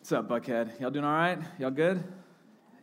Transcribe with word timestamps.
What's 0.00 0.12
up, 0.12 0.30
Buckhead? 0.30 0.80
Y'all 0.80 0.90
doing 0.90 1.04
all 1.04 1.12
right? 1.12 1.38
Y'all 1.58 1.70
good? 1.70 2.02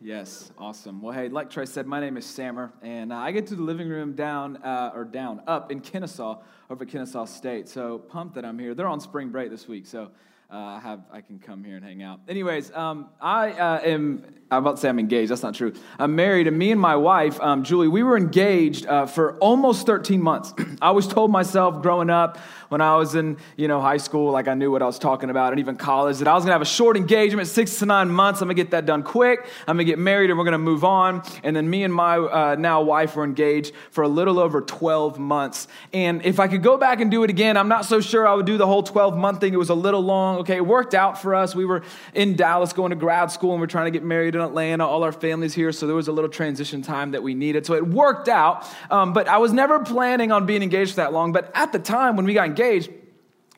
Yes, 0.00 0.52
awesome. 0.56 1.02
Well, 1.02 1.12
hey, 1.12 1.28
like 1.28 1.50
Trey 1.50 1.66
said, 1.66 1.84
my 1.84 1.98
name 1.98 2.16
is 2.16 2.24
Samer, 2.24 2.72
and 2.80 3.12
uh, 3.12 3.16
I 3.16 3.32
get 3.32 3.48
to 3.48 3.56
the 3.56 3.62
living 3.62 3.88
room 3.88 4.12
down, 4.12 4.58
uh, 4.58 4.92
or 4.94 5.04
down, 5.04 5.42
up 5.48 5.72
in 5.72 5.80
Kennesaw, 5.80 6.40
over 6.70 6.86
Kennesaw 6.86 7.24
State. 7.24 7.68
So 7.68 7.98
pumped 7.98 8.36
that 8.36 8.44
I'm 8.44 8.56
here. 8.56 8.72
They're 8.72 8.86
on 8.86 9.00
spring 9.00 9.30
break 9.30 9.50
this 9.50 9.66
week, 9.66 9.88
so 9.88 10.12
uh, 10.50 10.56
I 10.56 10.80
have 10.80 11.00
I 11.12 11.20
can 11.20 11.38
come 11.38 11.62
here 11.62 11.76
and 11.76 11.84
hang 11.84 12.02
out. 12.02 12.20
Anyways, 12.26 12.72
um, 12.72 13.10
I 13.20 13.50
uh, 13.52 13.80
am 13.80 14.24
I'm 14.50 14.62
about 14.62 14.76
to 14.76 14.80
say 14.80 14.88
I'm 14.88 14.98
engaged. 14.98 15.30
That's 15.30 15.42
not 15.42 15.54
true. 15.54 15.74
I'm 15.98 16.16
married, 16.16 16.46
and 16.46 16.56
me 16.56 16.70
and 16.72 16.80
my 16.80 16.96
wife, 16.96 17.38
um, 17.40 17.64
Julie, 17.64 17.88
we 17.88 18.02
were 18.02 18.16
engaged 18.16 18.86
uh, 18.86 19.04
for 19.04 19.36
almost 19.40 19.84
13 19.84 20.22
months. 20.22 20.54
I 20.80 20.86
always 20.86 21.06
told 21.06 21.30
myself 21.30 21.82
growing 21.82 22.08
up, 22.08 22.38
when 22.68 22.80
I 22.80 22.96
was 22.96 23.14
in 23.14 23.38
you 23.56 23.68
know 23.68 23.80
high 23.80 23.96
school, 23.96 24.32
like 24.32 24.48
I 24.48 24.54
knew 24.54 24.70
what 24.70 24.82
I 24.82 24.86
was 24.86 24.98
talking 24.98 25.30
about, 25.30 25.52
and 25.52 25.60
even 25.60 25.76
college, 25.76 26.18
that 26.18 26.28
I 26.28 26.34
was 26.34 26.44
gonna 26.44 26.52
have 26.52 26.62
a 26.62 26.66
short 26.66 26.96
engagement, 26.96 27.48
six 27.48 27.78
to 27.80 27.86
nine 27.86 28.10
months. 28.10 28.40
I'm 28.40 28.48
gonna 28.48 28.54
get 28.54 28.70
that 28.70 28.86
done 28.86 29.02
quick. 29.02 29.46
I'm 29.66 29.76
gonna 29.76 29.84
get 29.84 29.98
married, 29.98 30.30
and 30.30 30.38
we're 30.38 30.44
gonna 30.44 30.58
move 30.58 30.84
on. 30.84 31.22
And 31.42 31.54
then 31.54 31.68
me 31.68 31.84
and 31.84 31.92
my 31.92 32.16
uh, 32.16 32.56
now 32.58 32.82
wife 32.82 33.16
were 33.16 33.24
engaged 33.24 33.74
for 33.90 34.04
a 34.04 34.08
little 34.08 34.38
over 34.38 34.60
12 34.60 35.18
months. 35.18 35.68
And 35.92 36.24
if 36.24 36.40
I 36.40 36.48
could 36.48 36.62
go 36.62 36.76
back 36.76 37.00
and 37.00 37.10
do 37.10 37.22
it 37.24 37.30
again, 37.30 37.56
I'm 37.56 37.68
not 37.68 37.84
so 37.84 38.00
sure 38.00 38.26
I 38.26 38.34
would 38.34 38.46
do 38.46 38.56
the 38.56 38.66
whole 38.66 38.82
12 38.82 39.16
month 39.16 39.40
thing. 39.40 39.52
It 39.52 39.58
was 39.58 39.70
a 39.70 39.74
little 39.74 40.00
long. 40.00 40.37
Okay, 40.38 40.56
it 40.56 40.66
worked 40.66 40.94
out 40.94 41.20
for 41.20 41.34
us. 41.34 41.54
We 41.54 41.64
were 41.64 41.82
in 42.14 42.36
Dallas 42.36 42.72
going 42.72 42.90
to 42.90 42.96
grad 42.96 43.30
school, 43.30 43.52
and 43.52 43.60
we're 43.60 43.66
trying 43.66 43.86
to 43.86 43.90
get 43.90 44.04
married 44.04 44.34
in 44.34 44.40
Atlanta. 44.40 44.86
All 44.86 45.02
our 45.02 45.12
families 45.12 45.52
here, 45.52 45.72
so 45.72 45.86
there 45.86 45.96
was 45.96 46.08
a 46.08 46.12
little 46.12 46.30
transition 46.30 46.80
time 46.80 47.10
that 47.10 47.22
we 47.22 47.34
needed. 47.34 47.66
So 47.66 47.74
it 47.74 47.86
worked 47.86 48.28
out. 48.28 48.66
Um, 48.90 49.12
but 49.12 49.28
I 49.28 49.38
was 49.38 49.52
never 49.52 49.80
planning 49.80 50.32
on 50.32 50.46
being 50.46 50.62
engaged 50.62 50.92
for 50.92 50.96
that 50.96 51.12
long. 51.12 51.32
But 51.32 51.50
at 51.54 51.72
the 51.72 51.78
time 51.78 52.16
when 52.16 52.24
we 52.24 52.34
got 52.34 52.46
engaged, 52.46 52.90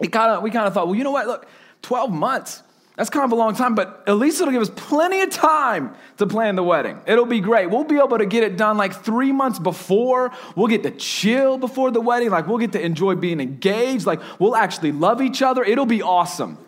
it 0.00 0.08
kind 0.08 0.32
of 0.32 0.42
we 0.42 0.50
kind 0.50 0.66
of 0.66 0.74
thought, 0.74 0.86
well, 0.86 0.96
you 0.96 1.04
know 1.04 1.10
what? 1.10 1.26
Look, 1.26 1.46
12 1.82 2.10
months. 2.10 2.62
That's 2.96 3.08
kind 3.08 3.24
of 3.24 3.32
a 3.32 3.36
long 3.36 3.54
time, 3.54 3.74
but 3.74 4.04
at 4.06 4.16
least 4.16 4.42
it'll 4.42 4.52
give 4.52 4.60
us 4.60 4.70
plenty 4.76 5.22
of 5.22 5.30
time 5.30 5.94
to 6.18 6.26
plan 6.26 6.54
the 6.54 6.62
wedding. 6.62 7.00
It'll 7.06 7.24
be 7.24 7.40
great. 7.40 7.70
We'll 7.70 7.84
be 7.84 7.96
able 7.96 8.18
to 8.18 8.26
get 8.26 8.42
it 8.42 8.58
done 8.58 8.76
like 8.76 8.92
three 8.92 9.32
months 9.32 9.58
before. 9.58 10.32
We'll 10.54 10.66
get 10.66 10.82
to 10.82 10.90
chill 10.90 11.56
before 11.56 11.90
the 11.92 12.00
wedding. 12.02 12.28
Like, 12.28 12.46
we'll 12.46 12.58
get 12.58 12.72
to 12.72 12.80
enjoy 12.84 13.14
being 13.14 13.40
engaged. 13.40 14.04
Like, 14.04 14.20
we'll 14.38 14.54
actually 14.54 14.92
love 14.92 15.22
each 15.22 15.40
other. 15.40 15.64
It'll 15.64 15.86
be 15.86 16.02
awesome. 16.02 16.58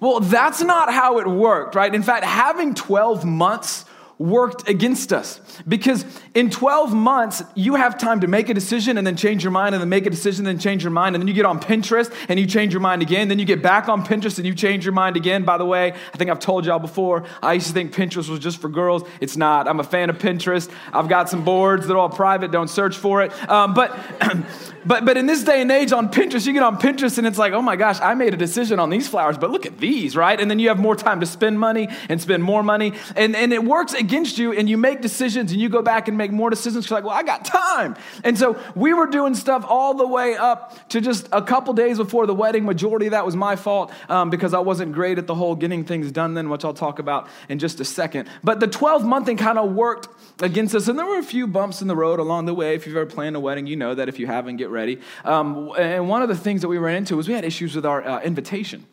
Well, 0.00 0.20
that's 0.20 0.62
not 0.62 0.92
how 0.92 1.18
it 1.18 1.26
worked, 1.26 1.74
right? 1.74 1.94
In 1.94 2.02
fact, 2.02 2.24
having 2.24 2.74
12 2.74 3.24
months 3.24 3.84
worked 4.20 4.68
against 4.68 5.12
us. 5.12 5.40
Because 5.66 6.04
in 6.34 6.50
12 6.50 6.94
months 6.94 7.42
you 7.54 7.74
have 7.74 7.98
time 7.98 8.20
to 8.20 8.28
make 8.28 8.48
a 8.48 8.54
decision 8.54 8.98
and 8.98 9.06
then 9.06 9.16
change 9.16 9.42
your 9.42 9.50
mind 9.50 9.74
and 9.74 9.82
then 9.82 9.88
make 9.88 10.06
a 10.06 10.10
decision 10.10 10.46
and 10.46 10.56
then 10.56 10.62
change 10.62 10.84
your 10.84 10.92
mind 10.92 11.16
and 11.16 11.22
then 11.22 11.26
you 11.26 11.34
get 11.34 11.44
on 11.44 11.58
pinterest 11.58 12.14
and 12.28 12.38
you 12.38 12.46
change 12.46 12.72
your 12.72 12.80
mind 12.80 13.02
again. 13.02 13.28
Then 13.28 13.40
you 13.40 13.44
get 13.44 13.62
back 13.62 13.88
on 13.88 14.04
pinterest 14.06 14.38
and 14.38 14.46
you 14.46 14.54
change 14.54 14.84
your 14.84 14.92
mind 14.92 15.16
again. 15.16 15.44
By 15.44 15.58
the 15.58 15.64
way 15.64 15.92
i 15.92 16.16
think 16.16 16.30
i've 16.30 16.38
told 16.38 16.66
y'all 16.66 16.78
before 16.78 17.24
i 17.42 17.54
used 17.54 17.66
to 17.68 17.72
think 17.72 17.94
pinterest 17.94 18.28
was 18.28 18.38
just 18.38 18.60
for 18.60 18.68
girls. 18.68 19.02
It's 19.20 19.36
not. 19.36 19.66
I'm 19.66 19.80
a 19.80 19.84
fan 19.84 20.10
of 20.10 20.18
pinterest. 20.18 20.70
I've 20.92 21.08
got 21.08 21.28
some 21.28 21.44
boards 21.44 21.88
that 21.88 21.94
are 21.94 21.98
all 21.98 22.08
private. 22.08 22.52
Don't 22.52 22.70
search 22.70 22.96
for 22.96 23.22
it. 23.22 23.32
Um, 23.50 23.74
but 23.74 23.98
but 24.84 25.04
but 25.04 25.16
in 25.16 25.26
this 25.26 25.42
day 25.42 25.60
and 25.62 25.72
age 25.72 25.92
on 25.92 26.10
pinterest 26.10 26.46
you 26.46 26.52
get 26.52 26.62
on 26.62 26.78
pinterest 26.78 27.18
and 27.18 27.26
it's 27.26 27.38
like 27.38 27.52
oh 27.52 27.60
my 27.60 27.76
gosh 27.76 28.00
i 28.00 28.14
made 28.14 28.32
a 28.32 28.36
decision 28.36 28.78
on 28.78 28.88
these 28.88 29.08
flowers 29.08 29.36
but 29.36 29.50
look 29.50 29.66
at 29.66 29.78
these 29.78 30.14
right? 30.14 30.40
And 30.40 30.50
then 30.50 30.58
you 30.58 30.68
have 30.68 30.78
more 30.78 30.94
time 30.94 31.20
to 31.20 31.26
spend 31.26 31.58
money 31.58 31.88
and 32.08 32.20
spend 32.20 32.42
more 32.42 32.62
money. 32.62 32.92
And, 33.16 33.34
and 33.34 33.52
it 33.52 33.64
works 33.64 33.94
against 34.10 34.38
you 34.38 34.52
and 34.52 34.68
you 34.68 34.76
make 34.76 35.00
decisions 35.00 35.52
and 35.52 35.60
you 35.60 35.68
go 35.68 35.82
back 35.82 36.08
and 36.08 36.18
make 36.18 36.32
more 36.32 36.50
decisions. 36.50 36.90
You're 36.90 36.96
like, 36.96 37.04
well, 37.04 37.14
I 37.14 37.22
got 37.22 37.44
time. 37.44 37.94
And 38.24 38.36
so 38.36 38.60
we 38.74 38.92
were 38.92 39.06
doing 39.06 39.36
stuff 39.36 39.64
all 39.68 39.94
the 39.94 40.06
way 40.06 40.36
up 40.36 40.88
to 40.88 41.00
just 41.00 41.28
a 41.30 41.40
couple 41.40 41.72
days 41.74 41.98
before 41.98 42.26
the 42.26 42.34
wedding. 42.34 42.64
Majority 42.64 43.06
of 43.06 43.12
that 43.12 43.24
was 43.24 43.36
my 43.36 43.54
fault 43.54 43.92
um, 44.08 44.28
because 44.28 44.52
I 44.52 44.58
wasn't 44.58 44.92
great 44.92 45.18
at 45.18 45.28
the 45.28 45.34
whole 45.36 45.54
getting 45.54 45.84
things 45.84 46.10
done 46.10 46.34
then, 46.34 46.50
which 46.50 46.64
I'll 46.64 46.74
talk 46.74 46.98
about 46.98 47.28
in 47.48 47.60
just 47.60 47.78
a 47.78 47.84
second. 47.84 48.28
But 48.42 48.58
the 48.58 48.66
12 48.66 49.04
month 49.04 49.26
thing 49.26 49.36
kind 49.36 49.60
of 49.60 49.72
worked 49.72 50.08
against 50.42 50.74
us. 50.74 50.88
And 50.88 50.98
there 50.98 51.06
were 51.06 51.18
a 51.18 51.22
few 51.22 51.46
bumps 51.46 51.80
in 51.80 51.86
the 51.86 51.96
road 51.96 52.18
along 52.18 52.46
the 52.46 52.54
way. 52.54 52.74
If 52.74 52.88
you've 52.88 52.96
ever 52.96 53.06
planned 53.06 53.36
a 53.36 53.40
wedding, 53.40 53.68
you 53.68 53.76
know 53.76 53.94
that. 53.94 54.08
If 54.08 54.18
you 54.18 54.26
haven't, 54.26 54.56
get 54.56 54.70
ready. 54.70 54.98
Um, 55.24 55.70
and 55.78 56.08
one 56.08 56.22
of 56.22 56.28
the 56.28 56.36
things 56.36 56.62
that 56.62 56.68
we 56.68 56.78
ran 56.78 56.96
into 56.96 57.16
was 57.16 57.28
we 57.28 57.34
had 57.34 57.44
issues 57.44 57.76
with 57.76 57.86
our 57.86 58.02
uh, 58.04 58.20
invitation. 58.22 58.86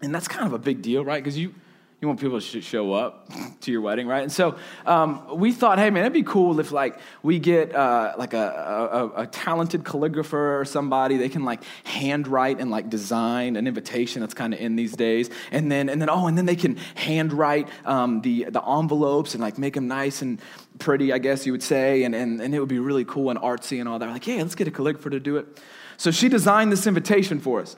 And 0.00 0.14
that's 0.14 0.28
kind 0.28 0.46
of 0.46 0.54
a 0.54 0.58
big 0.58 0.80
deal, 0.80 1.04
right? 1.04 1.22
Because 1.22 1.36
you, 1.36 1.54
you 2.00 2.08
want 2.08 2.20
people 2.20 2.38
to 2.38 2.60
show 2.60 2.92
up 2.92 3.30
to 3.62 3.72
your 3.72 3.80
wedding, 3.80 4.06
right? 4.06 4.22
And 4.22 4.30
so 4.30 4.56
um, 4.84 5.38
we 5.38 5.50
thought, 5.50 5.78
hey 5.78 5.88
man, 5.88 6.02
it'd 6.02 6.12
be 6.12 6.22
cool 6.22 6.60
if 6.60 6.70
like 6.70 6.98
we 7.22 7.38
get 7.38 7.74
uh, 7.74 8.14
like 8.18 8.34
a, 8.34 9.10
a, 9.16 9.22
a, 9.22 9.26
talented 9.26 9.82
calligrapher 9.82 10.60
or 10.60 10.64
somebody 10.66 11.16
they 11.16 11.30
can 11.30 11.44
like 11.44 11.62
handwrite 11.84 12.60
and 12.60 12.70
like 12.70 12.90
design 12.90 13.56
an 13.56 13.66
invitation 13.66 14.20
that's 14.20 14.34
kind 14.34 14.52
of 14.52 14.60
in 14.60 14.76
these 14.76 14.92
days, 14.94 15.30
and 15.50 15.72
then 15.72 15.88
and 15.88 16.00
then 16.00 16.10
oh, 16.10 16.26
and 16.26 16.36
then 16.36 16.44
they 16.44 16.56
can 16.56 16.76
handwrite 16.96 17.68
um, 17.86 18.20
the 18.20 18.44
the 18.44 18.62
envelopes 18.62 19.32
and 19.32 19.42
like 19.42 19.56
make 19.56 19.74
them 19.74 19.88
nice 19.88 20.20
and 20.20 20.38
pretty, 20.78 21.14
I 21.14 21.18
guess 21.18 21.46
you 21.46 21.52
would 21.52 21.62
say, 21.62 22.02
and 22.02 22.14
and, 22.14 22.42
and 22.42 22.54
it 22.54 22.60
would 22.60 22.68
be 22.68 22.78
really 22.78 23.06
cool 23.06 23.30
and 23.30 23.38
artsy 23.38 23.80
and 23.80 23.88
all 23.88 23.98
that. 23.98 24.06
We're 24.06 24.12
like, 24.12 24.26
yeah, 24.26 24.36
let's 24.36 24.54
get 24.54 24.68
a 24.68 24.70
calligrapher 24.70 25.10
to 25.12 25.20
do 25.20 25.38
it. 25.38 25.62
So 25.96 26.10
she 26.10 26.28
designed 26.28 26.70
this 26.70 26.86
invitation 26.86 27.40
for 27.40 27.62
us. 27.62 27.76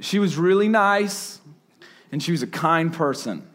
She 0.00 0.18
was 0.18 0.36
really 0.36 0.68
nice 0.68 1.40
and 2.12 2.22
she 2.22 2.32
was 2.32 2.42
a 2.42 2.46
kind 2.46 2.92
person. 2.92 3.46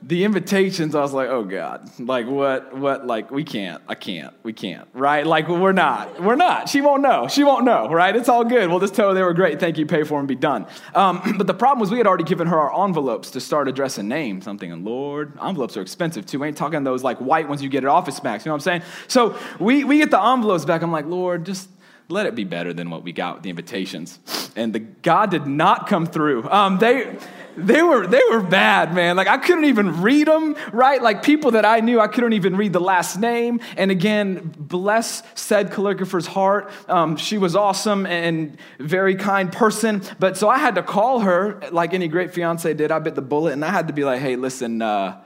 the 0.00 0.22
invitations, 0.22 0.94
I 0.94 1.00
was 1.00 1.12
like, 1.12 1.28
oh 1.28 1.42
God, 1.42 1.90
like 1.98 2.26
what, 2.26 2.76
what, 2.76 3.06
like 3.06 3.32
we 3.32 3.42
can't, 3.42 3.82
I 3.88 3.96
can't, 3.96 4.32
we 4.44 4.52
can't, 4.52 4.86
right? 4.92 5.26
Like 5.26 5.48
we're 5.48 5.72
not, 5.72 6.22
we're 6.22 6.36
not. 6.36 6.68
She 6.68 6.80
won't 6.80 7.02
know, 7.02 7.26
she 7.26 7.42
won't 7.42 7.64
know, 7.64 7.90
right? 7.90 8.14
It's 8.14 8.28
all 8.28 8.44
good. 8.44 8.70
We'll 8.70 8.78
just 8.78 8.94
tell 8.94 9.08
her 9.08 9.14
they 9.14 9.22
were 9.22 9.34
great, 9.34 9.58
thank 9.58 9.76
you, 9.76 9.86
pay 9.86 10.04
for 10.04 10.18
them, 10.18 10.26
be 10.26 10.36
done. 10.36 10.66
Um, 10.94 11.34
but 11.38 11.48
the 11.48 11.54
problem 11.54 11.80
was 11.80 11.90
we 11.90 11.98
had 11.98 12.06
already 12.06 12.24
given 12.24 12.46
her 12.46 12.58
our 12.58 12.86
envelopes 12.86 13.32
to 13.32 13.40
start 13.40 13.66
addressing 13.66 14.06
names. 14.06 14.46
I'm 14.46 14.56
thinking, 14.56 14.84
Lord, 14.84 15.36
envelopes 15.42 15.76
are 15.76 15.82
expensive 15.82 16.26
too. 16.26 16.38
We 16.38 16.46
ain't 16.46 16.56
talking 16.56 16.84
those 16.84 17.02
like 17.02 17.18
white 17.18 17.48
ones 17.48 17.60
you 17.60 17.68
get 17.68 17.82
at 17.82 17.90
Office 17.90 18.22
Max, 18.22 18.44
you 18.44 18.50
know 18.50 18.54
what 18.54 18.66
I'm 18.66 18.80
saying? 18.80 18.82
So 19.08 19.36
we, 19.58 19.82
we 19.82 19.98
get 19.98 20.10
the 20.12 20.22
envelopes 20.22 20.64
back. 20.64 20.82
I'm 20.82 20.92
like, 20.92 21.06
Lord, 21.06 21.44
just 21.44 21.68
let 22.08 22.26
it 22.26 22.34
be 22.34 22.44
better 22.44 22.72
than 22.72 22.88
what 22.88 23.02
we 23.04 23.12
got 23.12 23.34
with 23.34 23.42
the 23.42 23.50
invitations. 23.50 24.18
And 24.56 24.72
the 24.72 24.78
God 24.78 25.30
did 25.30 25.46
not 25.46 25.88
come 25.88 26.06
through. 26.06 26.48
Um, 26.48 26.78
they, 26.78 27.18
they 27.58 27.82
were 27.82 28.06
they 28.06 28.22
were 28.30 28.40
bad, 28.40 28.94
man. 28.94 29.16
Like 29.16 29.26
I 29.26 29.36
couldn't 29.36 29.64
even 29.64 30.00
read 30.00 30.26
them, 30.26 30.56
right? 30.72 31.02
Like 31.02 31.22
people 31.22 31.50
that 31.50 31.66
I 31.66 31.80
knew, 31.80 32.00
I 32.00 32.06
couldn't 32.06 32.32
even 32.32 32.56
read 32.56 32.72
the 32.72 32.80
last 32.80 33.18
name. 33.18 33.60
And 33.76 33.90
again, 33.90 34.54
bless 34.56 35.22
said 35.34 35.70
calligrapher's 35.70 36.26
heart. 36.26 36.70
Um, 36.88 37.16
she 37.16 37.36
was 37.36 37.54
awesome 37.56 38.06
and 38.06 38.56
very 38.78 39.16
kind 39.16 39.52
person. 39.52 40.02
But 40.18 40.36
so 40.36 40.48
I 40.48 40.58
had 40.58 40.76
to 40.76 40.82
call 40.82 41.20
her, 41.20 41.60
like 41.72 41.92
any 41.94 42.08
great 42.08 42.32
fiance 42.32 42.72
did. 42.74 42.90
I 42.90 43.00
bit 43.00 43.16
the 43.16 43.22
bullet, 43.22 43.52
and 43.52 43.64
I 43.64 43.70
had 43.70 43.88
to 43.88 43.92
be 43.92 44.04
like, 44.04 44.20
"Hey, 44.20 44.36
listen." 44.36 44.80
Uh, 44.80 45.20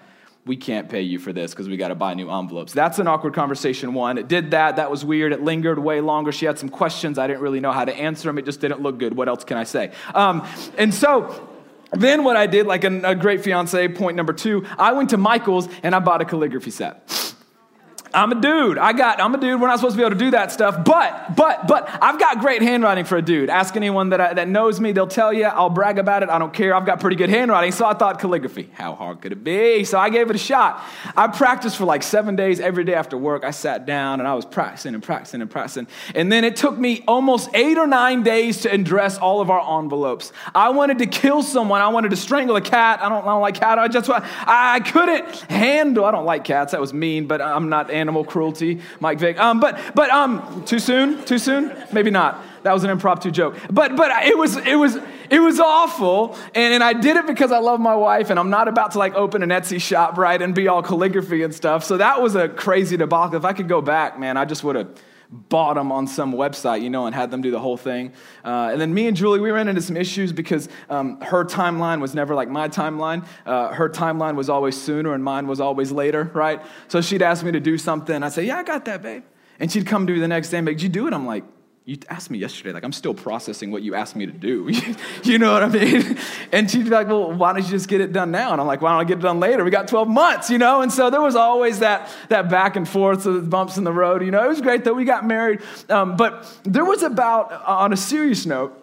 we 0.45 0.57
can't 0.57 0.89
pay 0.89 1.03
you 1.03 1.19
for 1.19 1.33
this 1.33 1.53
because 1.53 1.69
we 1.69 1.77
got 1.77 1.89
to 1.89 1.95
buy 1.95 2.15
new 2.15 2.31
envelopes. 2.31 2.73
That's 2.73 2.99
an 2.99 3.07
awkward 3.07 3.33
conversation, 3.35 3.95
one. 3.95 4.19
It 4.19 4.27
did 4.27 4.51
that. 4.51 4.77
That 4.77 4.91
was 4.91 5.05
weird. 5.05 5.33
It 5.33 5.43
lingered 5.43 5.79
way 5.79 6.01
longer. 6.01 6.33
She 6.33 6.47
had 6.47 6.59
some 6.59 6.69
questions. 6.69 7.17
I 7.19 7.29
didn't 7.29 7.43
really 7.43 7.61
know 7.61 7.71
how 7.71 7.85
to 7.85 7.95
answer 7.95 8.29
them. 8.29 8.39
It 8.39 8.45
just 8.45 8.61
didn't 8.61 8.81
look 8.81 8.99
good. 8.99 9.17
What 9.17 9.29
else 9.29 9.45
can 9.45 9.57
I 9.57 9.65
say? 9.65 9.93
Um, 10.15 10.47
and 10.77 10.93
so, 10.93 11.49
then 11.93 12.25
what 12.25 12.37
I 12.37 12.47
did, 12.47 12.67
like 12.67 12.83
a, 12.83 13.11
a 13.11 13.15
great 13.15 13.45
fiance, 13.45 13.87
point 13.89 14.17
number 14.17 14.33
two, 14.33 14.67
I 14.79 14.93
went 14.93 15.11
to 15.11 15.17
Michael's 15.17 15.69
and 15.85 15.95
I 15.95 16.01
bought 16.01 16.23
a 16.23 16.25
calligraphy 16.25 16.71
set. 16.71 17.22
I'm 18.15 18.33
a 18.33 18.41
dude. 18.41 18.79
I 18.79 18.93
got, 18.93 19.21
I'm 19.21 19.35
a 19.35 19.39
dude. 19.39 19.61
We're 19.61 19.69
not 19.69 19.79
supposed 19.79 19.95
to 19.95 19.97
be 19.99 20.03
able 20.03 20.17
to 20.17 20.25
do 20.25 20.31
that 20.33 20.53
stuff. 20.53 20.85
But, 20.85 21.37
but, 21.37 21.67
but, 21.67 21.89
I've 22.03 22.19
got 22.19 22.41
great 22.41 22.63
handwriting 22.63 23.05
for 23.05 23.17
a 23.17 23.23
dude. 23.23 23.51
Ask 23.51 23.77
anyone 23.77 24.11
that, 24.11 24.21
I, 24.21 24.35
that 24.35 24.49
knows 24.49 24.81
me, 24.81 24.93
they'll 24.93 25.07
tell 25.07 25.33
you. 25.33 25.45
I'll 25.45 25.71
brag 25.71 25.99
about 25.99 26.23
it. 26.23 26.29
I 26.29 26.39
don't 26.39 26.53
care. 26.53 26.75
I've 26.75 26.87
got 26.87 27.01
pretty 27.01 27.17
good 27.17 27.31
handwriting. 27.31 27.73
So 27.73 27.87
I 27.87 27.95
thought 27.95 28.19
calligraphy. 28.19 28.71
How 28.73 28.95
hard 28.95 29.21
could 29.21 29.33
it 29.33 29.45
be? 29.45 29.85
So 29.85 29.99
I 29.99 30.11
gave 30.11 30.31
it 30.31 30.37
a 30.37 30.39
shot. 30.39 30.83
I 31.17 31.29
practiced 31.29 31.77
for 31.77 31.85
like 31.85 32.03
seven 32.03 32.37
days 32.37 32.61
every 32.61 32.85
day 32.85 32.95
after 32.95 33.17
work. 33.17 33.45
I 33.45 33.51
sat 33.51 33.87
down 33.87 34.21
and 34.21 34.29
I 34.29 34.35
was 34.35 34.45
practicing 34.45 34.95
and 34.95 35.03
practicing 35.03 35.41
and 35.41 35.51
practicing. 35.51 35.87
And 36.15 36.31
then 36.31 36.45
it 36.45 36.57
took 36.57 36.77
me 36.77 37.05
almost 37.07 37.51
eight 37.55 37.79
or 37.79 37.87
nine 37.87 38.23
days 38.23 38.63
to 38.63 38.73
address 38.73 39.19
all 39.19 39.41
of 39.41 39.51
our 39.51 39.81
envelopes. 39.81 40.33
I 40.55 40.71
wanted 40.71 40.99
to 40.99 41.07
kill 41.07 41.43
someone. 41.43 41.81
I 41.81 41.89
wanted 41.89 42.11
to 42.11 42.17
strangle 42.17 42.57
a 42.57 42.61
cat. 42.61 43.01
I 43.03 43.09
don't, 43.09 43.23
I 43.23 43.27
don't 43.27 43.41
like 43.41 43.55
cat. 43.55 43.79
I 43.79 43.89
just, 43.89 44.11
I 44.11 44.81
couldn't 44.81 45.35
handle, 45.51 46.05
I 46.05 46.11
don't 46.11 46.25
like 46.25 46.45
cats. 46.45 46.73
That 46.73 46.81
was 46.81 46.93
mean, 46.93 47.27
but 47.27 47.41
I'm 47.41 47.69
not 47.69 47.91
animal 48.03 48.25
cruelty, 48.25 48.81
Mike 49.01 49.19
Vick. 49.19 49.39
Um, 49.39 49.59
but 49.61 49.81
but 49.95 50.11
um, 50.11 50.65
too 50.67 50.79
soon? 50.79 51.25
Too 51.25 51.39
soon? 51.39 51.75
Maybe 51.93 52.11
not. 52.11 52.45
That 52.65 52.75
was 52.75 52.85
an 52.85 52.91
impromptu 52.91 53.31
joke. 53.31 53.57
But 53.71 53.97
but 53.97 54.11
it 54.27 54.37
was 54.37 54.57
it 54.57 54.77
was 54.77 54.99
it 55.31 55.41
was 55.41 55.59
awful, 55.59 56.37
and, 56.55 56.75
and 56.75 56.85
I 56.85 56.93
did 56.93 57.17
it 57.17 57.27
because 57.27 57.51
I 57.53 57.59
love 57.59 57.81
my 57.81 57.97
wife, 57.97 58.29
and 58.29 58.39
I'm 58.39 58.51
not 58.51 58.69
about 58.69 58.93
to 58.93 58.99
like 58.99 59.15
open 59.15 59.43
an 59.43 59.49
Etsy 59.49 59.81
shop, 59.81 60.19
right, 60.19 60.41
and 60.41 60.55
be 60.55 60.69
all 60.69 60.83
calligraphy 60.83 61.43
and 61.43 61.55
stuff. 61.55 61.85
So 61.85 61.97
that 61.97 62.21
was 62.21 62.35
a 62.35 62.49
crazy 62.49 62.99
debacle. 62.99 63.37
If 63.37 63.47
I 63.47 63.55
could 63.55 63.69
go 63.69 63.81
back, 63.81 64.19
man, 64.19 64.37
I 64.37 64.45
just 64.45 64.63
would 64.63 64.77
have 64.77 64.89
bought 65.33 65.75
them 65.75 65.91
on 65.91 66.07
some 66.07 66.35
website, 66.35 66.83
you 66.83 66.91
know, 66.91 67.07
and 67.07 67.15
had 67.15 67.31
them 67.31 67.41
do 67.41 67.51
the 67.51 67.59
whole 67.59 67.79
thing. 67.79 68.13
Uh, 68.45 68.69
and 68.71 68.81
then 68.81 68.93
me 68.93 69.07
and 69.07 69.17
Julie, 69.17 69.41
we 69.41 69.51
ran 69.51 69.67
into 69.67 69.81
some 69.81 69.97
issues 69.97 70.33
because 70.33 70.69
um, 70.91 71.21
her 71.23 71.45
timeline 71.45 72.01
was 72.01 72.15
never 72.15 72.35
like 72.35 72.51
my 72.51 72.69
timeline. 72.69 73.27
Uh, 73.47 73.69
her 73.69 73.89
timeline 73.89 74.37
was 74.37 74.51
always 74.51 74.81
sooner, 74.81 75.15
and 75.15 75.25
mine 75.25 75.47
was 75.47 75.61
always 75.61 75.91
later, 75.91 76.31
right? 76.35 76.63
So 76.89 77.01
she'd 77.01 77.23
ask 77.23 77.45
me 77.45 77.53
to 77.53 77.61
do 77.61 77.79
something. 77.79 78.23
I'd 78.23 78.33
say, 78.33 78.45
Yeah, 78.45 78.59
I 78.59 78.63
got 78.63 78.85
that, 78.85 79.03
babe. 79.03 79.25
And 79.59 79.73
she'd 79.73 79.87
come 79.87 80.07
to 80.07 80.13
me 80.13 80.19
the 80.19 80.29
next 80.29 80.51
day 80.51 80.59
and 80.59 80.67
be 80.67 80.73
like, 80.73 80.79
Did 80.79 80.85
you 80.85 80.91
do 80.91 81.07
it? 81.07 81.15
I'm 81.15 81.27
like, 81.27 81.45
you 81.85 81.99
asked 82.09 82.31
me 82.31 82.39
yesterday, 82.39 82.73
like 82.73 82.85
I'm 82.85 82.93
still 82.93 83.15
processing 83.15 83.73
what 83.73 83.83
you 83.83 83.97
asked 83.97 84.15
me 84.15 84.25
to 84.27 84.33
do. 84.33 84.71
you 85.25 85.39
know 85.39 85.53
what 85.53 85.65
I 85.65 85.69
mean? 85.69 86.17
And 86.53 86.71
she'd 86.71 86.85
be 86.85 86.91
like, 86.91 87.09
well, 87.09 87.33
why 87.33 87.53
don't 87.53 87.65
you 87.65 87.71
just 87.71 87.89
get 87.89 88.01
it 88.01 88.13
done 88.13 88.31
now? 88.31 88.53
And 88.53 88.61
I'm 88.61 88.67
like, 88.69 88.81
why 88.81 88.93
don't 88.93 89.01
I 89.01 89.05
get 89.05 89.19
it 89.19 89.23
done 89.23 89.41
later? 89.41 89.65
We 89.65 89.71
got 89.73 89.89
12 89.89 90.07
months, 90.07 90.49
you 90.49 90.59
know? 90.59 90.83
And 90.83 90.93
so 90.93 91.11
there 91.11 91.21
was 91.21 91.35
always 91.35 91.81
that, 91.81 92.09
that 92.29 92.49
back 92.49 92.77
and 92.77 92.89
forth, 92.89 93.23
so 93.23 93.41
bumps 93.41 93.79
in 93.79 93.85
the 93.85 93.93
road. 93.93 94.25
You 94.25 94.31
know, 94.31 94.45
it 94.45 94.49
was 94.49 94.61
great 94.61 94.85
that 94.85 94.95
we 94.95 95.05
got 95.05 95.27
married. 95.27 95.61
Um, 95.89 96.17
but 96.17 96.47
there 96.63 96.85
was 96.85 97.03
about, 97.03 97.51
on 97.65 97.93
a 97.93 97.97
serious 97.97 98.47
note, 98.47 98.79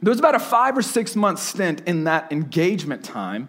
there 0.00 0.10
was 0.10 0.20
about 0.20 0.36
a 0.36 0.40
five 0.40 0.78
or 0.78 0.82
six 0.82 1.16
month 1.16 1.40
stint 1.40 1.82
in 1.86 2.04
that 2.04 2.30
engagement 2.30 3.02
time 3.04 3.48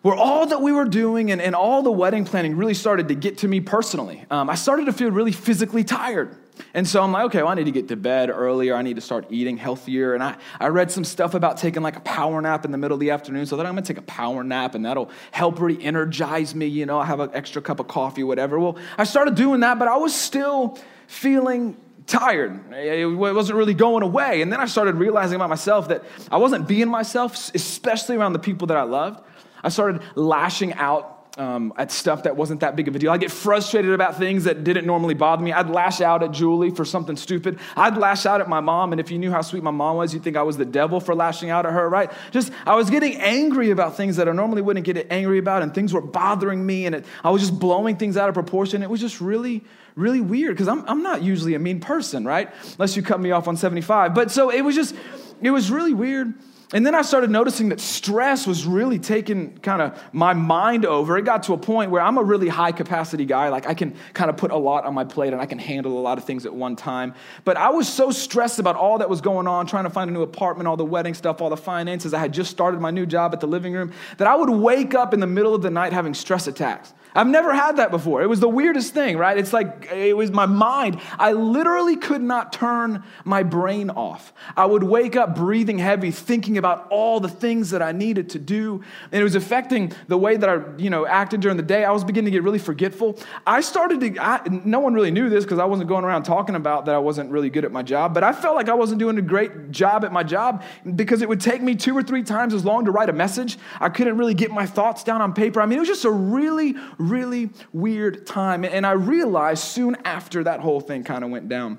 where 0.00 0.14
all 0.14 0.46
that 0.46 0.62
we 0.62 0.72
were 0.72 0.84
doing 0.84 1.32
and, 1.32 1.42
and 1.42 1.54
all 1.54 1.82
the 1.82 1.90
wedding 1.90 2.24
planning 2.24 2.56
really 2.56 2.74
started 2.74 3.08
to 3.08 3.14
get 3.14 3.38
to 3.38 3.48
me 3.48 3.60
personally. 3.60 4.24
Um, 4.30 4.48
I 4.48 4.54
started 4.54 4.86
to 4.86 4.92
feel 4.92 5.10
really 5.10 5.32
physically 5.32 5.82
tired. 5.82 6.34
And 6.74 6.86
so 6.86 7.02
I'm 7.02 7.12
like, 7.12 7.24
okay, 7.26 7.42
well, 7.42 7.52
I 7.52 7.54
need 7.54 7.64
to 7.64 7.72
get 7.72 7.88
to 7.88 7.96
bed 7.96 8.30
earlier. 8.30 8.74
I 8.74 8.82
need 8.82 8.96
to 8.96 9.00
start 9.00 9.26
eating 9.30 9.56
healthier. 9.56 10.14
And 10.14 10.22
I, 10.22 10.36
I 10.60 10.68
read 10.68 10.90
some 10.90 11.04
stuff 11.04 11.34
about 11.34 11.56
taking 11.56 11.82
like 11.82 11.96
a 11.96 12.00
power 12.00 12.40
nap 12.40 12.64
in 12.64 12.72
the 12.72 12.78
middle 12.78 12.94
of 12.94 13.00
the 13.00 13.10
afternoon. 13.10 13.46
So 13.46 13.56
then 13.56 13.66
I'm 13.66 13.74
gonna 13.74 13.86
take 13.86 13.98
a 13.98 14.02
power 14.02 14.42
nap 14.44 14.74
and 14.74 14.84
that'll 14.84 15.10
help 15.30 15.60
re 15.60 15.78
energize 15.80 16.54
me. 16.54 16.66
You 16.66 16.86
know, 16.86 16.98
I 16.98 17.04
have 17.04 17.20
an 17.20 17.30
extra 17.32 17.62
cup 17.62 17.80
of 17.80 17.88
coffee, 17.88 18.22
whatever. 18.22 18.58
Well, 18.58 18.78
I 18.98 19.04
started 19.04 19.34
doing 19.34 19.60
that, 19.60 19.78
but 19.78 19.88
I 19.88 19.96
was 19.96 20.14
still 20.14 20.78
feeling 21.06 21.76
tired. 22.06 22.72
It 22.72 23.06
wasn't 23.06 23.56
really 23.56 23.74
going 23.74 24.02
away. 24.02 24.42
And 24.42 24.52
then 24.52 24.60
I 24.60 24.66
started 24.66 24.96
realizing 24.96 25.36
about 25.36 25.50
myself 25.50 25.88
that 25.88 26.04
I 26.30 26.36
wasn't 26.36 26.68
being 26.68 26.88
myself, 26.88 27.50
especially 27.54 28.16
around 28.16 28.32
the 28.32 28.38
people 28.38 28.68
that 28.68 28.76
I 28.76 28.82
loved. 28.82 29.22
I 29.62 29.68
started 29.68 30.02
lashing 30.14 30.74
out 30.74 31.15
um, 31.36 31.72
at 31.76 31.92
stuff 31.92 32.22
that 32.22 32.36
wasn't 32.36 32.60
that 32.60 32.76
big 32.76 32.88
of 32.88 32.96
a 32.96 32.98
deal. 32.98 33.10
I'd 33.10 33.20
get 33.20 33.30
frustrated 33.30 33.92
about 33.92 34.16
things 34.16 34.44
that 34.44 34.64
didn't 34.64 34.86
normally 34.86 35.14
bother 35.14 35.44
me. 35.44 35.52
I'd 35.52 35.68
lash 35.68 36.00
out 36.00 36.22
at 36.22 36.30
Julie 36.32 36.70
for 36.70 36.84
something 36.84 37.16
stupid. 37.16 37.58
I'd 37.76 37.98
lash 37.98 38.24
out 38.24 38.40
at 38.40 38.48
my 38.48 38.60
mom, 38.60 38.92
and 38.92 39.00
if 39.00 39.10
you 39.10 39.18
knew 39.18 39.30
how 39.30 39.42
sweet 39.42 39.62
my 39.62 39.70
mom 39.70 39.96
was, 39.96 40.14
you'd 40.14 40.22
think 40.22 40.36
I 40.36 40.42
was 40.42 40.56
the 40.56 40.64
devil 40.64 40.98
for 40.98 41.14
lashing 41.14 41.50
out 41.50 41.66
at 41.66 41.72
her, 41.72 41.88
right? 41.88 42.10
Just, 42.30 42.52
I 42.64 42.74
was 42.74 42.88
getting 42.88 43.16
angry 43.16 43.70
about 43.70 43.96
things 43.96 44.16
that 44.16 44.28
I 44.28 44.32
normally 44.32 44.62
wouldn't 44.62 44.86
get 44.86 45.06
angry 45.10 45.38
about, 45.38 45.62
and 45.62 45.74
things 45.74 45.92
were 45.92 46.00
bothering 46.00 46.64
me, 46.64 46.86
and 46.86 46.94
it, 46.94 47.06
I 47.22 47.30
was 47.30 47.42
just 47.42 47.58
blowing 47.58 47.96
things 47.96 48.16
out 48.16 48.28
of 48.28 48.34
proportion. 48.34 48.82
It 48.82 48.88
was 48.88 49.00
just 49.00 49.20
really, 49.20 49.62
really 49.94 50.22
weird 50.22 50.54
because 50.54 50.68
I'm, 50.68 50.88
I'm 50.88 51.02
not 51.02 51.22
usually 51.22 51.54
a 51.54 51.58
mean 51.58 51.80
person, 51.80 52.24
right? 52.24 52.50
Unless 52.72 52.96
you 52.96 53.02
cut 53.02 53.20
me 53.20 53.30
off 53.30 53.46
on 53.46 53.56
75. 53.56 54.14
But 54.14 54.30
so 54.30 54.50
it 54.50 54.62
was 54.62 54.74
just, 54.74 54.94
it 55.42 55.50
was 55.50 55.70
really 55.70 55.92
weird. 55.92 56.32
And 56.72 56.84
then 56.84 56.96
I 56.96 57.02
started 57.02 57.30
noticing 57.30 57.68
that 57.68 57.78
stress 57.78 58.44
was 58.44 58.66
really 58.66 58.98
taking 58.98 59.56
kind 59.58 59.80
of 59.80 60.02
my 60.12 60.32
mind 60.32 60.84
over. 60.84 61.16
It 61.16 61.24
got 61.24 61.44
to 61.44 61.52
a 61.52 61.58
point 61.58 61.92
where 61.92 62.02
I'm 62.02 62.18
a 62.18 62.22
really 62.24 62.48
high 62.48 62.72
capacity 62.72 63.24
guy. 63.24 63.50
Like 63.50 63.68
I 63.68 63.74
can 63.74 63.94
kind 64.14 64.28
of 64.30 64.36
put 64.36 64.50
a 64.50 64.56
lot 64.56 64.84
on 64.84 64.92
my 64.92 65.04
plate 65.04 65.32
and 65.32 65.40
I 65.40 65.46
can 65.46 65.60
handle 65.60 65.96
a 65.96 66.00
lot 66.00 66.18
of 66.18 66.24
things 66.24 66.44
at 66.44 66.52
one 66.52 66.74
time. 66.74 67.14
But 67.44 67.56
I 67.56 67.70
was 67.70 67.88
so 67.88 68.10
stressed 68.10 68.58
about 68.58 68.74
all 68.74 68.98
that 68.98 69.08
was 69.08 69.20
going 69.20 69.46
on, 69.46 69.68
trying 69.68 69.84
to 69.84 69.90
find 69.90 70.10
a 70.10 70.12
new 70.12 70.22
apartment, 70.22 70.66
all 70.66 70.76
the 70.76 70.84
wedding 70.84 71.14
stuff, 71.14 71.40
all 71.40 71.50
the 71.50 71.56
finances. 71.56 72.12
I 72.12 72.18
had 72.18 72.32
just 72.32 72.50
started 72.50 72.80
my 72.80 72.90
new 72.90 73.06
job 73.06 73.32
at 73.32 73.38
the 73.38 73.46
living 73.46 73.72
room 73.72 73.92
that 74.18 74.26
I 74.26 74.34
would 74.34 74.50
wake 74.50 74.92
up 74.92 75.14
in 75.14 75.20
the 75.20 75.26
middle 75.28 75.54
of 75.54 75.62
the 75.62 75.70
night 75.70 75.92
having 75.92 76.14
stress 76.14 76.48
attacks. 76.48 76.92
I've 77.16 77.26
never 77.26 77.54
had 77.54 77.78
that 77.78 77.90
before. 77.90 78.22
It 78.22 78.28
was 78.28 78.40
the 78.40 78.48
weirdest 78.48 78.92
thing, 78.92 79.16
right? 79.16 79.38
It's 79.38 79.52
like 79.52 79.88
it 79.90 80.16
was 80.16 80.30
my 80.30 80.46
mind. 80.46 81.00
I 81.18 81.32
literally 81.32 81.96
could 81.96 82.20
not 82.20 82.52
turn 82.52 83.02
my 83.24 83.42
brain 83.42 83.88
off. 83.90 84.34
I 84.56 84.66
would 84.66 84.82
wake 84.82 85.16
up 85.16 85.34
breathing 85.34 85.78
heavy, 85.78 86.10
thinking 86.10 86.58
about 86.58 86.86
all 86.90 87.18
the 87.18 87.28
things 87.28 87.70
that 87.70 87.80
I 87.80 87.92
needed 87.92 88.30
to 88.30 88.38
do, 88.38 88.82
and 89.10 89.20
it 89.20 89.24
was 89.24 89.34
affecting 89.34 89.92
the 90.08 90.18
way 90.18 90.36
that 90.36 90.48
I, 90.48 90.60
you 90.76 90.90
know, 90.90 91.06
acted 91.06 91.40
during 91.40 91.56
the 91.56 91.62
day. 91.62 91.84
I 91.84 91.90
was 91.90 92.04
beginning 92.04 92.26
to 92.26 92.30
get 92.32 92.42
really 92.42 92.58
forgetful. 92.58 93.18
I 93.46 93.62
started 93.62 94.00
to. 94.00 94.22
I, 94.22 94.42
no 94.64 94.80
one 94.80 94.92
really 94.92 95.10
knew 95.10 95.30
this 95.30 95.44
because 95.44 95.58
I 95.58 95.64
wasn't 95.64 95.88
going 95.88 96.04
around 96.04 96.24
talking 96.24 96.54
about 96.54 96.84
that 96.84 96.94
I 96.94 96.98
wasn't 96.98 97.30
really 97.30 97.48
good 97.48 97.64
at 97.64 97.72
my 97.72 97.82
job. 97.82 98.12
But 98.12 98.24
I 98.24 98.32
felt 98.32 98.56
like 98.56 98.68
I 98.68 98.74
wasn't 98.74 98.98
doing 98.98 99.16
a 99.16 99.22
great 99.22 99.70
job 99.70 100.04
at 100.04 100.12
my 100.12 100.22
job 100.22 100.62
because 100.94 101.22
it 101.22 101.28
would 101.28 101.40
take 101.40 101.62
me 101.62 101.74
two 101.74 101.96
or 101.96 102.02
three 102.02 102.22
times 102.22 102.52
as 102.52 102.64
long 102.64 102.84
to 102.84 102.90
write 102.90 103.08
a 103.08 103.14
message. 103.14 103.58
I 103.80 103.88
couldn't 103.88 104.18
really 104.18 104.34
get 104.34 104.50
my 104.50 104.66
thoughts 104.66 105.02
down 105.02 105.22
on 105.22 105.32
paper. 105.32 105.62
I 105.62 105.66
mean, 105.66 105.78
it 105.78 105.80
was 105.80 105.88
just 105.88 106.04
a 106.04 106.10
really 106.10 106.74
really 107.08 107.50
weird 107.72 108.26
time. 108.26 108.64
And 108.64 108.86
I 108.86 108.92
realized 108.92 109.64
soon 109.64 109.96
after 110.04 110.44
that 110.44 110.60
whole 110.60 110.80
thing 110.80 111.04
kind 111.04 111.24
of 111.24 111.30
went 111.30 111.48
down 111.48 111.78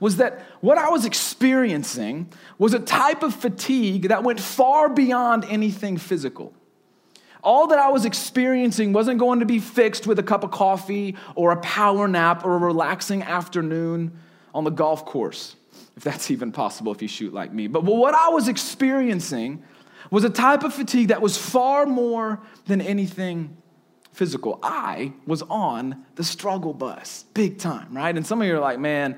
was 0.00 0.16
that 0.16 0.40
what 0.60 0.78
I 0.78 0.90
was 0.90 1.04
experiencing 1.04 2.32
was 2.58 2.74
a 2.74 2.78
type 2.78 3.22
of 3.22 3.34
fatigue 3.34 4.08
that 4.08 4.22
went 4.22 4.40
far 4.40 4.88
beyond 4.88 5.44
anything 5.46 5.96
physical. 5.96 6.52
All 7.42 7.68
that 7.68 7.78
I 7.78 7.88
was 7.88 8.04
experiencing 8.04 8.92
wasn't 8.92 9.18
going 9.18 9.40
to 9.40 9.46
be 9.46 9.58
fixed 9.58 10.06
with 10.06 10.18
a 10.18 10.22
cup 10.22 10.44
of 10.44 10.50
coffee 10.50 11.16
or 11.34 11.52
a 11.52 11.56
power 11.60 12.08
nap 12.08 12.44
or 12.44 12.54
a 12.54 12.58
relaxing 12.58 13.22
afternoon 13.22 14.18
on 14.54 14.64
the 14.64 14.70
golf 14.70 15.04
course, 15.04 15.56
if 15.96 16.04
that's 16.04 16.30
even 16.32 16.52
possible 16.52 16.92
if 16.92 17.02
you 17.02 17.08
shoot 17.08 17.32
like 17.32 17.52
me. 17.52 17.66
But 17.66 17.84
what 17.84 18.14
I 18.14 18.28
was 18.28 18.48
experiencing 18.48 19.62
was 20.10 20.24
a 20.24 20.30
type 20.30 20.64
of 20.64 20.74
fatigue 20.74 21.08
that 21.08 21.20
was 21.20 21.36
far 21.36 21.86
more 21.86 22.40
than 22.66 22.80
anything 22.80 23.56
physical. 24.18 24.58
I 24.64 25.12
was 25.28 25.42
on 25.42 26.04
the 26.16 26.24
struggle 26.24 26.74
bus, 26.74 27.24
big 27.34 27.58
time, 27.58 27.96
right? 27.96 28.14
And 28.16 28.26
some 28.26 28.42
of 28.42 28.48
you 28.48 28.56
are 28.56 28.60
like, 28.60 28.80
man, 28.80 29.16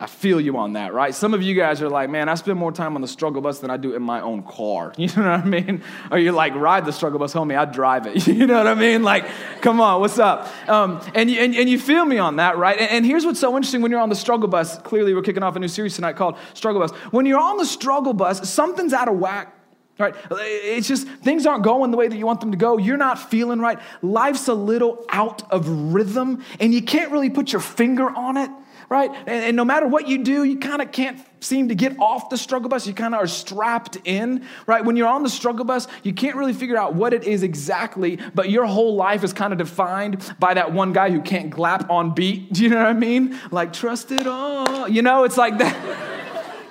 I 0.00 0.06
feel 0.06 0.40
you 0.40 0.56
on 0.56 0.72
that, 0.72 0.92
right? 0.92 1.14
Some 1.14 1.32
of 1.32 1.44
you 1.44 1.54
guys 1.54 1.80
are 1.80 1.88
like, 1.88 2.10
man, 2.10 2.28
I 2.28 2.34
spend 2.34 2.58
more 2.58 2.72
time 2.72 2.96
on 2.96 3.02
the 3.02 3.06
struggle 3.06 3.40
bus 3.40 3.60
than 3.60 3.70
I 3.70 3.76
do 3.76 3.94
in 3.94 4.02
my 4.02 4.20
own 4.20 4.42
car. 4.42 4.92
You 4.98 5.06
know 5.06 5.30
what 5.30 5.40
I 5.40 5.44
mean? 5.44 5.84
Or 6.10 6.18
you're 6.18 6.32
like, 6.32 6.56
ride 6.56 6.84
the 6.84 6.92
struggle 6.92 7.20
bus, 7.20 7.32
homie, 7.32 7.56
I 7.56 7.66
drive 7.66 8.08
it. 8.08 8.26
You 8.42 8.48
know 8.48 8.58
what 8.58 8.66
I 8.66 8.74
mean? 8.74 9.04
Like, 9.04 9.26
come 9.60 9.80
on, 9.80 10.00
what's 10.00 10.18
up? 10.18 10.48
Um, 10.68 11.00
and, 11.14 11.30
you, 11.30 11.38
and, 11.40 11.54
and, 11.54 11.68
you 11.68 11.78
feel 11.78 12.04
me 12.04 12.18
on 12.18 12.36
that, 12.36 12.58
right? 12.58 12.76
And, 12.76 12.90
and 12.90 13.06
here's 13.06 13.24
what's 13.24 13.38
so 13.38 13.54
interesting 13.54 13.80
when 13.80 13.92
you're 13.92 14.00
on 14.00 14.08
the 14.08 14.16
struggle 14.16 14.48
bus. 14.48 14.76
Clearly, 14.78 15.14
we're 15.14 15.22
kicking 15.22 15.44
off 15.44 15.54
a 15.54 15.60
new 15.60 15.68
series 15.68 15.94
tonight 15.94 16.16
called 16.16 16.36
Struggle 16.54 16.80
Bus. 16.80 16.90
When 17.12 17.26
you're 17.26 17.38
on 17.38 17.58
the 17.58 17.66
struggle 17.66 18.12
bus, 18.12 18.50
something's 18.50 18.92
out 18.92 19.06
of 19.06 19.18
whack 19.18 19.54
Right? 20.02 20.16
It's 20.32 20.88
just 20.88 21.06
things 21.06 21.46
aren't 21.46 21.62
going 21.62 21.92
the 21.92 21.96
way 21.96 22.08
that 22.08 22.16
you 22.16 22.26
want 22.26 22.40
them 22.40 22.50
to 22.50 22.56
go. 22.56 22.76
You're 22.76 22.96
not 22.96 23.30
feeling 23.30 23.60
right. 23.60 23.78
Life's 24.02 24.48
a 24.48 24.54
little 24.54 25.04
out 25.10 25.50
of 25.52 25.68
rhythm, 25.68 26.42
and 26.58 26.74
you 26.74 26.82
can't 26.82 27.12
really 27.12 27.30
put 27.30 27.52
your 27.52 27.60
finger 27.60 28.10
on 28.10 28.36
it, 28.36 28.50
right? 28.88 29.10
And, 29.10 29.44
and 29.44 29.56
no 29.56 29.64
matter 29.64 29.86
what 29.86 30.08
you 30.08 30.24
do, 30.24 30.42
you 30.42 30.58
kind 30.58 30.82
of 30.82 30.90
can't 30.90 31.18
seem 31.38 31.68
to 31.68 31.74
get 31.74 31.98
off 31.98 32.30
the 32.30 32.36
struggle 32.36 32.68
bus. 32.68 32.86
You 32.86 32.94
kind 32.94 33.14
of 33.14 33.20
are 33.20 33.26
strapped 33.26 33.96
in, 34.04 34.46
right? 34.66 34.84
When 34.84 34.96
you're 34.96 35.08
on 35.08 35.22
the 35.22 35.30
struggle 35.30 35.64
bus, 35.64 35.88
you 36.02 36.12
can't 36.12 36.36
really 36.36 36.52
figure 36.52 36.76
out 36.76 36.94
what 36.94 37.12
it 37.12 37.24
is 37.24 37.42
exactly, 37.42 38.18
but 38.34 38.50
your 38.50 38.66
whole 38.66 38.94
life 38.94 39.24
is 39.24 39.32
kind 39.32 39.52
of 39.52 39.58
defined 39.58 40.34
by 40.38 40.54
that 40.54 40.72
one 40.72 40.92
guy 40.92 41.10
who 41.10 41.20
can't 41.20 41.52
clap 41.52 41.90
on 41.90 42.14
beat. 42.14 42.52
Do 42.52 42.62
you 42.62 42.70
know 42.70 42.78
what 42.78 42.86
I 42.86 42.92
mean? 42.92 43.38
Like, 43.50 43.72
trust 43.72 44.10
it 44.10 44.26
all. 44.26 44.88
You 44.88 45.02
know, 45.02 45.24
it's 45.24 45.36
like 45.36 45.58
that 45.58 45.76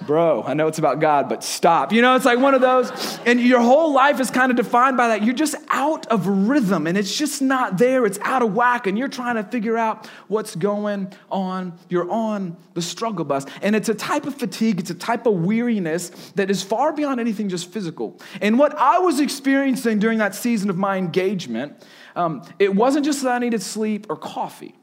bro, 0.06 0.44
I 0.44 0.54
know 0.54 0.68
it's 0.68 0.80
about 0.80 1.00
God, 1.00 1.30
but 1.30 1.44
stop. 1.44 1.92
You 1.92 2.02
know, 2.02 2.16
it's 2.16 2.26
like 2.26 2.40
one 2.40 2.54
of 2.54 2.62
those, 2.62 3.20
and 3.26 3.40
your 3.40 3.62
whole 3.62 3.94
life 3.94 4.20
is 4.20 4.32
kind 4.32 4.52
of 4.52 4.58
defined 4.58 4.98
by 4.98 5.10
that. 5.10 5.24
You're 5.24 5.36
just 5.36 5.56
out 5.70 6.08
of 6.08 6.28
rhythm, 6.28 6.88
and 6.88 6.98
it's 6.98 7.16
just 7.16 7.42
not 7.42 7.78
there. 7.78 8.06
It's 8.06 8.20
out 8.20 8.42
of 8.42 8.54
whack, 8.54 8.88
and 8.88 8.98
you're 8.98 9.08
trying 9.08 9.36
to 9.36 9.44
figure 9.44 9.78
out 9.78 10.08
what's 10.28 10.56
going 10.56 11.14
on. 11.32 11.74
You're 11.90 12.10
on 12.10 12.58
the 12.74 12.82
struggle 12.82 13.26
bus, 13.26 13.46
and 13.62 13.76
it's 13.76 13.90
a 13.90 13.96
type 13.96 14.26
of 14.26 14.36
fatigue, 14.36 14.80
it's 14.80 14.90
a 14.90 14.96
type 14.96 15.26
of 15.26 15.34
weariness 15.34 16.10
that 16.36 16.50
is 16.50 16.64
far 16.64 16.94
beyond 16.94 17.20
anything 17.20 17.50
just 17.50 17.72
physical. 17.72 18.20
And 18.42 18.58
what 18.58 18.78
I 18.78 19.00
was 19.00 19.20
experiencing 19.20 20.00
during 20.00 20.18
that 20.20 20.36
season 20.36 20.70
of 20.70 20.78
my 20.78 20.98
engagement, 20.98 21.86
um, 22.16 22.44
it 22.60 22.76
wasn't 22.76 23.06
just 23.06 23.24
that 23.24 23.32
I 23.32 23.40
needed 23.40 23.62
sleep 23.62 24.08
or 24.10 24.16
coffee. 24.16 24.76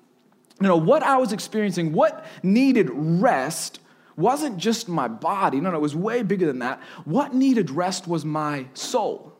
You 0.61 0.66
know, 0.66 0.76
what 0.76 1.02
I 1.02 1.19
was 1.19 1.33
experiencing, 1.33 1.93
what 1.93 2.26
needed 2.43 2.90
rest 2.93 3.81
wasn't 4.19 4.59
just 4.59 4.89
my 4.89 5.09
body. 5.09 5.61
No, 5.61 5.71
no, 5.71 5.77
it 5.77 5.81
was 5.81 5.97
way 5.97 6.23
bigger 6.23 6.47
than 6.47 6.59
that. 6.59 6.83
What 7.05 7.33
needed 7.33 7.71
rest 7.71 8.07
was 8.07 8.25
my 8.25 8.67
soul. 8.75 9.33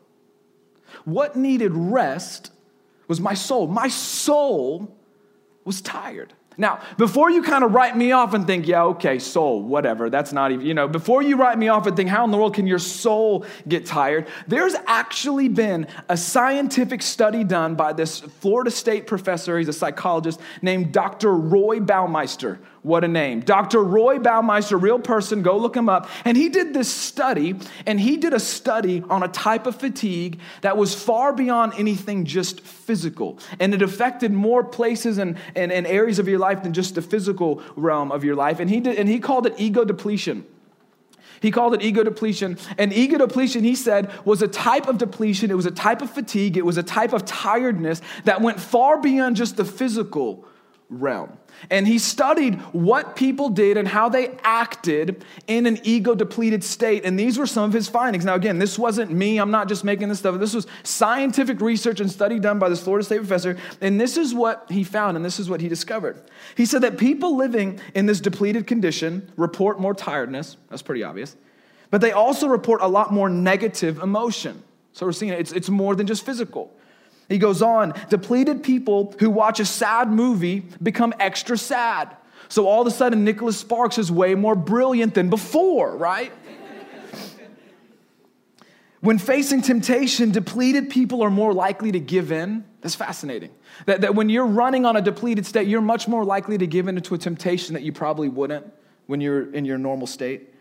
What 1.05 1.35
needed 1.35 1.71
rest 1.73 2.51
was 3.07 3.19
my 3.19 3.33
soul. 3.33 3.67
My 3.67 3.89
soul 3.89 4.95
was 5.65 5.81
tired. 5.81 6.33
Now, 6.59 6.81
before 6.97 7.31
you 7.31 7.41
kind 7.41 7.63
of 7.63 7.73
write 7.73 7.95
me 7.95 8.11
off 8.11 8.33
and 8.33 8.45
think, 8.45 8.67
yeah, 8.67 8.83
okay, 8.83 9.17
soul, 9.17 9.63
whatever, 9.63 10.09
that's 10.09 10.33
not 10.33 10.51
even, 10.51 10.65
you 10.65 10.73
know, 10.73 10.89
before 10.89 11.23
you 11.23 11.37
write 11.37 11.57
me 11.57 11.69
off 11.69 11.87
and 11.87 11.95
think, 11.95 12.09
how 12.09 12.25
in 12.25 12.31
the 12.31 12.37
world 12.37 12.53
can 12.53 12.67
your 12.67 12.79
soul 12.79 13.45
get 13.69 13.85
tired? 13.85 14.27
There's 14.45 14.75
actually 14.85 15.47
been 15.47 15.87
a 16.09 16.17
scientific 16.17 17.01
study 17.01 17.45
done 17.45 17.75
by 17.75 17.93
this 17.93 18.19
Florida 18.19 18.71
State 18.71 19.07
professor, 19.07 19.57
he's 19.57 19.69
a 19.69 19.73
psychologist, 19.73 20.41
named 20.61 20.91
Dr. 20.91 21.33
Roy 21.33 21.79
Baumeister. 21.79 22.57
What 22.81 23.03
a 23.03 23.09
name. 23.09 23.41
Dr. 23.41 23.83
Roy 23.83 24.19
Baumeister, 24.19 24.81
real 24.81 24.99
person, 24.99 25.41
go 25.41 25.57
look 25.57 25.75
him 25.75 25.89
up. 25.89 26.09
And 26.23 26.37
he 26.37 26.47
did 26.47 26.73
this 26.73 26.91
study, 26.91 27.55
and 27.85 27.99
he 27.99 28.15
did 28.15 28.33
a 28.33 28.39
study 28.39 29.03
on 29.09 29.21
a 29.21 29.27
type 29.27 29.67
of 29.67 29.75
fatigue 29.75 30.39
that 30.61 30.77
was 30.77 30.95
far 30.95 31.33
beyond 31.33 31.73
anything 31.77 32.23
just 32.23 32.61
physical. 32.61 33.37
And 33.59 33.73
it 33.73 33.81
affected 33.81 34.31
more 34.31 34.63
places 34.63 35.17
and, 35.17 35.37
and, 35.55 35.73
and 35.73 35.85
areas 35.85 36.19
of 36.19 36.27
your 36.29 36.39
life 36.39 36.63
than 36.63 36.71
just 36.71 36.95
the 36.95 37.01
physical 37.01 37.61
realm 37.75 38.13
of 38.13 38.23
your 38.23 38.35
life. 38.35 38.61
And 38.61 38.69
he, 38.69 38.79
did, 38.79 38.97
and 38.97 39.09
he 39.09 39.19
called 39.19 39.45
it 39.45 39.55
ego 39.57 39.83
depletion. 39.83 40.45
He 41.41 41.51
called 41.51 41.73
it 41.73 41.81
ego 41.81 42.03
depletion. 42.03 42.57
And 42.77 42.93
ego 42.93 43.17
depletion, 43.17 43.63
he 43.63 43.75
said, 43.75 44.09
was 44.25 44.41
a 44.41 44.47
type 44.47 44.87
of 44.87 44.97
depletion. 44.97 45.51
It 45.51 45.55
was 45.55 45.65
a 45.65 45.71
type 45.71 46.01
of 46.01 46.09
fatigue. 46.09 46.55
It 46.57 46.65
was 46.65 46.77
a 46.77 46.83
type 46.83 47.11
of 47.11 47.25
tiredness 47.25 48.01
that 48.23 48.41
went 48.41 48.59
far 48.59 48.99
beyond 49.01 49.35
just 49.35 49.57
the 49.57 49.65
physical 49.65 50.45
realm. 50.89 51.37
And 51.69 51.87
he 51.87 51.99
studied 51.99 52.55
what 52.73 53.15
people 53.15 53.49
did 53.49 53.77
and 53.77 53.87
how 53.87 54.09
they 54.09 54.29
acted 54.43 55.23
in 55.45 55.65
an 55.65 55.79
ego 55.83 56.15
depleted 56.15 56.63
state. 56.63 57.05
And 57.05 57.19
these 57.19 57.37
were 57.37 57.45
some 57.45 57.63
of 57.63 57.73
his 57.73 57.87
findings. 57.87 58.25
Now, 58.25 58.35
again, 58.35 58.59
this 58.59 58.79
wasn't 58.79 59.11
me. 59.11 59.37
I'm 59.37 59.51
not 59.51 59.67
just 59.67 59.83
making 59.83 60.09
this 60.09 60.19
stuff. 60.19 60.39
This 60.39 60.53
was 60.53 60.67
scientific 60.83 61.61
research 61.61 61.99
and 61.99 62.09
study 62.09 62.39
done 62.39 62.59
by 62.59 62.69
this 62.69 62.81
Florida 62.81 63.05
State 63.05 63.19
professor. 63.19 63.57
And 63.81 64.01
this 64.01 64.17
is 64.17 64.33
what 64.33 64.65
he 64.69 64.83
found, 64.83 65.15
and 65.15 65.23
this 65.23 65.39
is 65.39 65.49
what 65.49 65.61
he 65.61 65.67
discovered. 65.67 66.21
He 66.55 66.65
said 66.65 66.81
that 66.81 66.97
people 66.97 67.35
living 67.35 67.79
in 67.93 68.05
this 68.05 68.19
depleted 68.19 68.65
condition 68.65 69.31
report 69.37 69.79
more 69.79 69.93
tiredness. 69.93 70.57
That's 70.69 70.81
pretty 70.81 71.03
obvious. 71.03 71.35
But 71.91 72.01
they 72.01 72.11
also 72.11 72.47
report 72.47 72.81
a 72.81 72.87
lot 72.87 73.11
more 73.11 73.29
negative 73.29 73.99
emotion. 73.99 74.63
So 74.93 75.05
we're 75.05 75.11
seeing 75.11 75.33
it. 75.33 75.39
It's, 75.39 75.51
it's 75.51 75.69
more 75.69 75.95
than 75.95 76.07
just 76.07 76.25
physical. 76.25 76.75
He 77.29 77.37
goes 77.37 77.61
on, 77.61 77.93
depleted 78.09 78.63
people 78.63 79.13
who 79.19 79.29
watch 79.29 79.59
a 79.59 79.65
sad 79.65 80.11
movie 80.11 80.65
become 80.81 81.13
extra 81.19 81.57
sad. 81.57 82.17
So 82.49 82.67
all 82.67 82.81
of 82.81 82.87
a 82.87 82.91
sudden, 82.91 83.23
Nicholas 83.23 83.57
Sparks 83.57 83.99
is 83.99 84.11
way 84.11 84.33
more 84.33 84.55
brilliant 84.55 85.13
than 85.13 85.29
before, 85.29 85.95
right? 85.95 86.31
when 89.01 89.19
facing 89.19 89.61
temptation, 89.61 90.31
depleted 90.31 90.89
people 90.89 91.23
are 91.23 91.29
more 91.29 91.53
likely 91.53 91.91
to 91.91 91.99
give 91.99 92.31
in. 92.31 92.65
That's 92.81 92.95
fascinating. 92.95 93.51
That, 93.85 94.01
that 94.01 94.15
when 94.15 94.29
you're 94.29 94.47
running 94.47 94.85
on 94.85 94.97
a 94.97 95.01
depleted 95.01 95.45
state, 95.45 95.67
you're 95.67 95.81
much 95.81 96.07
more 96.07 96.25
likely 96.25 96.57
to 96.57 96.65
give 96.65 96.87
in 96.87 96.99
to 96.99 97.13
a 97.13 97.17
temptation 97.19 97.75
that 97.75 97.83
you 97.83 97.91
probably 97.91 98.29
wouldn't 98.29 98.65
when 99.05 99.21
you're 99.21 99.53
in 99.53 99.65
your 99.65 99.77
normal 99.77 100.07
state. 100.07 100.53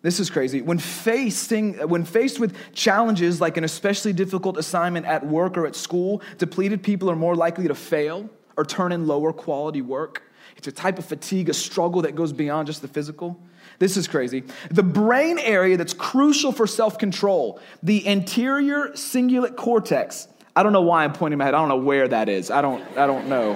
This 0.00 0.20
is 0.20 0.30
crazy. 0.30 0.62
When 0.62 0.78
facing, 0.78 1.74
when 1.88 2.04
faced 2.04 2.38
with 2.38 2.56
challenges 2.72 3.40
like 3.40 3.56
an 3.56 3.64
especially 3.64 4.12
difficult 4.12 4.56
assignment 4.56 5.06
at 5.06 5.26
work 5.26 5.56
or 5.56 5.66
at 5.66 5.74
school, 5.74 6.22
depleted 6.38 6.82
people 6.82 7.10
are 7.10 7.16
more 7.16 7.34
likely 7.34 7.66
to 7.66 7.74
fail 7.74 8.30
or 8.56 8.64
turn 8.64 8.92
in 8.92 9.06
lower 9.06 9.32
quality 9.32 9.82
work. 9.82 10.22
It's 10.56 10.68
a 10.68 10.72
type 10.72 10.98
of 10.98 11.04
fatigue, 11.04 11.48
a 11.48 11.54
struggle 11.54 12.02
that 12.02 12.14
goes 12.14 12.32
beyond 12.32 12.66
just 12.66 12.82
the 12.82 12.88
physical. 12.88 13.40
This 13.78 13.96
is 13.96 14.08
crazy. 14.08 14.44
The 14.70 14.82
brain 14.82 15.38
area 15.38 15.76
that's 15.76 15.94
crucial 15.94 16.52
for 16.52 16.66
self 16.66 16.98
control, 16.98 17.60
the 17.82 18.06
anterior 18.08 18.88
cingulate 18.90 19.56
cortex. 19.56 20.28
I 20.56 20.62
don't 20.64 20.72
know 20.72 20.82
why 20.82 21.04
I'm 21.04 21.12
pointing 21.12 21.38
my 21.38 21.44
head. 21.44 21.54
I 21.54 21.58
don't 21.58 21.68
know 21.68 21.76
where 21.76 22.08
that 22.08 22.28
is. 22.28 22.50
I 22.50 22.60
don't, 22.60 22.82
I 22.96 23.06
don't 23.06 23.28
know 23.28 23.54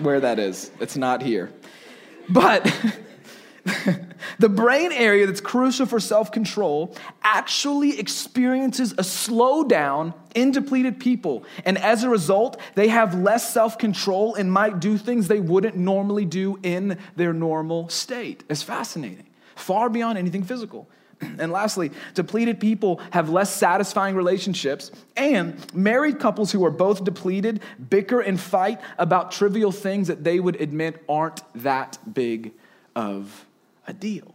where 0.00 0.20
that 0.20 0.38
is. 0.38 0.70
It's 0.80 0.96
not 0.96 1.22
here. 1.22 1.50
But 2.28 2.72
the 4.38 4.48
brain 4.48 4.92
area 4.92 5.26
that's 5.26 5.40
crucial 5.40 5.86
for 5.86 6.00
self 6.00 6.32
control 6.32 6.94
actually 7.22 7.98
experiences 7.98 8.92
a 8.92 9.02
slowdown 9.02 10.14
in 10.34 10.50
depleted 10.52 11.00
people. 11.00 11.44
And 11.64 11.78
as 11.78 12.04
a 12.04 12.08
result, 12.08 12.60
they 12.74 12.88
have 12.88 13.14
less 13.14 13.52
self 13.52 13.78
control 13.78 14.34
and 14.34 14.52
might 14.52 14.80
do 14.80 14.98
things 14.98 15.28
they 15.28 15.40
wouldn't 15.40 15.76
normally 15.76 16.24
do 16.24 16.58
in 16.62 16.98
their 17.16 17.32
normal 17.32 17.88
state. 17.88 18.44
It's 18.48 18.62
fascinating, 18.62 19.26
far 19.56 19.88
beyond 19.88 20.18
anything 20.18 20.42
physical. 20.42 20.88
And 21.38 21.50
lastly, 21.50 21.90
depleted 22.14 22.60
people 22.60 23.00
have 23.10 23.28
less 23.28 23.52
satisfying 23.52 24.14
relationships, 24.14 24.92
and 25.16 25.56
married 25.74 26.20
couples 26.20 26.52
who 26.52 26.64
are 26.64 26.70
both 26.70 27.02
depleted 27.02 27.60
bicker 27.90 28.20
and 28.20 28.38
fight 28.38 28.80
about 28.98 29.32
trivial 29.32 29.72
things 29.72 30.06
that 30.08 30.22
they 30.22 30.38
would 30.38 30.60
admit 30.60 31.02
aren't 31.08 31.42
that 31.62 31.98
big 32.12 32.52
of 32.94 33.46
a 33.88 33.92
deal. 33.92 34.34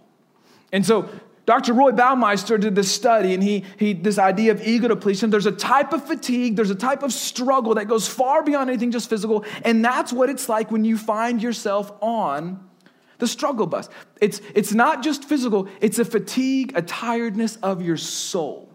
And 0.74 0.86
so 0.86 1.10
Dr. 1.46 1.74
Roy 1.74 1.92
Baumeister 1.92 2.60
did 2.60 2.74
this 2.74 2.92
study, 2.92 3.34
and 3.34 3.44
he, 3.44 3.66
he 3.78 3.94
this 3.94 4.18
idea 4.18 4.52
of 4.52 4.66
ego 4.66 4.88
depletion. 4.88 5.30
There's 5.30 5.46
a 5.46 5.52
type 5.52 5.94
of 5.94 6.06
fatigue, 6.06 6.56
there's 6.56 6.70
a 6.70 6.76
type 6.76 7.04
of 7.04 7.14
struggle 7.14 7.76
that 7.76 7.86
goes 7.86 8.08
far 8.08 8.44
beyond 8.44 8.70
anything 8.70 8.92
just 8.92 9.10
physical, 9.10 9.46
and 9.64 9.84
that's 9.84 10.14
what 10.14 10.30
it's 10.30 10.48
like 10.48 10.72
when 10.72 10.86
you 10.86 10.98
find 10.98 11.42
yourself 11.42 11.92
on 12.02 12.68
the 13.20 13.28
struggle 13.28 13.68
bus. 13.68 13.90
It's, 14.22 14.42
it's 14.56 14.74
not 14.74 15.04
just 15.04 15.26
physical, 15.26 15.68
it's 15.82 16.00
a 16.00 16.06
fatigue, 16.06 16.74
a 16.76 16.82
tiredness 16.82 17.58
of 17.58 17.82
your 17.82 17.98
soul. 17.98 18.70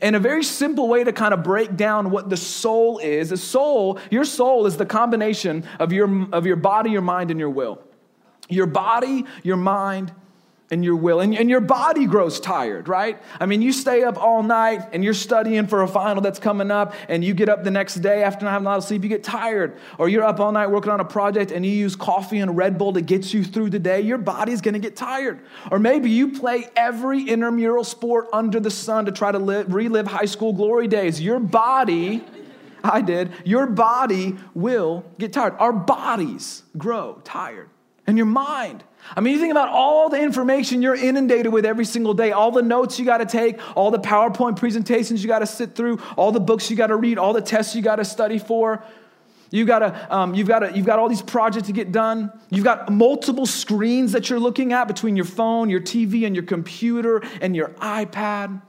And 0.00 0.14
a 0.14 0.18
very 0.20 0.44
simple 0.44 0.88
way 0.88 1.04
to 1.04 1.12
kind 1.12 1.32
of 1.32 1.42
break 1.42 1.74
down 1.74 2.10
what 2.10 2.28
the 2.28 2.36
soul 2.36 2.98
is, 2.98 3.32
a 3.32 3.36
soul, 3.36 3.98
your 4.10 4.26
soul 4.26 4.66
is 4.66 4.76
the 4.76 4.86
combination 4.86 5.64
of 5.80 5.92
your, 5.92 6.28
of 6.32 6.46
your 6.46 6.56
body, 6.56 6.90
your 6.90 7.02
mind, 7.02 7.30
and 7.30 7.40
your 7.40 7.50
will 7.50 7.82
your 8.48 8.66
body, 8.66 9.24
your 9.42 9.56
mind, 9.56 10.12
and 10.70 10.84
your 10.84 10.96
will. 10.96 11.20
And, 11.20 11.36
and 11.36 11.48
your 11.48 11.60
body 11.60 12.06
grows 12.06 12.40
tired, 12.40 12.88
right? 12.88 13.20
I 13.38 13.46
mean, 13.46 13.62
you 13.62 13.72
stay 13.72 14.02
up 14.02 14.20
all 14.20 14.42
night 14.42 14.88
and 14.92 15.04
you're 15.04 15.14
studying 15.14 15.66
for 15.66 15.82
a 15.82 15.88
final 15.88 16.20
that's 16.20 16.38
coming 16.38 16.70
up, 16.70 16.94
and 17.08 17.24
you 17.24 17.34
get 17.34 17.48
up 17.48 17.64
the 17.64 17.70
next 17.70 17.96
day 17.96 18.22
after 18.22 18.44
not 18.44 18.52
having 18.52 18.66
a 18.66 18.70
lot 18.70 18.78
of 18.78 18.84
sleep, 18.84 19.02
you 19.02 19.08
get 19.08 19.22
tired. 19.22 19.78
Or 19.98 20.08
you're 20.08 20.24
up 20.24 20.40
all 20.40 20.52
night 20.52 20.68
working 20.68 20.90
on 20.90 21.00
a 21.00 21.04
project 21.04 21.52
and 21.52 21.64
you 21.64 21.72
use 21.72 21.94
coffee 21.94 22.38
and 22.38 22.56
Red 22.56 22.78
Bull 22.78 22.92
to 22.94 23.00
get 23.00 23.32
you 23.32 23.44
through 23.44 23.70
the 23.70 23.78
day, 23.78 24.00
your 24.00 24.18
body's 24.18 24.60
gonna 24.60 24.78
get 24.78 24.96
tired. 24.96 25.40
Or 25.70 25.78
maybe 25.78 26.10
you 26.10 26.32
play 26.38 26.68
every 26.76 27.22
intramural 27.22 27.84
sport 27.84 28.28
under 28.32 28.60
the 28.60 28.70
sun 28.70 29.06
to 29.06 29.12
try 29.12 29.32
to 29.32 29.38
live, 29.38 29.72
relive 29.72 30.06
high 30.06 30.24
school 30.24 30.52
glory 30.52 30.88
days. 30.88 31.20
Your 31.20 31.38
body, 31.38 32.24
I 32.82 33.02
did, 33.02 33.32
your 33.44 33.66
body 33.66 34.36
will 34.54 35.04
get 35.18 35.32
tired. 35.32 35.54
Our 35.58 35.72
bodies 35.72 36.64
grow 36.76 37.20
tired 37.24 37.70
and 38.06 38.16
your 38.16 38.26
mind. 38.26 38.84
I 39.14 39.20
mean, 39.20 39.34
you 39.34 39.40
think 39.40 39.52
about 39.52 39.68
all 39.68 40.08
the 40.08 40.20
information 40.20 40.82
you're 40.82 40.96
inundated 40.96 41.52
with 41.52 41.64
every 41.64 41.84
single 41.84 42.14
day, 42.14 42.32
all 42.32 42.50
the 42.50 42.62
notes 42.62 42.98
you 42.98 43.04
got 43.04 43.18
to 43.18 43.26
take, 43.26 43.60
all 43.76 43.90
the 43.90 44.00
PowerPoint 44.00 44.56
presentations 44.56 45.22
you 45.22 45.28
got 45.28 45.40
to 45.40 45.46
sit 45.46 45.76
through, 45.76 46.00
all 46.16 46.32
the 46.32 46.40
books 46.40 46.70
you 46.70 46.76
got 46.76 46.88
to 46.88 46.96
read, 46.96 47.18
all 47.18 47.32
the 47.32 47.40
tests 47.40 47.74
you 47.74 47.82
got 47.82 47.96
to 47.96 48.04
study 48.04 48.38
for. 48.38 48.82
You 49.50 49.64
gotta, 49.64 50.12
um, 50.14 50.34
you've, 50.34 50.48
got 50.48 50.60
to, 50.60 50.72
you've 50.76 50.86
got 50.86 50.98
all 50.98 51.08
these 51.08 51.22
projects 51.22 51.68
to 51.68 51.72
get 51.72 51.92
done. 51.92 52.32
You've 52.50 52.64
got 52.64 52.90
multiple 52.90 53.46
screens 53.46 54.12
that 54.12 54.28
you're 54.28 54.40
looking 54.40 54.72
at 54.72 54.88
between 54.88 55.14
your 55.14 55.24
phone, 55.24 55.70
your 55.70 55.80
TV, 55.80 56.26
and 56.26 56.34
your 56.34 56.44
computer, 56.44 57.22
and 57.40 57.54
your 57.54 57.68
iPad. 57.74 58.60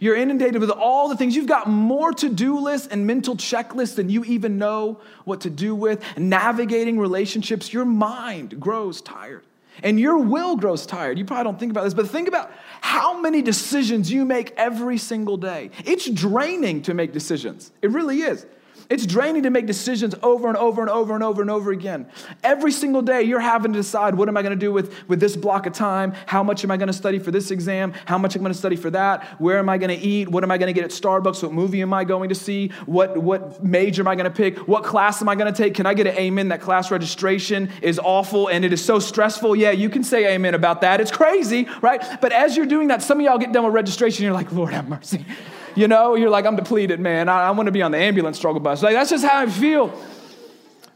You're 0.00 0.16
inundated 0.16 0.60
with 0.60 0.70
all 0.70 1.08
the 1.08 1.16
things. 1.16 1.36
You've 1.36 1.46
got 1.46 1.68
more 1.68 2.12
to 2.14 2.28
do 2.28 2.58
lists 2.58 2.88
and 2.88 3.06
mental 3.06 3.36
checklists 3.36 3.96
than 3.96 4.08
you 4.08 4.24
even 4.24 4.58
know 4.58 5.00
what 5.24 5.42
to 5.42 5.50
do 5.50 5.74
with. 5.74 6.02
Navigating 6.16 6.98
relationships, 6.98 7.72
your 7.72 7.84
mind 7.84 8.60
grows 8.60 9.00
tired. 9.00 9.44
And 9.82 10.00
your 10.00 10.18
will 10.18 10.56
grows 10.56 10.86
tired. 10.86 11.18
You 11.18 11.24
probably 11.24 11.44
don't 11.44 11.60
think 11.60 11.70
about 11.70 11.84
this, 11.84 11.94
but 11.94 12.08
think 12.08 12.28
about 12.28 12.50
how 12.80 13.20
many 13.20 13.42
decisions 13.42 14.10
you 14.10 14.24
make 14.24 14.54
every 14.56 14.96
single 14.96 15.36
day. 15.36 15.70
It's 15.84 16.08
draining 16.08 16.82
to 16.82 16.94
make 16.94 17.12
decisions. 17.12 17.72
It 17.82 17.90
really 17.90 18.22
is. 18.22 18.46
It's 18.88 19.04
draining 19.04 19.42
to 19.42 19.50
make 19.50 19.66
decisions 19.66 20.14
over 20.22 20.48
and 20.48 20.56
over 20.56 20.80
and 20.80 20.90
over 20.90 21.14
and 21.14 21.22
over 21.22 21.42
and 21.42 21.50
over 21.50 21.72
again. 21.72 22.08
Every 22.44 22.70
single 22.70 23.02
day, 23.02 23.22
you're 23.22 23.40
having 23.40 23.72
to 23.72 23.78
decide 23.78 24.14
what 24.14 24.28
am 24.28 24.36
I 24.36 24.42
going 24.42 24.58
to 24.58 24.58
do 24.58 24.72
with, 24.72 24.94
with 25.08 25.18
this 25.18 25.36
block 25.36 25.66
of 25.66 25.72
time? 25.72 26.14
How 26.26 26.42
much 26.42 26.62
am 26.62 26.70
I 26.70 26.76
going 26.76 26.86
to 26.86 26.92
study 26.92 27.18
for 27.18 27.30
this 27.30 27.50
exam? 27.50 27.92
How 28.04 28.16
much 28.16 28.36
am 28.36 28.42
I 28.42 28.44
going 28.44 28.52
to 28.52 28.58
study 28.58 28.76
for 28.76 28.90
that? 28.90 29.24
Where 29.40 29.58
am 29.58 29.68
I 29.68 29.78
going 29.78 29.96
to 29.98 30.06
eat? 30.06 30.28
What 30.28 30.44
am 30.44 30.50
I 30.50 30.58
going 30.58 30.68
to 30.68 30.72
get 30.72 30.84
at 30.84 30.90
Starbucks? 30.90 31.42
What 31.42 31.52
movie 31.52 31.82
am 31.82 31.92
I 31.92 32.04
going 32.04 32.28
to 32.28 32.34
see? 32.34 32.68
What, 32.86 33.16
what 33.16 33.64
major 33.64 34.02
am 34.02 34.08
I 34.08 34.14
going 34.14 34.30
to 34.30 34.36
pick? 34.36 34.58
What 34.68 34.84
class 34.84 35.20
am 35.20 35.28
I 35.28 35.34
going 35.34 35.52
to 35.52 35.56
take? 35.56 35.74
Can 35.74 35.86
I 35.86 35.94
get 35.94 36.06
an 36.06 36.16
amen 36.16 36.48
that 36.48 36.60
class 36.60 36.90
registration 36.90 37.70
is 37.82 37.98
awful 37.98 38.48
and 38.48 38.64
it 38.64 38.72
is 38.72 38.84
so 38.84 38.98
stressful? 39.00 39.56
Yeah, 39.56 39.72
you 39.72 39.90
can 39.90 40.04
say 40.04 40.34
amen 40.34 40.54
about 40.54 40.82
that. 40.82 41.00
It's 41.00 41.10
crazy, 41.10 41.68
right? 41.82 42.02
But 42.20 42.32
as 42.32 42.56
you're 42.56 42.66
doing 42.66 42.88
that, 42.88 43.02
some 43.02 43.18
of 43.18 43.24
y'all 43.24 43.38
get 43.38 43.52
done 43.52 43.64
with 43.64 43.74
registration, 43.74 44.24
you're 44.24 44.32
like, 44.32 44.52
Lord 44.52 44.72
have 44.72 44.88
mercy. 44.88 45.24
You 45.76 45.88
know, 45.88 46.14
you're 46.14 46.30
like, 46.30 46.46
I'm 46.46 46.56
depleted, 46.56 47.00
man. 47.00 47.28
I, 47.28 47.48
I 47.48 47.50
want 47.50 47.66
to 47.66 47.72
be 47.72 47.82
on 47.82 47.92
the 47.92 47.98
ambulance 47.98 48.38
struggle 48.38 48.60
bus. 48.60 48.82
Like, 48.82 48.94
that's 48.94 49.10
just 49.10 49.24
how 49.24 49.38
I 49.38 49.46
feel. 49.46 49.92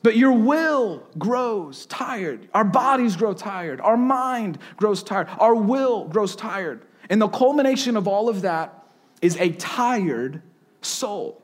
But 0.02 0.16
your 0.16 0.32
will 0.32 1.06
grows 1.18 1.84
tired. 1.86 2.48
Our 2.54 2.64
bodies 2.64 3.14
grow 3.14 3.34
tired. 3.34 3.82
Our 3.82 3.98
mind 3.98 4.58
grows 4.76 5.02
tired. 5.02 5.28
Our 5.38 5.54
will 5.54 6.06
grows 6.06 6.34
tired. 6.34 6.80
And 7.10 7.20
the 7.20 7.28
culmination 7.28 7.96
of 7.96 8.08
all 8.08 8.30
of 8.30 8.40
that 8.42 8.86
is 9.20 9.36
a 9.36 9.50
tired 9.50 10.42
soul 10.80 11.42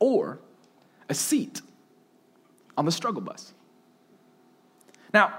or 0.00 0.40
a 1.08 1.14
seat 1.14 1.60
on 2.76 2.84
the 2.84 2.92
struggle 2.92 3.22
bus. 3.22 3.52
Now, 5.14 5.38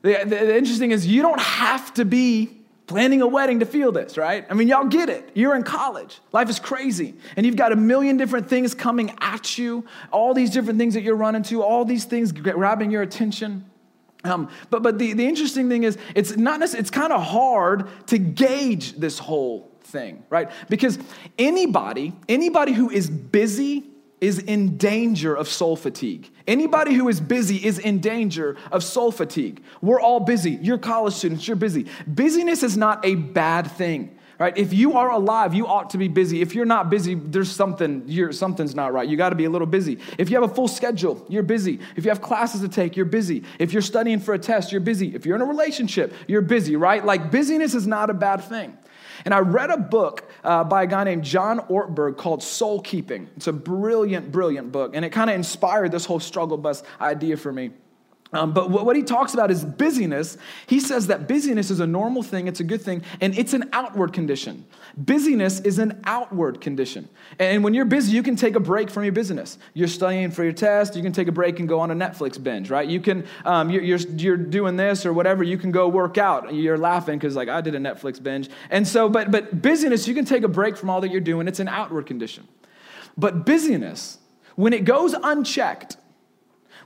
the, 0.00 0.20
the, 0.24 0.24
the 0.24 0.56
interesting 0.56 0.90
is 0.92 1.06
you 1.06 1.20
don't 1.20 1.40
have 1.40 1.92
to 1.94 2.06
be 2.06 2.61
planning 2.86 3.22
a 3.22 3.26
wedding 3.26 3.60
to 3.60 3.66
feel 3.66 3.92
this, 3.92 4.16
right? 4.16 4.44
I 4.50 4.54
mean, 4.54 4.68
y'all 4.68 4.86
get 4.86 5.08
it. 5.08 5.30
You're 5.34 5.54
in 5.54 5.62
college. 5.62 6.20
Life 6.32 6.50
is 6.50 6.58
crazy. 6.58 7.14
And 7.36 7.46
you've 7.46 7.56
got 7.56 7.72
a 7.72 7.76
million 7.76 8.16
different 8.16 8.48
things 8.48 8.74
coming 8.74 9.14
at 9.20 9.56
you, 9.56 9.84
all 10.10 10.34
these 10.34 10.50
different 10.50 10.78
things 10.78 10.94
that 10.94 11.02
you're 11.02 11.16
running 11.16 11.42
to, 11.44 11.62
all 11.62 11.84
these 11.84 12.04
things 12.04 12.32
grabbing 12.32 12.90
your 12.90 13.02
attention. 13.02 13.64
Um, 14.24 14.50
but 14.70 14.82
but 14.82 14.98
the, 14.98 15.14
the 15.14 15.26
interesting 15.26 15.68
thing 15.68 15.82
is, 15.82 15.98
it's 16.14 16.36
not 16.36 16.62
it's 16.62 16.90
kind 16.90 17.12
of 17.12 17.22
hard 17.22 17.88
to 18.08 18.18
gauge 18.18 18.94
this 18.94 19.18
whole 19.18 19.70
thing, 19.82 20.22
right? 20.30 20.50
Because 20.68 20.98
anybody, 21.38 22.12
anybody 22.28 22.72
who 22.72 22.88
is 22.88 23.10
busy 23.10 23.84
is 24.22 24.38
in 24.38 24.78
danger 24.78 25.34
of 25.34 25.48
soul 25.48 25.74
fatigue. 25.76 26.30
Anybody 26.46 26.94
who 26.94 27.08
is 27.08 27.20
busy 27.20 27.56
is 27.56 27.78
in 27.78 27.98
danger 27.98 28.56
of 28.70 28.82
soul 28.84 29.10
fatigue. 29.10 29.62
We're 29.82 30.00
all 30.00 30.20
busy. 30.20 30.52
You're 30.62 30.78
college 30.78 31.14
students, 31.14 31.46
you're 31.46 31.56
busy. 31.56 31.86
Busyness 32.06 32.62
is 32.62 32.76
not 32.76 33.04
a 33.04 33.16
bad 33.16 33.70
thing. 33.72 34.16
right? 34.38 34.56
If 34.56 34.72
you 34.72 34.94
are 34.94 35.10
alive, 35.10 35.54
you 35.54 35.66
ought 35.66 35.90
to 35.90 35.98
be 35.98 36.08
busy. 36.08 36.40
If 36.40 36.54
you're 36.54 36.64
not 36.64 36.90
busy, 36.90 37.14
there's 37.14 37.50
something, 37.50 38.02
you're, 38.06 38.32
something's 38.32 38.74
not 38.74 38.92
right. 38.92 39.08
You 39.08 39.16
got 39.16 39.30
to 39.30 39.36
be 39.36 39.44
a 39.44 39.50
little 39.50 39.68
busy. 39.68 39.98
If 40.18 40.30
you 40.30 40.40
have 40.40 40.50
a 40.50 40.52
full 40.52 40.68
schedule, 40.68 41.24
you're 41.28 41.42
busy. 41.42 41.78
If 41.96 42.04
you 42.04 42.10
have 42.10 42.20
classes 42.20 42.60
to 42.62 42.68
take, 42.68 42.96
you're 42.96 43.06
busy. 43.06 43.44
If 43.58 43.72
you're 43.72 43.82
studying 43.82 44.18
for 44.18 44.34
a 44.34 44.38
test, 44.38 44.72
you're 44.72 44.80
busy. 44.80 45.14
If 45.14 45.26
you're 45.26 45.36
in 45.36 45.42
a 45.42 45.46
relationship, 45.46 46.12
you're 46.26 46.42
busy, 46.42 46.76
right? 46.76 47.04
Like 47.04 47.30
busyness 47.30 47.74
is 47.74 47.86
not 47.86 48.10
a 48.10 48.14
bad 48.14 48.42
thing. 48.42 48.76
And 49.24 49.32
I 49.34 49.38
read 49.38 49.70
a 49.70 49.76
book 49.76 50.30
uh, 50.44 50.64
by 50.64 50.84
a 50.84 50.86
guy 50.86 51.04
named 51.04 51.24
John 51.24 51.60
Ortberg 51.60 52.16
called 52.16 52.42
Soul 52.42 52.80
Keeping. 52.80 53.28
It's 53.36 53.46
a 53.46 53.52
brilliant, 53.52 54.32
brilliant 54.32 54.72
book. 54.72 54.92
And 54.94 55.04
it 55.04 55.10
kind 55.10 55.30
of 55.30 55.36
inspired 55.36 55.92
this 55.92 56.04
whole 56.04 56.20
struggle 56.20 56.58
bus 56.58 56.82
idea 57.00 57.36
for 57.36 57.52
me. 57.52 57.70
Um, 58.34 58.54
but 58.54 58.70
what 58.70 58.96
he 58.96 59.02
talks 59.02 59.34
about 59.34 59.50
is 59.50 59.62
busyness. 59.62 60.38
He 60.66 60.80
says 60.80 61.08
that 61.08 61.28
busyness 61.28 61.70
is 61.70 61.80
a 61.80 61.86
normal 61.86 62.22
thing, 62.22 62.48
it's 62.48 62.60
a 62.60 62.64
good 62.64 62.80
thing, 62.80 63.02
and 63.20 63.36
it's 63.38 63.52
an 63.52 63.68
outward 63.74 64.14
condition. 64.14 64.64
Busyness 64.96 65.60
is 65.60 65.78
an 65.78 66.00
outward 66.04 66.62
condition. 66.62 67.10
And 67.38 67.62
when 67.62 67.74
you're 67.74 67.84
busy, 67.84 68.12
you 68.12 68.22
can 68.22 68.34
take 68.34 68.56
a 68.56 68.60
break 68.60 68.88
from 68.88 69.04
your 69.04 69.12
business. 69.12 69.58
You're 69.74 69.88
studying 69.88 70.30
for 70.30 70.44
your 70.44 70.54
test, 70.54 70.96
you 70.96 71.02
can 71.02 71.12
take 71.12 71.28
a 71.28 71.32
break 71.32 71.60
and 71.60 71.68
go 71.68 71.80
on 71.80 71.90
a 71.90 71.94
Netflix 71.94 72.42
binge, 72.42 72.70
right? 72.70 72.88
You 72.88 73.00
can, 73.00 73.26
um, 73.44 73.68
you're, 73.68 73.82
you're, 73.82 73.98
you're, 73.98 74.36
doing 74.36 74.76
this 74.76 75.04
or 75.04 75.12
whatever, 75.12 75.44
you 75.44 75.58
can 75.58 75.70
go 75.70 75.88
work 75.88 76.16
out. 76.16 76.54
You're 76.54 76.78
laughing 76.78 77.18
because, 77.18 77.36
like, 77.36 77.48
I 77.48 77.60
did 77.60 77.74
a 77.74 77.78
Netflix 77.78 78.22
binge. 78.22 78.48
And 78.70 78.88
so, 78.88 79.08
but, 79.10 79.30
but 79.30 79.60
busyness, 79.60 80.08
you 80.08 80.14
can 80.14 80.24
take 80.24 80.42
a 80.42 80.48
break 80.48 80.76
from 80.76 80.88
all 80.88 81.02
that 81.02 81.10
you're 81.10 81.20
doing, 81.20 81.48
it's 81.48 81.60
an 81.60 81.68
outward 81.68 82.06
condition. 82.06 82.48
But 83.16 83.44
busyness, 83.44 84.18
when 84.56 84.72
it 84.72 84.84
goes 84.84 85.14
unchecked, 85.14 85.96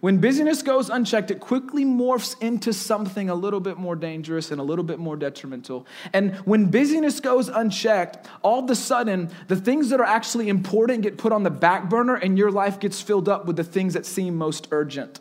when 0.01 0.19
busyness 0.19 0.63
goes 0.63 0.91
unchecked, 0.91 1.31
it 1.31 1.41
quickly 1.41 1.85
morphs 1.85 2.41
into 2.41 2.73
something 2.73 3.31
a 3.31 3.35
little 3.35 3.61
bit 3.61 3.79
more 3.79 3.97
dangerous 3.97 4.51
and 4.51 4.61
a 4.61 4.65
little 4.65 4.85
bit 4.85 4.99
more 4.99 5.17
detrimental. 5.17 5.87
And 6.13 6.37
when 6.39 6.71
busyness 6.71 7.21
goes 7.21 7.49
unchecked, 7.49 8.27
all 8.43 8.65
of 8.65 8.71
a 8.71 8.77
sudden, 8.77 9.31
the 9.49 9.57
things 9.57 9.91
that 9.91 10.01
are 10.01 10.05
actually 10.05 10.49
important 10.49 11.03
get 11.03 11.19
put 11.19 11.33
on 11.33 11.43
the 11.43 11.51
back 11.51 11.89
burner 11.89 12.15
and 12.15 12.39
your 12.39 12.51
life 12.51 12.81
gets 12.81 13.01
filled 13.01 13.29
up 13.29 13.47
with 13.47 13.57
the 13.57 13.65
things 13.65 13.95
that 13.95 14.07
seem 14.07 14.37
most 14.37 14.69
urgent. 14.71 15.21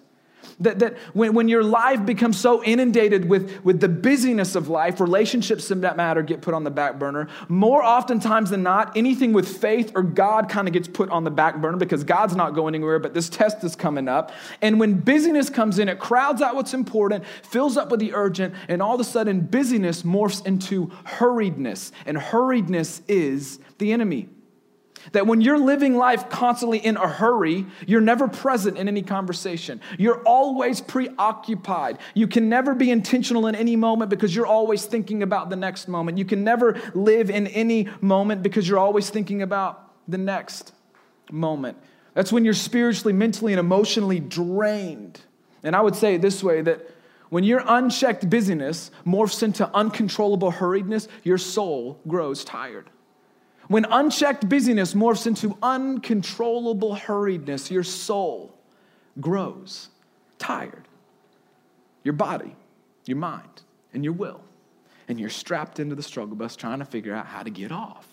That, 0.60 0.80
that 0.80 0.98
when, 1.14 1.34
when 1.34 1.48
your 1.48 1.64
life 1.64 2.06
becomes 2.06 2.40
so 2.40 2.64
inundated 2.64 3.30
with, 3.30 3.64
with 3.64 3.80
the 3.80 3.90
busyness 3.90 4.56
of 4.56 4.68
life, 4.68 5.00
relationships 5.00 5.68
that 5.68 5.98
matter 5.98 6.22
get 6.22 6.42
put 6.42 6.54
on 6.54 6.64
the 6.64 6.72
back 6.72 7.00
burner. 7.00 7.28
More 7.48 7.84
oftentimes 7.84 8.50
than 8.50 8.64
not, 8.64 8.96
anything 8.96 9.34
with 9.34 9.48
faith 9.58 9.92
or 9.96 10.04
God 10.04 10.50
kind 10.50 10.68
of 10.68 10.74
gets 10.74 10.88
put 10.88 11.10
on 11.10 11.24
the 11.24 11.32
back 11.32 11.62
burner 11.62 11.78
because 11.78 12.04
God's 12.04 12.36
not 12.36 12.56
going 12.56 12.76
anywhere, 12.76 13.00
but 13.00 13.14
this 13.14 13.30
test 13.30 13.64
is 13.64 13.76
coming 13.76 14.08
up. 14.08 14.32
And 14.62 14.80
when 14.80 15.00
busyness 15.00 15.50
comes 15.50 15.80
in, 15.80 15.90
it 15.90 16.00
crowds 16.00 16.42
out 16.42 16.56
what's 16.56 16.74
important, 16.74 17.26
fills 17.44 17.78
up 17.78 17.92
with 17.92 18.00
the 18.00 18.14
urgent, 18.14 18.54
and 18.68 18.82
all 18.82 18.96
of 18.96 19.02
a 19.02 19.06
sudden, 19.06 19.42
busyness 19.42 20.04
morphs 20.04 20.46
into 20.46 20.88
hurriedness. 21.06 21.92
And 22.06 22.18
hurriedness 22.18 23.02
is 23.08 23.60
the 23.78 23.92
enemy. 23.92 24.30
That 25.12 25.28
when 25.28 25.42
you're 25.42 25.58
living 25.58 25.96
life 25.96 26.30
constantly 26.30 26.80
in 26.80 26.98
a 26.98 27.08
hurry, 27.08 27.66
you're 27.86 28.02
never 28.02 28.28
present 28.28 28.78
in 28.78 28.88
any 28.88 29.02
conversation. 29.02 29.82
You're 29.98 30.22
always 30.24 30.82
preoccupied. 30.82 32.00
You 32.14 32.28
can 32.28 32.50
never 32.50 32.76
be 32.76 32.92
intentional 32.92 33.48
in 33.48 33.56
any 33.56 33.76
moment 33.76 34.10
because 34.10 34.36
you're 34.36 34.48
always 34.48 34.86
thinking 34.86 35.24
about 35.24 35.50
the 35.50 35.56
next 35.56 35.88
moment. 35.88 36.18
You 36.18 36.26
can 36.26 36.44
never 36.44 36.80
live 36.94 37.30
in 37.30 37.48
any 37.48 37.90
moment 38.02 38.44
because 38.44 38.68
you're 38.68 38.80
always 38.80 39.10
thinking 39.10 39.42
about 39.42 39.92
the 40.08 40.18
next 40.18 40.74
moment. 41.32 41.78
That's 42.14 42.32
when 42.32 42.46
you're 42.46 42.54
spiritually, 42.54 43.14
mentally, 43.14 43.54
and 43.54 43.60
emotionally 43.60 44.20
drained. 44.20 45.20
And 45.64 45.76
I 45.76 45.82
would 45.82 45.96
say 45.96 46.16
it 46.16 46.22
this 46.22 46.44
way 46.44 46.62
that 46.62 46.90
when 47.30 47.44
your 47.44 47.64
unchecked 47.66 48.30
busyness 48.30 48.92
morphs 49.06 49.44
into 49.44 49.68
uncontrollable 49.76 50.52
hurriedness, 50.52 51.08
your 51.24 51.38
soul 51.38 52.00
grows 52.08 52.46
tired. 52.46 52.90
When 53.68 53.86
unchecked 53.86 54.48
busyness 54.48 54.94
morphs 54.94 55.26
into 55.26 55.58
uncontrollable 55.64 56.96
hurriedness, 56.96 57.72
your 57.72 57.84
soul 57.84 58.56
grows 59.20 59.90
tired. 60.38 60.88
Your 62.04 62.14
body, 62.14 62.56
your 63.06 63.18
mind, 63.18 63.64
and 63.94 64.04
your 64.04 64.14
will. 64.14 64.42
And 65.08 65.20
you're 65.20 65.30
strapped 65.30 65.80
into 65.80 65.96
the 65.96 66.04
struggle 66.04 66.36
bus 66.36 66.56
trying 66.56 66.80
to 66.80 66.86
figure 66.86 67.14
out 67.14 67.26
how 67.26 67.44
to 67.44 67.50
get 67.50 67.72
off. 67.72 68.08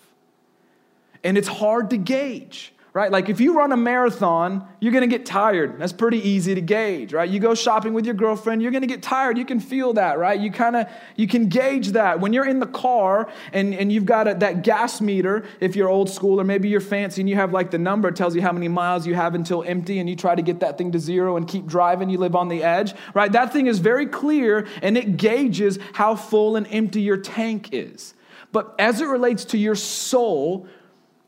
And 1.23 1.37
it's 1.37 1.47
hard 1.47 1.89
to 1.91 1.97
gauge 1.97 2.73
right? 2.93 3.11
Like 3.11 3.27
if 3.27 3.41
you 3.41 3.57
run 3.57 3.71
a 3.71 3.77
marathon, 3.77 4.67
you're 4.79 4.93
gonna 4.93 5.07
get 5.07 5.25
tired. 5.25 5.79
That's 5.79 5.91
pretty 5.91 6.19
easy 6.29 6.53
to 6.53 6.61
gauge, 6.61 7.11
right? 7.11 7.27
You 7.27 7.39
go 7.39 7.55
shopping 7.55 7.93
with 7.93 8.05
your 8.05 8.13
girlfriend, 8.13 8.61
you're 8.61 8.71
gonna 8.71 8.85
get 8.85 9.01
tired. 9.01 9.35
You 9.37 9.45
can 9.45 9.59
feel 9.59 9.93
that, 9.93 10.19
right? 10.19 10.39
You 10.39 10.51
kind 10.51 10.75
of 10.75 10.87
you 11.15 11.27
can 11.27 11.49
gauge 11.49 11.89
that. 11.93 12.19
When 12.19 12.33
you're 12.33 12.47
in 12.47 12.59
the 12.59 12.67
car 12.67 13.29
and, 13.51 13.73
and 13.73 13.91
you've 13.91 14.05
got 14.05 14.27
a, 14.27 14.35
that 14.35 14.63
gas 14.63 15.01
meter, 15.01 15.43
if 15.59 15.75
you're 15.75 15.89
old 15.89 16.07
school 16.09 16.39
or 16.39 16.43
maybe 16.43 16.69
you're 16.69 16.81
fancy 16.81 17.21
and 17.21 17.29
you 17.29 17.35
have 17.35 17.51
like 17.51 17.71
the 17.71 17.79
number, 17.79 18.11
tells 18.11 18.35
you 18.35 18.43
how 18.43 18.51
many 18.51 18.67
miles 18.67 19.07
you 19.07 19.15
have 19.15 19.33
until 19.33 19.63
empty, 19.63 19.97
and 19.97 20.07
you 20.07 20.15
try 20.15 20.35
to 20.35 20.43
get 20.43 20.59
that 20.59 20.77
thing 20.77 20.91
to 20.91 20.99
zero 20.99 21.35
and 21.35 21.47
keep 21.47 21.65
driving, 21.65 22.09
you 22.09 22.19
live 22.19 22.35
on 22.35 22.47
the 22.47 22.61
edge, 22.61 22.93
right? 23.15 23.31
That 23.31 23.51
thing 23.51 23.65
is 23.65 23.79
very 23.79 24.05
clear 24.05 24.67
and 24.83 24.97
it 24.97 25.17
gauges 25.17 25.79
how 25.93 26.15
full 26.15 26.55
and 26.55 26.67
empty 26.69 27.01
your 27.01 27.17
tank 27.17 27.69
is. 27.71 28.13
But 28.51 28.75
as 28.77 29.01
it 29.01 29.05
relates 29.05 29.45
to 29.45 29.57
your 29.57 29.73
soul, 29.73 30.67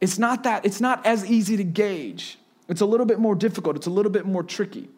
it's 0.01 0.19
not 0.19 0.43
that, 0.43 0.65
it's 0.65 0.81
not 0.81 1.05
as 1.05 1.25
easy 1.25 1.57
to 1.57 1.63
gauge. 1.63 2.37
It's 2.67 2.81
a 2.81 2.85
little 2.85 3.05
bit 3.05 3.19
more 3.19 3.35
difficult, 3.35 3.75
it's 3.75 3.87
a 3.87 3.91
little 3.91 4.11
bit 4.11 4.25
more 4.25 4.43
tricky. 4.43 4.89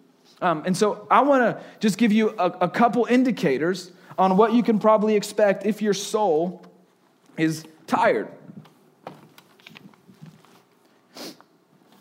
Um, 0.41 0.63
and 0.65 0.77
so 0.77 1.07
I 1.09 1.21
want 1.21 1.43
to 1.43 1.63
just 1.79 1.97
give 1.97 2.11
you 2.11 2.29
a, 2.37 2.45
a 2.61 2.69
couple 2.69 3.05
indicators 3.05 3.91
on 4.17 4.37
what 4.37 4.53
you 4.53 4.63
can 4.63 4.79
probably 4.79 5.15
expect 5.15 5.65
if 5.65 5.81
your 5.81 5.93
soul 5.93 6.63
is 7.37 7.65
tired. 7.87 8.27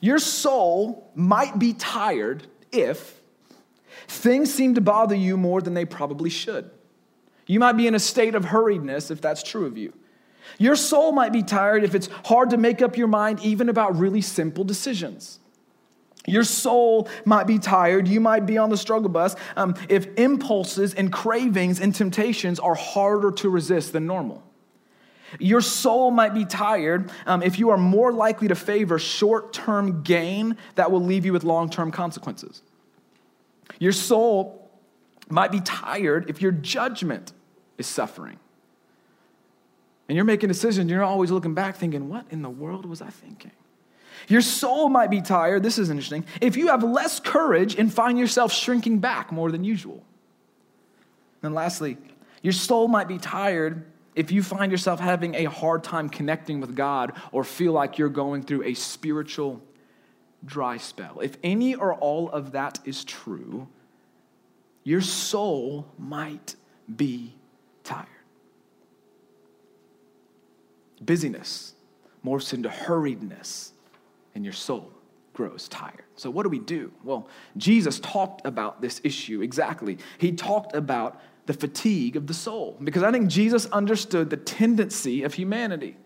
Your 0.00 0.18
soul 0.18 1.10
might 1.14 1.58
be 1.58 1.72
tired 1.72 2.46
if 2.70 3.20
things 4.06 4.52
seem 4.52 4.74
to 4.74 4.80
bother 4.80 5.14
you 5.14 5.36
more 5.36 5.60
than 5.60 5.74
they 5.74 5.84
probably 5.84 6.30
should. 6.30 6.70
You 7.46 7.60
might 7.60 7.72
be 7.72 7.86
in 7.86 7.94
a 7.94 7.98
state 7.98 8.34
of 8.34 8.44
hurriedness 8.44 9.10
if 9.10 9.20
that's 9.20 9.42
true 9.42 9.66
of 9.66 9.78
you. 9.78 9.92
Your 10.58 10.76
soul 10.76 11.12
might 11.12 11.32
be 11.32 11.42
tired 11.42 11.84
if 11.84 11.94
it's 11.94 12.08
hard 12.24 12.50
to 12.50 12.56
make 12.56 12.82
up 12.82 12.96
your 12.96 13.08
mind 13.08 13.40
even 13.42 13.68
about 13.68 13.96
really 13.96 14.20
simple 14.20 14.64
decisions. 14.64 15.38
Your 16.26 16.44
soul 16.44 17.08
might 17.24 17.46
be 17.46 17.58
tired. 17.58 18.08
You 18.08 18.20
might 18.20 18.46
be 18.46 18.58
on 18.58 18.70
the 18.70 18.76
struggle 18.76 19.08
bus 19.08 19.36
um, 19.56 19.74
if 19.88 20.06
impulses 20.18 20.94
and 20.94 21.12
cravings 21.12 21.80
and 21.80 21.94
temptations 21.94 22.58
are 22.58 22.74
harder 22.74 23.30
to 23.32 23.48
resist 23.48 23.92
than 23.92 24.06
normal. 24.06 24.42
Your 25.38 25.60
soul 25.60 26.10
might 26.10 26.34
be 26.34 26.44
tired 26.44 27.10
um, 27.26 27.42
if 27.42 27.58
you 27.58 27.70
are 27.70 27.76
more 27.76 28.12
likely 28.12 28.48
to 28.48 28.54
favor 28.54 28.98
short 28.98 29.52
term 29.52 30.02
gain 30.02 30.56
that 30.76 30.90
will 30.90 31.02
leave 31.02 31.24
you 31.24 31.32
with 31.32 31.44
long 31.44 31.68
term 31.68 31.90
consequences. 31.90 32.62
Your 33.78 33.92
soul 33.92 34.70
might 35.28 35.50
be 35.50 35.60
tired 35.60 36.30
if 36.30 36.40
your 36.40 36.52
judgment 36.52 37.32
is 37.78 37.86
suffering. 37.86 38.38
And 40.08 40.16
you're 40.16 40.24
making 40.24 40.48
decisions, 40.48 40.90
you're 40.90 41.02
always 41.02 41.30
looking 41.30 41.54
back 41.54 41.76
thinking, 41.76 42.08
what 42.08 42.26
in 42.30 42.42
the 42.42 42.50
world 42.50 42.86
was 42.86 43.02
I 43.02 43.10
thinking? 43.10 43.50
Your 44.28 44.40
soul 44.40 44.88
might 44.88 45.10
be 45.10 45.20
tired. 45.20 45.62
This 45.62 45.78
is 45.78 45.90
interesting. 45.90 46.24
If 46.40 46.56
you 46.56 46.68
have 46.68 46.82
less 46.82 47.20
courage 47.20 47.76
and 47.76 47.92
find 47.92 48.18
yourself 48.18 48.52
shrinking 48.52 48.98
back 48.98 49.30
more 49.30 49.50
than 49.50 49.64
usual. 49.64 50.02
And 51.42 51.54
lastly, 51.54 51.96
your 52.42 52.52
soul 52.52 52.88
might 52.88 53.08
be 53.08 53.18
tired 53.18 53.84
if 54.14 54.32
you 54.32 54.42
find 54.42 54.72
yourself 54.72 54.98
having 54.98 55.34
a 55.34 55.44
hard 55.44 55.84
time 55.84 56.08
connecting 56.08 56.60
with 56.60 56.74
God 56.74 57.12
or 57.32 57.44
feel 57.44 57.72
like 57.72 57.98
you're 57.98 58.08
going 58.08 58.42
through 58.42 58.64
a 58.64 58.74
spiritual 58.74 59.60
dry 60.44 60.76
spell. 60.78 61.20
If 61.20 61.36
any 61.42 61.74
or 61.74 61.94
all 61.94 62.30
of 62.30 62.52
that 62.52 62.78
is 62.84 63.04
true, 63.04 63.68
your 64.84 65.00
soul 65.00 65.86
might 65.98 66.56
be 66.94 67.34
tired. 67.84 68.06
Busyness 71.00 71.74
morphs 72.24 72.52
into 72.52 72.68
hurriedness, 72.68 73.70
and 74.34 74.44
your 74.44 74.52
soul 74.52 74.92
grows 75.32 75.68
tired. 75.68 76.04
So, 76.16 76.30
what 76.30 76.42
do 76.44 76.48
we 76.48 76.58
do? 76.58 76.92
Well, 77.04 77.28
Jesus 77.56 78.00
talked 78.00 78.46
about 78.46 78.80
this 78.80 79.00
issue 79.04 79.42
exactly. 79.42 79.98
He 80.18 80.32
talked 80.32 80.74
about 80.74 81.20
the 81.46 81.52
fatigue 81.52 82.16
of 82.16 82.26
the 82.26 82.34
soul 82.34 82.76
because 82.82 83.02
I 83.02 83.12
think 83.12 83.28
Jesus 83.28 83.66
understood 83.66 84.30
the 84.30 84.36
tendency 84.36 85.22
of 85.22 85.34
humanity. 85.34 85.96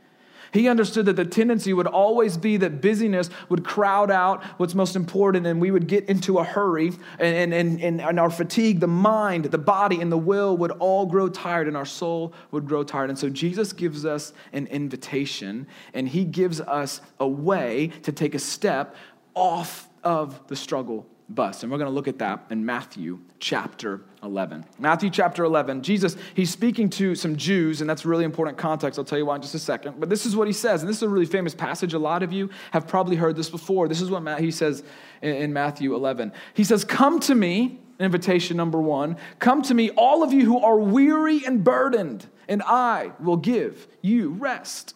He 0.53 0.69
understood 0.69 1.07
that 1.07 1.17
the 1.17 1.25
tendency 1.25 1.73
would 1.73 1.87
always 1.87 2.37
be 2.37 2.57
that 2.59 2.81
busyness 2.81 3.31
would 3.49 3.65
crowd 3.65 4.11
out 4.11 4.43
what's 4.59 4.75
most 4.75 4.97
important, 4.97 5.47
and 5.47 5.61
we 5.61 5.71
would 5.71 5.87
get 5.87 6.09
into 6.09 6.39
a 6.39 6.45
hurry, 6.45 6.93
and, 7.19 7.53
and, 7.53 7.81
and, 7.81 8.01
and 8.01 8.21
our 8.21 8.31
fatigue, 8.31 8.81
the 8.81 8.87
mind, 8.87 9.47
the 9.47 9.59
body, 9.59 10.01
and 10.01 10.11
the 10.11 10.19
will 10.19 10.57
would 10.57 10.73
all 10.73 11.07
grow 11.07 11.29
tired, 11.29 11.69
and 11.69 11.77
our 11.77 11.87
soul 11.87 12.33
would 12.51 12.67
grow 12.67 12.83
tired. 12.83 13.11
And 13.11 13.19
so 13.19 13.29
Jesus 13.29 13.73
gives 13.73 14.05
us 14.05 14.33
an 14.53 14.67
invitation, 14.67 15.67
and 15.95 16.09
he 16.09 16.25
gives 16.25 16.61
us 16.61 17.01
a 17.19 17.29
way 17.29 17.89
to 18.03 18.13
take 18.13 18.35
a 18.35 18.39
step 18.39 18.95
off 19.35 19.89
of 20.03 20.47
the 20.49 20.57
struggle 20.57 21.07
bus. 21.35 21.62
And 21.62 21.71
we're 21.71 21.79
going 21.79 21.90
to 21.90 21.95
look 21.95 22.09
at 22.09 22.19
that 22.19 22.45
in 22.51 22.64
Matthew 22.64 23.21
chapter 23.38 24.03
11. 24.23 24.64
Matthew 24.79 25.11
chapter 25.11 25.45
11, 25.45 25.83
Jesus, 25.83 26.16
he's 26.35 26.51
speaking 26.51 26.90
to 26.90 27.14
some 27.14 27.37
Jews, 27.37 27.81
and 27.81 27.88
that's 27.88 28.05
really 28.05 28.25
important 28.25 28.59
context. 28.59 28.99
I'll 28.99 29.05
tell 29.05 29.19
you 29.19 29.27
why 29.27 29.37
in 29.37 29.43
just 29.43 29.55
a 29.55 29.59
second. 29.59 29.99
But 29.99 30.11
this 30.11 30.27
is 30.27 30.37
what 30.37 30.47
he 30.47 30.53
says, 30.53 30.83
and 30.83 30.88
this 30.88 30.97
is 30.97 31.03
a 31.03 31.09
really 31.09 31.27
famous 31.27 31.55
passage. 31.55 31.95
A 31.95 31.99
lot 31.99 32.23
of 32.23 32.33
you 32.33 32.51
have 32.73 32.87
probably 32.87 33.16
heard 33.16 33.37
this 33.37 33.49
before. 33.49 33.88
This 33.88 34.01
is 34.01 34.11
what 34.11 34.40
he 34.40 34.51
says 34.51 34.83
in 35.23 35.53
Matthew 35.53 35.95
11. 35.95 36.33
He 36.55 36.64
says, 36.64 36.85
Come 36.85 37.21
to 37.21 37.35
me, 37.35 37.79
invitation 37.99 38.57
number 38.57 38.81
one, 38.81 39.16
come 39.38 39.62
to 39.62 39.75
me, 39.75 39.90
all 39.90 40.23
of 40.23 40.33
you 40.33 40.45
who 40.45 40.59
are 40.59 40.79
weary 40.79 41.45
and 41.47 41.62
burdened, 41.62 42.27
and 42.49 42.62
I 42.62 43.12
will 43.21 43.37
give 43.37 43.87
you 44.03 44.31
rest. 44.31 44.95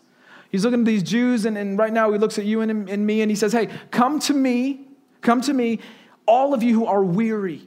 He's 0.50 0.64
looking 0.64 0.80
at 0.80 0.86
these 0.86 1.02
Jews, 1.02 1.46
and, 1.46 1.58
and 1.58 1.78
right 1.78 1.92
now 1.92 2.12
he 2.12 2.18
looks 2.18 2.38
at 2.38 2.44
you 2.44 2.60
and, 2.60 2.88
and 2.88 3.06
me, 3.06 3.22
and 3.22 3.30
he 3.30 3.36
says, 3.36 3.52
Hey, 3.52 3.68
come 3.90 4.18
to 4.20 4.34
me, 4.34 4.86
come 5.20 5.40
to 5.42 5.52
me, 5.52 5.80
all 6.26 6.54
of 6.54 6.62
you 6.62 6.74
who 6.74 6.86
are 6.86 7.02
weary, 7.02 7.66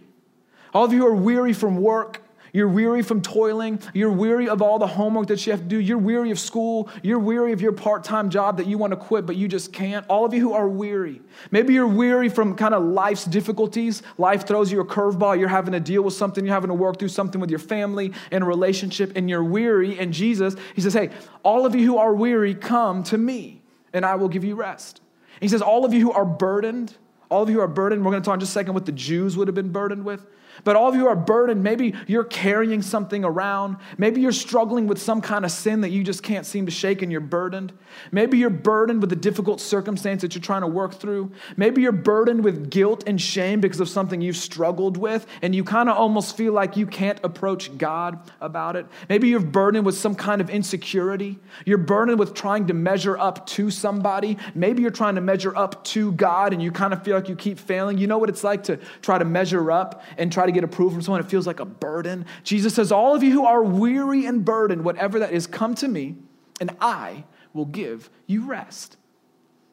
all 0.73 0.85
of 0.85 0.93
you 0.93 0.99
who 0.99 1.07
are 1.07 1.15
weary 1.15 1.53
from 1.53 1.77
work, 1.77 2.21
you're 2.57 2.67
weary 2.67 3.03
from 3.03 3.21
toiling. 3.21 3.79
You're 3.93 4.11
weary 4.11 4.49
of 4.49 4.63
all 4.63 4.79
the 4.79 4.87
homework 4.87 5.27
that 5.27 5.45
you 5.45 5.51
have 5.51 5.61
to 5.61 5.67
do. 5.67 5.79
You're 5.79 5.99
weary 5.99 6.31
of 6.31 6.39
school. 6.39 6.89
You're 7.03 7.19
weary 7.19 7.51
of 7.51 7.61
your 7.61 7.71
part 7.71 8.03
time 8.03 8.31
job 8.31 8.57
that 8.57 8.65
you 8.65 8.79
want 8.79 8.91
to 8.91 8.97
quit, 8.97 9.27
but 9.27 9.35
you 9.35 9.47
just 9.47 9.71
can't. 9.71 10.03
All 10.09 10.25
of 10.25 10.33
you 10.33 10.41
who 10.41 10.53
are 10.53 10.67
weary. 10.67 11.21
Maybe 11.51 11.75
you're 11.75 11.87
weary 11.87 12.29
from 12.29 12.55
kind 12.55 12.73
of 12.73 12.83
life's 12.83 13.25
difficulties. 13.25 14.01
Life 14.17 14.47
throws 14.47 14.71
you 14.71 14.79
a 14.79 14.85
curveball. 14.85 15.37
You're 15.37 15.49
having 15.49 15.73
to 15.73 15.79
deal 15.79 16.01
with 16.01 16.15
something. 16.15 16.45
You're 16.45 16.55
having 16.55 16.69
to 16.69 16.73
work 16.73 16.97
through 16.97 17.09
something 17.09 17.39
with 17.39 17.51
your 17.51 17.59
family 17.59 18.13
and 18.31 18.43
a 18.43 18.47
relationship, 18.47 19.11
and 19.15 19.29
you're 19.29 19.43
weary. 19.43 19.99
And 19.99 20.11
Jesus, 20.11 20.55
He 20.73 20.81
says, 20.81 20.95
Hey, 20.95 21.11
all 21.43 21.65
of 21.65 21.75
you 21.75 21.85
who 21.85 21.97
are 21.97 22.13
weary, 22.13 22.55
come 22.55 23.03
to 23.03 23.17
me, 23.19 23.61
and 23.93 24.03
I 24.03 24.15
will 24.15 24.29
give 24.29 24.43
you 24.43 24.55
rest. 24.55 25.01
He 25.41 25.47
says, 25.47 25.61
All 25.61 25.85
of 25.85 25.93
you 25.93 26.01
who 26.01 26.11
are 26.11 26.25
burdened, 26.25 26.95
all 27.29 27.43
of 27.43 27.49
you 27.49 27.61
are 27.61 27.67
burdened, 27.67 28.03
we're 28.03 28.11
going 28.11 28.23
to 28.23 28.25
talk 28.25 28.35
in 28.35 28.39
just 28.39 28.51
a 28.51 28.53
second 28.53 28.73
what 28.73 28.85
the 28.85 28.91
Jews 28.91 29.35
would 29.37 29.47
have 29.47 29.55
been 29.55 29.71
burdened 29.71 30.05
with. 30.05 30.25
But 30.63 30.75
all 30.75 30.89
of 30.89 30.95
you 30.95 31.07
are 31.07 31.15
burdened. 31.15 31.63
Maybe 31.63 31.93
you're 32.07 32.23
carrying 32.23 32.81
something 32.81 33.23
around. 33.23 33.77
Maybe 33.97 34.21
you're 34.21 34.31
struggling 34.31 34.87
with 34.87 34.99
some 34.99 35.21
kind 35.21 35.45
of 35.45 35.51
sin 35.51 35.81
that 35.81 35.89
you 35.89 36.03
just 36.03 36.23
can't 36.23 36.45
seem 36.45 36.65
to 36.65 36.71
shake 36.71 37.01
and 37.01 37.11
you're 37.11 37.21
burdened. 37.21 37.73
Maybe 38.11 38.37
you're 38.37 38.49
burdened 38.49 39.01
with 39.01 39.11
a 39.11 39.15
difficult 39.15 39.61
circumstance 39.61 40.21
that 40.21 40.35
you're 40.35 40.41
trying 40.41 40.61
to 40.61 40.67
work 40.67 40.95
through. 40.95 41.31
Maybe 41.55 41.81
you're 41.81 41.91
burdened 41.91 42.43
with 42.43 42.69
guilt 42.69 43.03
and 43.07 43.21
shame 43.21 43.61
because 43.61 43.79
of 43.79 43.89
something 43.89 44.21
you've 44.21 44.37
struggled 44.37 44.97
with 44.97 45.25
and 45.41 45.53
you 45.53 45.63
kind 45.63 45.89
of 45.89 45.97
almost 45.97 46.35
feel 46.35 46.53
like 46.53 46.77
you 46.77 46.87
can't 46.87 47.19
approach 47.23 47.77
God 47.77 48.19
about 48.41 48.75
it. 48.75 48.85
Maybe 49.09 49.27
you're 49.27 49.39
burdened 49.39 49.85
with 49.85 49.95
some 49.97 50.15
kind 50.15 50.41
of 50.41 50.49
insecurity. 50.49 51.39
You're 51.65 51.77
burdened 51.77 52.19
with 52.19 52.33
trying 52.33 52.67
to 52.67 52.73
measure 52.73 53.17
up 53.17 53.45
to 53.47 53.69
somebody. 53.71 54.37
Maybe 54.55 54.81
you're 54.81 54.91
trying 54.91 55.15
to 55.15 55.21
measure 55.21 55.55
up 55.55 55.83
to 55.85 56.11
God 56.13 56.53
and 56.53 56.61
you 56.61 56.71
kind 56.71 56.93
of 56.93 57.03
feel 57.03 57.15
like 57.15 57.29
you 57.29 57.35
keep 57.35 57.59
failing. 57.59 57.97
You 57.97 58.07
know 58.07 58.17
what 58.17 58.29
it's 58.29 58.43
like 58.43 58.63
to 58.63 58.77
try 59.01 59.17
to 59.17 59.25
measure 59.25 59.71
up 59.71 60.03
and 60.17 60.31
try 60.31 60.45
to 60.47 60.51
get 60.51 60.63
approval 60.63 60.93
from 60.93 61.01
someone, 61.01 61.21
it 61.21 61.29
feels 61.29 61.45
like 61.45 61.59
a 61.59 61.65
burden. 61.65 62.25
Jesus 62.43 62.73
says, 62.73 62.91
All 62.91 63.15
of 63.15 63.23
you 63.23 63.31
who 63.31 63.45
are 63.45 63.63
weary 63.63 64.25
and 64.25 64.43
burdened, 64.43 64.83
whatever 64.83 65.19
that 65.19 65.31
is, 65.31 65.47
come 65.47 65.75
to 65.75 65.87
me, 65.87 66.15
and 66.59 66.75
I 66.81 67.23
will 67.53 67.65
give 67.65 68.09
you 68.25 68.45
rest. 68.45 68.97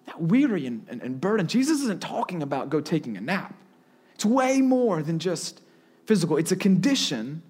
That 0.06 0.20
weary 0.20 0.66
and, 0.66 0.86
and, 0.88 1.00
and 1.02 1.20
burdened, 1.20 1.48
Jesus 1.48 1.80
isn't 1.82 2.02
talking 2.02 2.42
about 2.42 2.68
go 2.68 2.80
taking 2.80 3.16
a 3.16 3.20
nap. 3.20 3.54
It's 4.14 4.24
way 4.24 4.60
more 4.60 5.02
than 5.02 5.18
just 5.18 5.62
physical, 6.06 6.36
it's 6.36 6.52
a 6.52 6.56
condition 6.56 7.42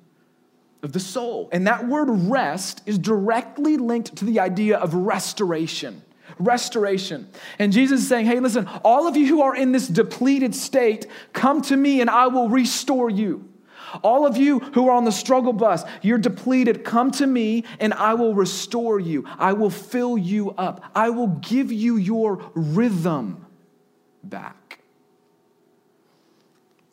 of 0.84 0.92
the 0.92 1.00
soul. 1.00 1.48
And 1.50 1.66
that 1.66 1.88
word 1.88 2.08
rest 2.08 2.82
is 2.86 2.98
directly 2.98 3.76
linked 3.76 4.14
to 4.16 4.24
the 4.24 4.38
idea 4.38 4.78
of 4.78 4.94
restoration 4.94 6.03
restoration. 6.38 7.28
And 7.58 7.72
Jesus 7.72 8.02
is 8.02 8.08
saying, 8.08 8.26
hey, 8.26 8.40
listen, 8.40 8.68
all 8.84 9.06
of 9.06 9.16
you 9.16 9.26
who 9.26 9.42
are 9.42 9.54
in 9.54 9.72
this 9.72 9.88
depleted 9.88 10.54
state, 10.54 11.06
come 11.32 11.62
to 11.62 11.76
me 11.76 12.00
and 12.00 12.10
I 12.10 12.26
will 12.26 12.48
restore 12.48 13.10
you. 13.10 13.48
All 14.02 14.26
of 14.26 14.36
you 14.36 14.58
who 14.58 14.88
are 14.88 14.96
on 14.96 15.04
the 15.04 15.12
struggle 15.12 15.52
bus, 15.52 15.84
you're 16.02 16.18
depleted, 16.18 16.84
come 16.84 17.10
to 17.12 17.26
me 17.26 17.64
and 17.78 17.94
I 17.94 18.14
will 18.14 18.34
restore 18.34 18.98
you. 18.98 19.24
I 19.38 19.52
will 19.52 19.70
fill 19.70 20.18
you 20.18 20.50
up. 20.52 20.84
I 20.94 21.10
will 21.10 21.28
give 21.28 21.70
you 21.70 21.96
your 21.96 22.42
rhythm 22.54 23.46
back. 24.22 24.80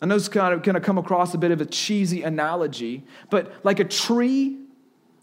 I 0.02 0.08
know 0.08 0.16
it's 0.16 0.30
kind 0.30 0.54
of 0.54 0.64
going 0.64 0.76
to 0.76 0.82
come 0.82 0.98
across 0.98 1.34
a 1.34 1.38
bit 1.38 1.52
of 1.52 1.62
a 1.62 1.66
cheesy 1.66 2.24
analogy, 2.24 3.04
but 3.30 3.64
like 3.64 3.80
a 3.80 3.84
tree 3.84 4.61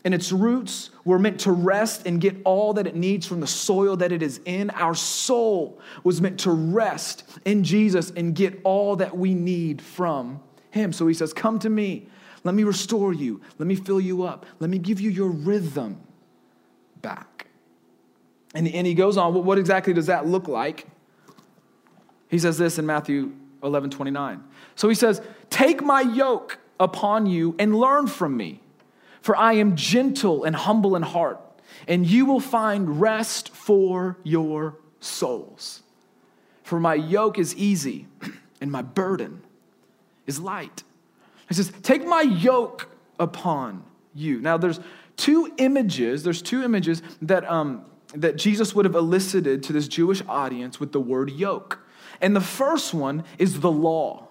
and 0.09 0.15
its 0.15 0.33
roots 0.33 0.89
were 1.05 1.19
meant 1.19 1.39
to 1.41 1.53
rest 1.53 2.07
and 2.07 2.19
get 2.19 2.35
all 2.47 2.73
that 2.73 2.87
it 2.87 2.97
needs 2.97 3.27
from 3.27 3.41
the 3.41 3.47
soil 3.47 3.95
that 3.95 4.11
it 4.11 4.23
is 4.23 4.41
in. 4.47 4.71
Our 4.71 4.95
soul 4.95 5.79
was 6.03 6.23
meant 6.23 6.41
to 6.41 6.51
rest 6.51 7.25
in 7.45 7.63
Jesus 7.63 8.11
and 8.17 8.35
get 8.35 8.59
all 8.65 8.97
that 8.97 9.19
we 9.19 9.35
need 9.35 9.83
from 9.83 10.41
Him. 10.71 10.95
So 10.95 11.07
He 11.07 11.13
says, 11.13 11.35
Come 11.35 11.59
to 11.59 11.69
me. 11.69 12.09
Let 12.43 12.55
me 12.55 12.65
restore 12.65 13.13
you. 13.13 13.43
Let 13.59 13.67
me 13.67 13.75
fill 13.75 14.01
you 14.01 14.23
up. 14.23 14.47
Let 14.61 14.71
me 14.71 14.79
give 14.79 14.99
you 14.99 15.11
your 15.11 15.29
rhythm 15.29 16.01
back. 17.03 17.49
And, 18.55 18.67
and 18.67 18.87
He 18.87 18.95
goes 18.95 19.19
on, 19.19 19.35
what 19.45 19.59
exactly 19.59 19.93
does 19.93 20.07
that 20.07 20.27
look 20.27 20.49
like? 20.49 20.87
He 22.31 22.39
says 22.39 22.57
this 22.57 22.79
in 22.79 22.87
Matthew 22.87 23.35
11 23.63 23.91
29. 23.91 24.43
So 24.75 24.89
He 24.89 24.95
says, 24.95 25.21
Take 25.51 25.83
my 25.83 26.01
yoke 26.01 26.61
upon 26.81 27.27
you 27.27 27.55
and 27.59 27.77
learn 27.79 28.07
from 28.07 28.39
me 28.39 28.63
for 29.21 29.37
I 29.37 29.55
am 29.55 29.77
gentle 29.77 30.45
and 30.45 30.55
humble 30.55 30.97
in 30.97 31.03
heart, 31.03 31.41
and 31.87 32.07
you 32.07 32.27
will 32.27 32.41
find 32.41 33.01
rest 33.01 33.51
for 33.51 34.19
your 34.23 34.77
souls. 35.01 35.83
For 36.63 36.79
my 36.79 36.95
yoke 36.95 37.39
is 37.39 37.55
easy 37.57 38.07
and 38.61 38.71
my 38.71 38.83
burden 38.83 39.43
is 40.27 40.39
light. 40.39 40.83
He 41.49 41.55
says, 41.55 41.73
Take 41.83 42.07
my 42.07 42.23
yoke 42.23 42.91
upon 43.19 43.85
you. 44.15 44.41
Now, 44.41 44.59
there's 44.59 44.81
two 45.17 45.53
images, 45.57 46.23
there's 46.23 46.43
two 46.43 46.63
images 46.63 47.03
that, 47.23 47.49
um, 47.51 47.85
that 48.15 48.37
Jesus 48.37 48.75
would 48.75 48.85
have 48.85 48.95
elicited 48.95 49.63
to 49.65 49.73
this 49.73 49.89
Jewish 49.89 50.23
audience 50.29 50.79
with 50.79 50.93
the 50.93 51.01
word 51.01 51.31
yoke. 51.31 51.81
And 52.21 52.37
the 52.37 52.41
first 52.41 52.93
one 52.93 53.25
is 53.39 53.61
the 53.61 53.73
law 53.73 54.28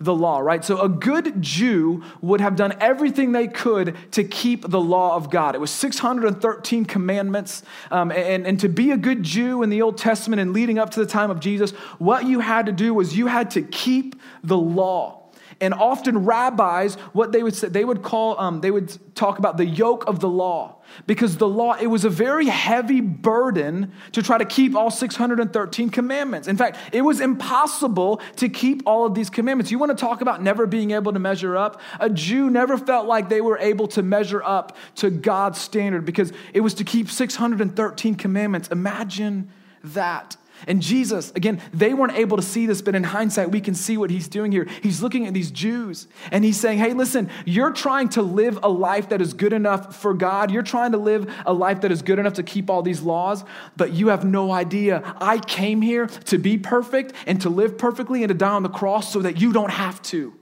the 0.00 0.14
law, 0.14 0.38
right? 0.38 0.64
So 0.64 0.80
a 0.80 0.88
good 0.88 1.42
Jew 1.42 2.02
would 2.22 2.40
have 2.40 2.56
done 2.56 2.74
everything 2.80 3.32
they 3.32 3.46
could 3.46 3.96
to 4.12 4.24
keep 4.24 4.68
the 4.68 4.80
law 4.80 5.14
of 5.14 5.30
God. 5.30 5.54
It 5.54 5.60
was 5.60 5.70
613 5.70 6.86
commandments. 6.86 7.62
Um, 7.90 8.10
and, 8.10 8.46
and 8.46 8.58
to 8.60 8.68
be 8.68 8.92
a 8.92 8.96
good 8.96 9.22
Jew 9.22 9.62
in 9.62 9.68
the 9.68 9.82
Old 9.82 9.98
Testament 9.98 10.40
and 10.40 10.52
leading 10.52 10.78
up 10.78 10.90
to 10.90 11.00
the 11.00 11.06
time 11.06 11.30
of 11.30 11.38
Jesus, 11.38 11.72
what 11.98 12.24
you 12.24 12.40
had 12.40 12.66
to 12.66 12.72
do 12.72 12.94
was 12.94 13.16
you 13.16 13.26
had 13.26 13.50
to 13.52 13.62
keep 13.62 14.20
the 14.42 14.56
law. 14.56 15.19
And 15.60 15.74
often 15.74 16.24
rabbis, 16.24 16.94
what 17.12 17.32
they 17.32 17.42
would 17.42 17.54
say, 17.54 17.68
they 17.68 17.84
would 17.84 18.02
call, 18.02 18.40
um, 18.40 18.62
they 18.62 18.70
would 18.70 18.96
talk 19.14 19.38
about 19.38 19.58
the 19.58 19.66
yoke 19.66 20.06
of 20.06 20.20
the 20.20 20.28
law. 20.28 20.76
Because 21.06 21.36
the 21.36 21.46
law, 21.48 21.74
it 21.74 21.86
was 21.86 22.04
a 22.04 22.10
very 22.10 22.46
heavy 22.46 23.00
burden 23.00 23.92
to 24.12 24.22
try 24.22 24.38
to 24.38 24.44
keep 24.44 24.74
all 24.74 24.90
613 24.90 25.90
commandments. 25.90 26.48
In 26.48 26.56
fact, 26.56 26.78
it 26.92 27.02
was 27.02 27.20
impossible 27.20 28.20
to 28.36 28.48
keep 28.48 28.82
all 28.86 29.04
of 29.04 29.14
these 29.14 29.30
commandments. 29.30 29.70
You 29.70 29.78
want 29.78 29.96
to 29.96 30.00
talk 30.00 30.20
about 30.20 30.42
never 30.42 30.66
being 30.66 30.92
able 30.92 31.12
to 31.12 31.18
measure 31.18 31.56
up? 31.56 31.80
A 32.00 32.08
Jew 32.08 32.50
never 32.50 32.78
felt 32.78 33.06
like 33.06 33.28
they 33.28 33.40
were 33.40 33.58
able 33.58 33.86
to 33.88 34.02
measure 34.02 34.42
up 34.42 34.76
to 34.96 35.10
God's 35.10 35.60
standard 35.60 36.04
because 36.04 36.32
it 36.54 36.60
was 36.60 36.74
to 36.74 36.84
keep 36.84 37.10
613 37.10 38.14
commandments. 38.14 38.68
Imagine 38.68 39.50
that. 39.84 40.36
And 40.66 40.82
Jesus, 40.82 41.30
again, 41.32 41.60
they 41.72 41.94
weren't 41.94 42.16
able 42.16 42.36
to 42.36 42.42
see 42.42 42.66
this, 42.66 42.82
but 42.82 42.94
in 42.94 43.04
hindsight, 43.04 43.50
we 43.50 43.60
can 43.60 43.74
see 43.74 43.96
what 43.96 44.10
he's 44.10 44.28
doing 44.28 44.52
here. 44.52 44.66
He's 44.82 45.02
looking 45.02 45.26
at 45.26 45.34
these 45.34 45.50
Jews 45.50 46.06
and 46.30 46.44
he's 46.44 46.58
saying, 46.58 46.78
Hey, 46.78 46.92
listen, 46.92 47.30
you're 47.44 47.72
trying 47.72 48.08
to 48.10 48.22
live 48.22 48.58
a 48.62 48.68
life 48.68 49.08
that 49.10 49.20
is 49.20 49.32
good 49.32 49.52
enough 49.52 49.96
for 49.96 50.14
God. 50.14 50.50
You're 50.50 50.62
trying 50.62 50.92
to 50.92 50.98
live 50.98 51.32
a 51.46 51.52
life 51.52 51.80
that 51.82 51.92
is 51.92 52.02
good 52.02 52.18
enough 52.18 52.34
to 52.34 52.42
keep 52.42 52.70
all 52.70 52.82
these 52.82 53.02
laws, 53.02 53.44
but 53.76 53.92
you 53.92 54.08
have 54.08 54.24
no 54.24 54.52
idea. 54.52 55.14
I 55.20 55.38
came 55.38 55.82
here 55.82 56.06
to 56.06 56.38
be 56.38 56.58
perfect 56.58 57.12
and 57.26 57.40
to 57.42 57.48
live 57.48 57.78
perfectly 57.78 58.22
and 58.22 58.28
to 58.28 58.34
die 58.34 58.50
on 58.52 58.62
the 58.62 58.68
cross 58.68 59.12
so 59.12 59.20
that 59.20 59.40
you 59.40 59.52
don't 59.52 59.70
have 59.70 60.00
to. 60.02 60.34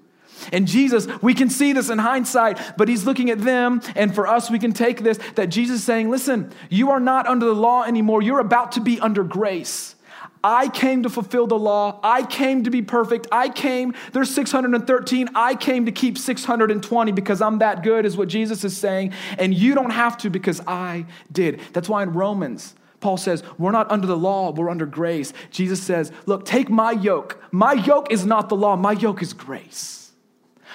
And 0.52 0.66
Jesus, 0.66 1.06
we 1.22 1.34
can 1.34 1.50
see 1.50 1.72
this 1.72 1.90
in 1.90 1.98
hindsight, 1.98 2.76
but 2.76 2.88
he's 2.88 3.04
looking 3.04 3.30
at 3.30 3.40
them, 3.40 3.80
and 3.94 4.14
for 4.14 4.26
us, 4.26 4.50
we 4.50 4.58
can 4.58 4.72
take 4.72 5.02
this 5.02 5.18
that 5.34 5.46
Jesus 5.46 5.80
is 5.80 5.84
saying, 5.84 6.10
Listen, 6.10 6.52
you 6.70 6.90
are 6.90 7.00
not 7.00 7.26
under 7.26 7.46
the 7.46 7.54
law 7.54 7.84
anymore. 7.84 8.22
You're 8.22 8.40
about 8.40 8.72
to 8.72 8.80
be 8.80 9.00
under 9.00 9.24
grace. 9.24 9.94
I 10.42 10.68
came 10.68 11.02
to 11.02 11.10
fulfill 11.10 11.46
the 11.46 11.58
law. 11.58 11.98
I 12.02 12.24
came 12.24 12.64
to 12.64 12.70
be 12.70 12.82
perfect. 12.82 13.26
I 13.32 13.48
came, 13.48 13.94
there's 14.12 14.30
613. 14.30 15.28
I 15.34 15.54
came 15.54 15.86
to 15.86 15.92
keep 15.92 16.18
620 16.18 17.12
because 17.12 17.42
I'm 17.42 17.58
that 17.58 17.82
good, 17.82 18.06
is 18.06 18.16
what 18.16 18.28
Jesus 18.28 18.64
is 18.64 18.76
saying. 18.76 19.12
And 19.38 19.52
you 19.52 19.74
don't 19.74 19.90
have 19.90 20.16
to 20.18 20.30
because 20.30 20.60
I 20.66 21.06
did. 21.32 21.60
That's 21.72 21.88
why 21.88 22.02
in 22.02 22.12
Romans, 22.12 22.74
Paul 23.00 23.16
says, 23.16 23.42
We're 23.58 23.72
not 23.72 23.90
under 23.90 24.06
the 24.06 24.16
law, 24.16 24.52
we're 24.52 24.70
under 24.70 24.86
grace. 24.86 25.32
Jesus 25.50 25.82
says, 25.82 26.12
Look, 26.26 26.44
take 26.44 26.68
my 26.68 26.92
yoke. 26.92 27.42
My 27.50 27.72
yoke 27.72 28.12
is 28.12 28.24
not 28.26 28.48
the 28.48 28.56
law, 28.56 28.76
my 28.76 28.92
yoke 28.92 29.22
is 29.22 29.32
grace. 29.32 30.12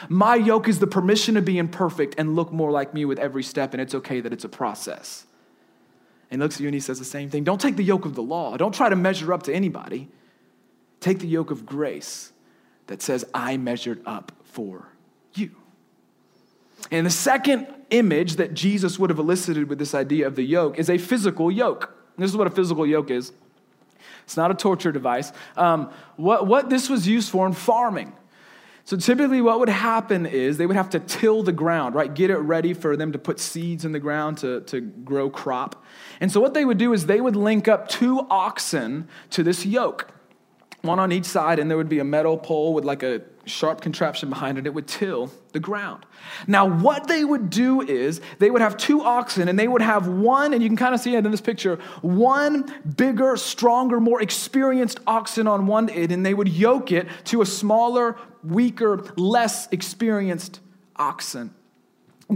My 0.10 0.36
yoke 0.36 0.68
is 0.68 0.80
the 0.80 0.88
permission 0.88 1.36
to 1.36 1.42
be 1.42 1.58
imperfect 1.58 2.16
and 2.18 2.36
look 2.36 2.52
more 2.52 2.72
like 2.72 2.94
me 2.94 3.06
with 3.06 3.20
every 3.20 3.44
step, 3.44 3.74
and 3.74 3.82
it's 3.82 3.96
okay 3.96 4.20
that 4.20 4.34
it's 4.34 4.44
a 4.44 4.50
process 4.50 5.26
and 6.34 6.42
looks 6.42 6.56
at 6.56 6.62
you 6.62 6.68
and 6.68 6.74
he 6.74 6.80
says 6.80 6.98
the 6.98 7.06
same 7.06 7.30
thing. 7.30 7.44
Don't 7.44 7.62
take 7.62 7.76
the 7.76 7.84
yoke 7.84 8.06
of 8.06 8.16
the 8.16 8.24
law. 8.24 8.58
Don't 8.58 8.74
try 8.74 8.90
to 8.90 8.96
measure 8.96 9.32
up 9.32 9.44
to 9.44 9.54
anybody. 9.54 10.10
Take 11.00 11.20
the 11.20 11.28
yoke 11.28 11.52
of 11.52 11.64
grace 11.64 12.32
that 12.88 13.04
says, 13.04 13.24
I 13.36 13.58
measured 13.58 14.02
up 14.08 14.32
for 14.44 14.88
you. 15.36 15.52
And 16.90 17.06
the 17.06 17.12
second 17.12 17.68
image 17.92 18.38
that 18.38 18.56
Jesus 18.56 18.98
would 18.98 19.12
have 19.12 19.20
elicited 19.20 19.70
with 19.70 19.78
this 19.78 19.94
idea 19.94 20.26
of 20.26 20.36
the 20.36 20.42
yoke 20.42 20.80
is 20.80 20.90
a 20.90 20.98
physical 20.98 21.52
yoke. 21.52 21.96
This 22.18 22.32
is 22.32 22.36
what 22.36 22.48
a 22.48 22.52
physical 22.52 22.86
yoke 22.86 23.12
is. 23.12 23.32
It's 24.24 24.36
not 24.36 24.50
a 24.50 24.56
torture 24.56 24.92
device. 24.92 25.32
Um, 25.56 25.92
what, 26.16 26.48
what 26.48 26.68
this 26.68 26.90
was 26.90 27.08
used 27.08 27.30
for 27.30 27.46
in 27.46 27.54
farming. 27.54 28.12
So 28.86 28.98
typically, 28.98 29.40
what 29.42 29.60
would 29.60 29.70
happen 29.70 30.26
is 30.26 30.58
they 30.58 30.66
would 30.66 30.76
have 30.76 30.90
to 30.90 31.00
till 31.00 31.42
the 31.42 31.54
ground, 31.54 31.96
right? 31.96 32.14
Get 32.14 32.30
it 32.30 32.38
ready 32.38 32.74
for 32.74 32.98
them 32.98 33.14
to 33.14 33.18
put 33.18 33.40
seeds 33.40 33.86
in 33.86 33.94
the 33.94 34.00
ground 34.00 34.40
to, 34.40 34.60
to 34.62 34.82
grow 34.82 35.30
crop. 35.30 35.84
And 36.20 36.30
so, 36.30 36.42
what 36.42 36.54
they 36.54 36.66
would 36.66 36.78
do 36.78 36.92
is 36.92 37.06
they 37.06 37.22
would 37.22 37.38
link 37.38 37.70
up 37.70 37.88
two 37.88 38.28
oxen 38.30 39.08
to 39.30 39.42
this 39.42 39.66
yoke 39.66 40.12
one 40.84 41.00
on 41.00 41.14
each 41.14 41.24
side, 41.24 41.60
and 41.60 41.70
there 41.70 41.78
would 41.78 41.88
be 41.88 42.00
a 42.00 42.04
metal 42.04 42.38
pole 42.38 42.74
with 42.74 42.84
like 42.84 43.04
a 43.04 43.22
sharp 43.46 43.80
contraption 43.80 44.28
behind 44.28 44.58
it. 44.58 44.66
It 44.66 44.74
would 44.74 44.86
till 44.86 45.32
the 45.54 45.60
ground. 45.60 46.06
Now, 46.46 46.66
what 46.66 47.08
they 47.08 47.24
would 47.24 47.50
do 47.50 47.82
is 47.82 48.20
they 48.40 48.52
would 48.52 48.62
have 48.62 48.76
two 48.76 49.02
oxen, 49.02 49.48
and 49.48 49.58
they 49.58 49.70
would 49.70 49.82
have 49.82 50.10
one, 50.10 50.54
and 50.54 50.62
you 50.62 50.68
can 50.68 50.76
kind 50.76 50.94
of 50.94 51.00
see 51.00 51.16
it 51.16 51.26
in 51.26 51.32
this 51.32 51.40
picture, 51.40 51.78
one 52.02 52.70
bigger, 52.98 53.38
stronger, 53.38 54.02
more 54.02 54.22
experienced 54.22 55.00
oxen 55.08 55.48
on 55.48 55.68
one 55.68 55.90
end, 55.90 56.12
and 56.12 56.26
they 56.26 56.34
would 56.34 56.50
yoke 56.50 56.92
it 56.92 57.08
to 57.26 57.42
a 57.42 57.46
smaller, 57.46 58.18
weaker, 58.44 59.06
less 59.16 59.70
experienced 59.72 60.60
oxen. 60.98 61.56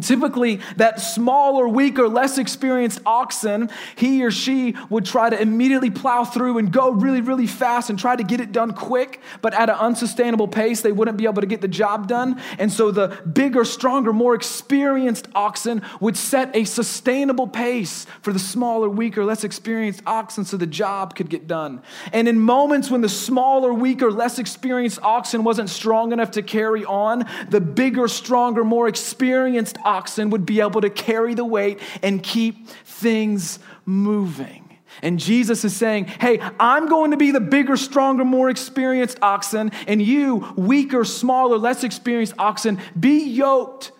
Typically, 0.01 0.59
that 0.77 0.99
smaller, 0.99 1.67
weaker, 1.67 2.07
less 2.07 2.37
experienced 2.37 2.99
oxen, 3.05 3.69
he 3.95 4.23
or 4.23 4.31
she 4.31 4.75
would 4.89 5.05
try 5.05 5.29
to 5.29 5.41
immediately 5.41 5.89
plow 5.89 6.23
through 6.23 6.57
and 6.57 6.71
go 6.71 6.91
really, 6.91 7.21
really 7.21 7.47
fast 7.47 7.89
and 7.89 7.97
try 7.97 8.15
to 8.15 8.23
get 8.23 8.39
it 8.39 8.51
done 8.51 8.73
quick, 8.73 9.21
but 9.41 9.53
at 9.53 9.69
an 9.69 9.75
unsustainable 9.75 10.47
pace, 10.47 10.81
they 10.81 10.91
wouldn't 10.91 11.17
be 11.17 11.25
able 11.25 11.41
to 11.41 11.47
get 11.47 11.61
the 11.61 11.67
job 11.67 12.07
done. 12.07 12.41
And 12.59 12.71
so 12.71 12.91
the 12.91 13.07
bigger, 13.31 13.65
stronger, 13.65 14.13
more 14.13 14.35
experienced 14.35 15.27
oxen 15.35 15.81
would 15.99 16.17
set 16.17 16.55
a 16.55 16.63
sustainable 16.63 17.47
pace 17.47 18.05
for 18.21 18.33
the 18.33 18.39
smaller, 18.39 18.89
weaker, 18.89 19.23
less 19.23 19.43
experienced 19.43 20.01
oxen 20.05 20.45
so 20.45 20.57
the 20.57 20.67
job 20.67 21.15
could 21.15 21.29
get 21.29 21.47
done. 21.47 21.81
And 22.13 22.27
in 22.27 22.39
moments 22.39 22.89
when 22.89 23.01
the 23.01 23.09
smaller, 23.09 23.73
weaker, 23.73 24.11
less 24.11 24.39
experienced 24.39 24.99
oxen 25.01 25.43
wasn't 25.43 25.69
strong 25.69 26.11
enough 26.11 26.31
to 26.31 26.41
carry 26.41 26.85
on, 26.85 27.25
the 27.49 27.61
bigger, 27.61 28.07
stronger, 28.07 28.63
more 28.63 28.87
experienced 28.87 29.77
oxen 29.87 30.29
would 30.31 30.45
be 30.45 30.61
able 30.61 30.81
to 30.81 30.89
carry 30.89 31.33
the 31.33 31.45
weight 31.45 31.79
and 32.03 32.21
keep 32.21 32.67
things 32.67 33.59
moving. 33.85 34.77
And 35.01 35.19
Jesus 35.19 35.63
is 35.63 35.75
saying, 35.75 36.05
Hey, 36.05 36.39
I'm 36.59 36.87
going 36.87 37.11
to 37.11 37.17
be 37.17 37.31
the 37.31 37.39
bigger, 37.39 37.77
stronger, 37.77 38.25
more 38.25 38.49
experienced 38.49 39.19
oxen, 39.21 39.71
and 39.87 40.01
you, 40.01 40.53
weaker, 40.55 41.03
smaller, 41.05 41.57
less 41.57 41.83
experienced 41.83 42.33
oxen, 42.37 42.79
be 42.99 43.23
yoked 43.23 43.91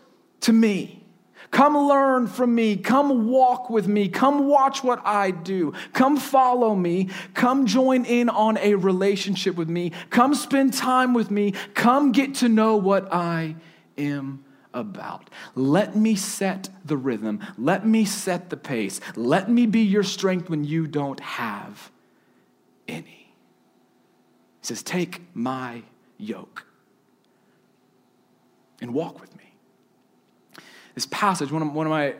to 0.41 0.54
me. 0.54 1.04
Come 1.52 1.78
learn 1.78 2.28
from 2.28 2.54
me. 2.54 2.76
Come 2.76 3.30
walk 3.30 3.69
with 3.69 3.88
me. 3.88 4.10
Come 4.10 4.47
watch 4.47 4.84
what 4.84 5.02
I 5.06 5.32
do. 5.32 5.73
Come 5.93 6.17
follow 6.17 6.76
me. 6.76 7.10
Come 7.36 7.65
join 7.65 8.04
in 8.04 8.28
on 8.28 8.58
a 8.58 8.76
relationship 8.76 9.56
with 9.56 9.69
me. 9.69 9.93
Come 10.10 10.36
spend 10.36 10.73
time 10.73 11.13
with 11.13 11.32
me. 11.32 11.54
Come 11.73 12.12
get 12.12 12.36
to 12.36 12.50
know 12.50 12.76
what 12.76 13.13
I 13.13 13.56
am 13.97 14.43
about. 14.77 15.29
Let 15.55 15.95
me 15.95 16.15
set 16.15 16.69
the 16.85 16.95
rhythm. 16.95 17.45
Let 17.57 17.85
me 17.85 18.05
set 18.05 18.49
the 18.49 18.57
pace. 18.57 19.01
Let 19.15 19.49
me 19.49 19.65
be 19.65 19.81
your 19.81 20.03
strength 20.03 20.49
when 20.49 20.63
you 20.63 20.87
don't 20.87 21.19
have 21.19 21.91
any. 22.87 23.33
He 24.61 24.67
says, 24.67 24.83
Take 24.83 25.21
my 25.33 25.83
yoke 26.17 26.65
and 28.81 28.93
walk 28.93 29.19
with 29.19 29.35
me. 29.35 29.43
This 30.95 31.07
passage, 31.07 31.51
one 31.51 31.61
of, 31.61 31.73
one 31.73 31.87
of 31.87 31.91
my, 31.91 32.15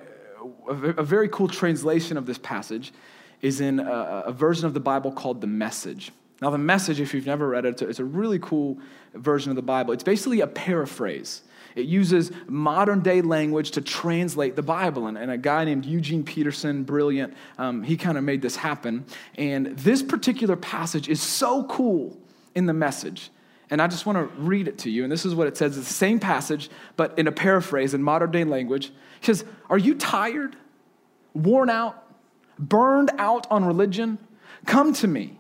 a 0.68 1.04
very 1.04 1.30
cool 1.30 1.48
translation 1.48 2.18
of 2.18 2.26
this 2.26 2.38
passage 2.38 2.94
is 3.42 3.62
in 3.62 3.80
a, 3.80 4.24
a 4.28 4.32
version 4.32 4.66
of 4.66 4.74
the 4.74 4.80
Bible 4.80 5.12
called 5.12 5.42
the 5.42 5.48
Message. 5.48 6.12
Now, 6.42 6.52
the 6.52 6.58
message, 6.58 7.00
if 7.00 7.14
you've 7.14 7.26
never 7.26 7.50
read 7.50 7.66
it, 7.66 7.70
it's 7.70 7.82
a, 7.82 7.90
it's 7.90 8.00
a, 8.00 8.06
really 8.06 8.38
cool 8.40 8.78
version 9.16 9.50
of 9.50 9.56
the 9.56 9.64
Bible. 9.64 9.94
It's 9.94 10.04
basically 10.04 10.42
a 10.42 10.48
paraphrase 10.48 11.42
it 11.78 11.86
uses 11.86 12.32
modern 12.48 13.02
day 13.02 13.22
language 13.22 13.72
to 13.72 13.82
translate 13.82 14.56
the 14.56 14.64
Bible. 14.64 15.06
And, 15.08 15.18
and 15.18 15.30
a 15.30 15.38
guy 15.38 15.64
named 15.64 15.86
Eugene 15.86 16.24
Peterson, 16.24 16.84
brilliant, 16.84 17.36
um, 17.60 17.84
he 17.84 17.96
kind 17.96 18.18
of 18.18 18.24
made 18.24 18.42
this 18.42 18.56
happen. 18.56 19.06
And 19.36 19.68
this 19.78 20.02
particular 20.02 20.56
passage 20.56 21.08
is 21.08 21.22
so 21.22 21.66
cool 21.66 22.18
in 22.56 22.66
the 22.66 22.74
message. 22.74 23.30
And 23.70 23.82
I 23.82 23.88
just 23.88 24.06
want 24.06 24.18
to 24.18 24.42
read 24.42 24.68
it 24.68 24.80
to 24.80 24.90
you. 24.90 25.04
And 25.04 25.12
this 25.12 25.26
is 25.26 25.36
what 25.36 25.48
it 25.48 25.56
says 25.56 25.78
it's 25.78 25.88
the 25.88 25.94
same 25.94 26.20
passage, 26.20 26.70
but 26.96 27.18
in 27.20 27.28
a 27.28 27.32
paraphrase 27.32 27.94
in 27.94 28.02
modern 28.02 28.32
day 28.32 28.44
language. 28.44 28.92
He 29.20 29.26
says, 29.26 29.46
Are 29.70 29.78
you 29.78 29.94
tired, 29.94 30.56
worn 31.34 31.70
out, 31.70 32.04
burned 32.58 33.12
out 33.20 33.46
on 33.52 33.66
religion? 33.66 34.18
Come 34.66 34.94
to 34.94 35.08
me. 35.08 35.38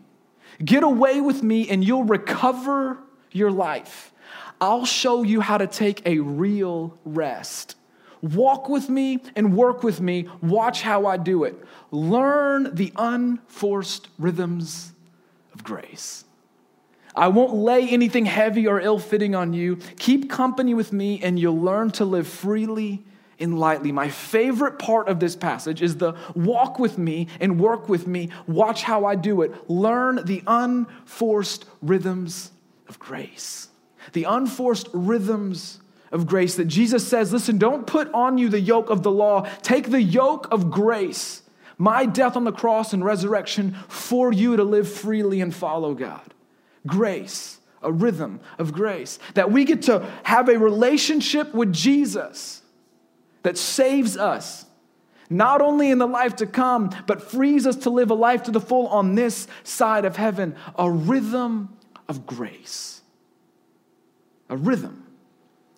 Get 0.63 0.83
away 0.83 1.21
with 1.21 1.41
me, 1.41 1.69
and 1.69 1.83
you'll 1.83 2.03
recover 2.03 2.97
your 3.31 3.51
life. 3.51 4.11
I'll 4.59 4.85
show 4.85 5.23
you 5.23 5.41
how 5.41 5.57
to 5.57 5.67
take 5.67 6.01
a 6.05 6.19
real 6.19 6.97
rest. 7.05 7.75
Walk 8.21 8.69
with 8.69 8.89
me 8.89 9.19
and 9.35 9.55
work 9.55 9.83
with 9.83 10.01
me. 10.01 10.27
Watch 10.41 10.81
how 10.81 11.05
I 11.05 11.17
do 11.17 11.43
it. 11.43 11.55
Learn 11.91 12.75
the 12.75 12.91
unforced 12.95 14.07
rhythms 14.17 14.93
of 15.53 15.63
grace. 15.63 16.25
I 17.15 17.27
won't 17.29 17.53
lay 17.53 17.87
anything 17.89 18.25
heavy 18.25 18.67
or 18.67 18.79
ill 18.79 18.99
fitting 18.99 19.35
on 19.35 19.53
you. 19.53 19.77
Keep 19.97 20.29
company 20.29 20.73
with 20.73 20.93
me, 20.93 21.19
and 21.21 21.39
you'll 21.39 21.59
learn 21.59 21.91
to 21.91 22.05
live 22.05 22.27
freely 22.27 23.03
and 23.39 23.59
lightly. 23.59 23.91
My 23.91 24.09
favorite 24.09 24.79
part 24.79 25.07
of 25.07 25.19
this 25.19 25.35
passage 25.35 25.81
is 25.81 25.97
the 25.97 26.13
walk 26.35 26.79
with 26.79 26.97
me 26.97 27.27
and 27.39 27.59
work 27.59 27.89
with 27.89 28.07
me. 28.07 28.29
Watch 28.47 28.83
how 28.83 29.05
I 29.05 29.15
do 29.15 29.41
it. 29.41 29.69
Learn 29.69 30.25
the 30.25 30.43
unforced 30.47 31.65
rhythms 31.81 32.51
of 32.87 32.99
grace 32.99 33.69
the 34.13 34.25
unforced 34.25 34.89
rhythms 34.93 35.79
of 36.11 36.27
grace 36.27 36.55
that 36.55 36.65
Jesus 36.65 37.07
says, 37.07 37.33
listen, 37.33 37.57
don't 37.57 37.85
put 37.85 38.11
on 38.13 38.37
you 38.37 38.49
the 38.49 38.59
yoke 38.59 38.89
of 38.89 39.03
the 39.03 39.11
law. 39.11 39.41
Take 39.61 39.89
the 39.89 40.01
yoke 40.01 40.47
of 40.51 40.71
grace, 40.71 41.43
my 41.77 42.05
death 42.05 42.35
on 42.35 42.43
the 42.43 42.51
cross 42.51 42.93
and 42.93 43.03
resurrection 43.03 43.75
for 43.87 44.31
you 44.31 44.55
to 44.55 44.63
live 44.63 44.89
freely 44.89 45.41
and 45.41 45.53
follow 45.53 45.93
God. 45.93 46.33
Grace, 46.85 47.59
a 47.81 47.91
rhythm 47.91 48.39
of 48.57 48.71
grace. 48.71 49.19
That 49.33 49.51
we 49.51 49.65
get 49.65 49.83
to 49.83 50.05
have 50.23 50.49
a 50.49 50.57
relationship 50.57 51.53
with 51.53 51.73
Jesus 51.73 52.61
that 53.43 53.57
saves 53.57 54.17
us, 54.17 54.65
not 55.29 55.61
only 55.61 55.91
in 55.91 55.97
the 55.97 56.07
life 56.07 56.37
to 56.37 56.47
come, 56.47 56.89
but 57.05 57.21
frees 57.21 57.67
us 57.67 57.75
to 57.77 57.89
live 57.89 58.11
a 58.11 58.15
life 58.15 58.43
to 58.43 58.51
the 58.51 58.61
full 58.61 58.87
on 58.87 59.15
this 59.15 59.47
side 59.63 60.05
of 60.05 60.15
heaven. 60.15 60.55
A 60.77 60.89
rhythm 60.89 61.77
of 62.07 62.25
grace 62.25 62.96
a 64.49 64.57
rhythm 64.57 65.05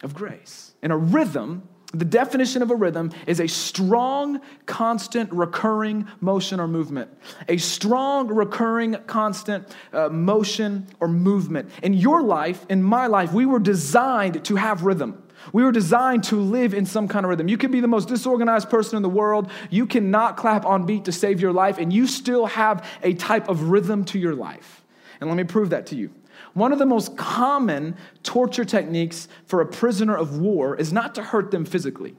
of 0.04 0.14
grace. 0.14 0.74
And 0.82 0.92
a 0.92 0.98
rhythm, 0.98 1.68
the 1.94 2.06
definition 2.06 2.62
of 2.62 2.72
a 2.72 2.76
rhythm 2.76 3.12
is 3.28 3.40
a 3.40 3.48
strong, 3.48 4.42
constant, 4.66 5.32
recurring 5.32 6.08
motion 6.22 6.60
or 6.60 6.68
movement. 6.68 7.10
A 7.48 7.58
strong, 7.58 8.28
recurring, 8.28 8.96
constant 9.08 9.76
uh, 9.92 10.10
motion 10.10 10.88
or 11.00 11.08
movement. 11.08 11.72
In 11.82 11.94
your 11.94 12.22
life, 12.22 12.66
in 12.70 12.84
my 12.84 13.08
life, 13.08 13.34
we 13.34 13.46
were 13.46 13.60
designed 13.60 14.46
to 14.46 14.56
have 14.56 14.84
rhythm. 14.84 15.24
We 15.54 15.64
were 15.64 15.72
designed 15.72 16.26
to 16.26 16.36
live 16.36 16.74
in 16.74 16.86
some 16.86 17.08
kind 17.08 17.26
of 17.26 17.30
rhythm. 17.30 17.48
You 17.48 17.58
could 17.58 17.72
be 17.72 17.80
the 17.80 17.88
most 17.88 18.08
disorganized 18.08 18.70
person 18.70 18.98
in 18.98 19.04
the 19.04 19.10
world. 19.10 19.50
You 19.70 19.86
cannot 19.86 20.38
clap 20.38 20.66
on 20.66 20.86
beat 20.86 21.06
to 21.06 21.12
save 21.12 21.42
your 21.42 21.54
life, 21.54 21.78
and 21.78 21.92
you 21.92 22.08
still 22.08 22.46
have 22.46 22.86
a 23.04 23.14
type 23.14 23.50
of 23.50 23.70
rhythm 23.70 24.06
to 24.06 24.20
your 24.20 24.36
life. 24.36 24.84
And 25.20 25.30
let 25.30 25.38
me 25.38 25.44
prove 25.44 25.72
that 25.72 25.88
to 25.88 25.96
you. 25.96 26.12
One 26.60 26.74
of 26.74 26.78
the 26.78 26.86
most 26.86 27.16
common 27.16 27.96
torture 28.22 28.66
techniques 28.66 29.30
for 29.46 29.62
a 29.62 29.66
prisoner 29.66 30.18
of 30.18 30.40
war 30.40 30.76
is 30.76 30.92
not 30.92 31.16
to 31.16 31.24
hurt 31.24 31.52
them 31.52 31.64
physically. 31.64 32.18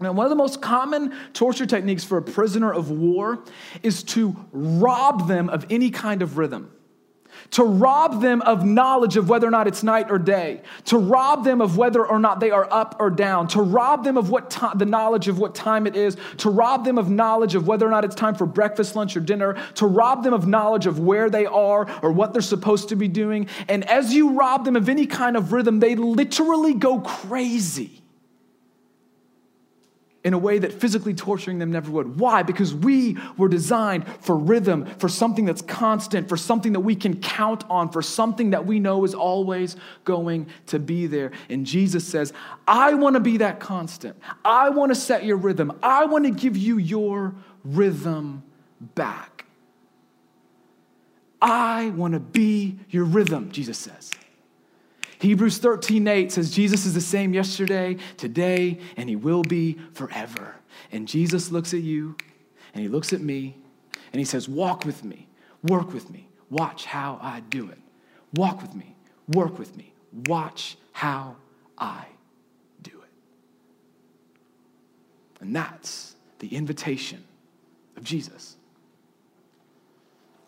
Now, 0.00 0.10
one 0.10 0.26
of 0.26 0.30
the 0.30 0.36
most 0.36 0.60
common 0.60 1.14
torture 1.34 1.66
techniques 1.66 2.02
for 2.02 2.18
a 2.18 2.22
prisoner 2.22 2.72
of 2.72 2.90
war 2.90 3.44
is 3.84 4.02
to 4.04 4.34
rob 4.50 5.28
them 5.28 5.48
of 5.48 5.66
any 5.70 5.90
kind 5.90 6.20
of 6.20 6.36
rhythm 6.36 6.72
to 7.50 7.64
rob 7.64 8.20
them 8.20 8.42
of 8.42 8.64
knowledge 8.64 9.16
of 9.16 9.28
whether 9.28 9.46
or 9.46 9.50
not 9.50 9.66
it's 9.66 9.82
night 9.82 10.10
or 10.10 10.18
day, 10.18 10.62
to 10.86 10.98
rob 10.98 11.44
them 11.44 11.60
of 11.60 11.76
whether 11.76 12.06
or 12.06 12.18
not 12.18 12.40
they 12.40 12.50
are 12.50 12.68
up 12.72 12.96
or 12.98 13.10
down, 13.10 13.48
to 13.48 13.60
rob 13.60 14.04
them 14.04 14.16
of 14.16 14.30
what 14.30 14.50
the 14.76 14.84
knowledge 14.84 15.28
of 15.28 15.38
what 15.38 15.54
time 15.54 15.86
it 15.86 15.96
is, 15.96 16.16
to 16.38 16.50
rob 16.50 16.84
them 16.84 16.98
of 16.98 17.10
knowledge 17.10 17.54
of 17.54 17.66
whether 17.66 17.86
or 17.86 17.90
not 17.90 18.04
it's 18.04 18.14
time 18.14 18.34
for 18.34 18.46
breakfast, 18.46 18.96
lunch, 18.96 19.16
or 19.16 19.20
dinner, 19.20 19.54
to 19.74 19.86
rob 19.86 20.22
them 20.22 20.34
of 20.34 20.46
knowledge 20.46 20.86
of 20.86 20.98
where 20.98 21.30
they 21.30 21.46
are 21.46 21.90
or 22.02 22.12
what 22.12 22.32
they're 22.32 22.42
supposed 22.42 22.88
to 22.88 22.96
be 22.96 23.08
doing. 23.08 23.48
And 23.68 23.88
as 23.88 24.12
you 24.14 24.32
rob 24.32 24.64
them 24.64 24.76
of 24.76 24.88
any 24.88 25.06
kind 25.06 25.36
of 25.36 25.52
rhythm, 25.52 25.80
they 25.80 25.94
literally 25.94 26.74
go 26.74 27.00
crazy. 27.00 27.99
In 30.22 30.34
a 30.34 30.38
way 30.38 30.58
that 30.58 30.72
physically 30.72 31.14
torturing 31.14 31.58
them 31.58 31.72
never 31.72 31.90
would. 31.90 32.20
Why? 32.20 32.42
Because 32.42 32.74
we 32.74 33.16
were 33.38 33.48
designed 33.48 34.06
for 34.20 34.36
rhythm, 34.36 34.84
for 34.98 35.08
something 35.08 35.46
that's 35.46 35.62
constant, 35.62 36.28
for 36.28 36.36
something 36.36 36.74
that 36.74 36.80
we 36.80 36.94
can 36.94 37.20
count 37.20 37.64
on, 37.70 37.88
for 37.90 38.02
something 38.02 38.50
that 38.50 38.66
we 38.66 38.80
know 38.80 39.04
is 39.04 39.14
always 39.14 39.76
going 40.04 40.46
to 40.66 40.78
be 40.78 41.06
there. 41.06 41.32
And 41.48 41.64
Jesus 41.64 42.06
says, 42.06 42.34
I 42.68 42.92
want 42.94 43.14
to 43.14 43.20
be 43.20 43.38
that 43.38 43.60
constant. 43.60 44.16
I 44.44 44.68
want 44.68 44.90
to 44.90 44.94
set 44.94 45.24
your 45.24 45.38
rhythm. 45.38 45.78
I 45.82 46.04
want 46.04 46.24
to 46.26 46.30
give 46.30 46.56
you 46.56 46.76
your 46.76 47.34
rhythm 47.64 48.42
back. 48.94 49.46
I 51.40 51.88
want 51.90 52.12
to 52.12 52.20
be 52.20 52.78
your 52.90 53.04
rhythm, 53.04 53.50
Jesus 53.50 53.78
says. 53.78 54.10
Hebrews 55.20 55.58
13, 55.58 56.08
8 56.08 56.32
says, 56.32 56.50
Jesus 56.50 56.86
is 56.86 56.94
the 56.94 57.00
same 57.00 57.34
yesterday, 57.34 57.98
today, 58.16 58.78
and 58.96 59.06
he 59.06 59.16
will 59.16 59.42
be 59.42 59.78
forever. 59.92 60.54
And 60.92 61.06
Jesus 61.06 61.50
looks 61.50 61.74
at 61.74 61.80
you, 61.80 62.16
and 62.72 62.82
he 62.82 62.88
looks 62.88 63.12
at 63.12 63.20
me, 63.20 63.58
and 64.12 64.18
he 64.18 64.24
says, 64.24 64.48
Walk 64.48 64.86
with 64.86 65.04
me, 65.04 65.28
work 65.62 65.92
with 65.92 66.08
me, 66.08 66.26
watch 66.48 66.86
how 66.86 67.18
I 67.20 67.40
do 67.40 67.68
it. 67.68 67.78
Walk 68.34 68.62
with 68.62 68.74
me, 68.74 68.96
work 69.28 69.58
with 69.58 69.76
me, 69.76 69.92
watch 70.26 70.78
how 70.92 71.36
I 71.76 72.06
do 72.80 72.92
it. 72.92 73.10
And 75.42 75.54
that's 75.54 76.16
the 76.38 76.48
invitation 76.56 77.22
of 77.98 78.04
Jesus. 78.04 78.56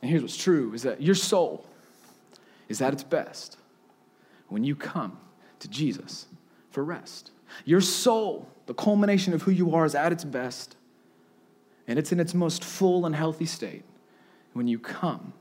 And 0.00 0.10
here's 0.10 0.22
what's 0.22 0.42
true 0.42 0.72
is 0.72 0.82
that 0.84 1.02
your 1.02 1.14
soul 1.14 1.66
is 2.70 2.80
at 2.80 2.94
its 2.94 3.04
best 3.04 3.58
when 4.52 4.64
you 4.64 4.76
come 4.76 5.18
to 5.60 5.68
Jesus 5.68 6.26
for 6.70 6.84
rest. 6.84 7.30
Your 7.64 7.80
soul, 7.80 8.48
the 8.66 8.74
culmination 8.74 9.32
of 9.32 9.42
who 9.42 9.50
you 9.50 9.74
are, 9.74 9.84
is 9.84 9.94
at 9.94 10.12
its 10.12 10.24
best, 10.24 10.76
and 11.88 11.98
it's 11.98 12.12
in 12.12 12.20
its 12.20 12.34
most 12.34 12.62
full 12.62 13.06
and 13.06 13.14
healthy 13.14 13.46
state 13.46 13.84
when 14.52 14.68
you 14.68 14.78
come 14.78 15.32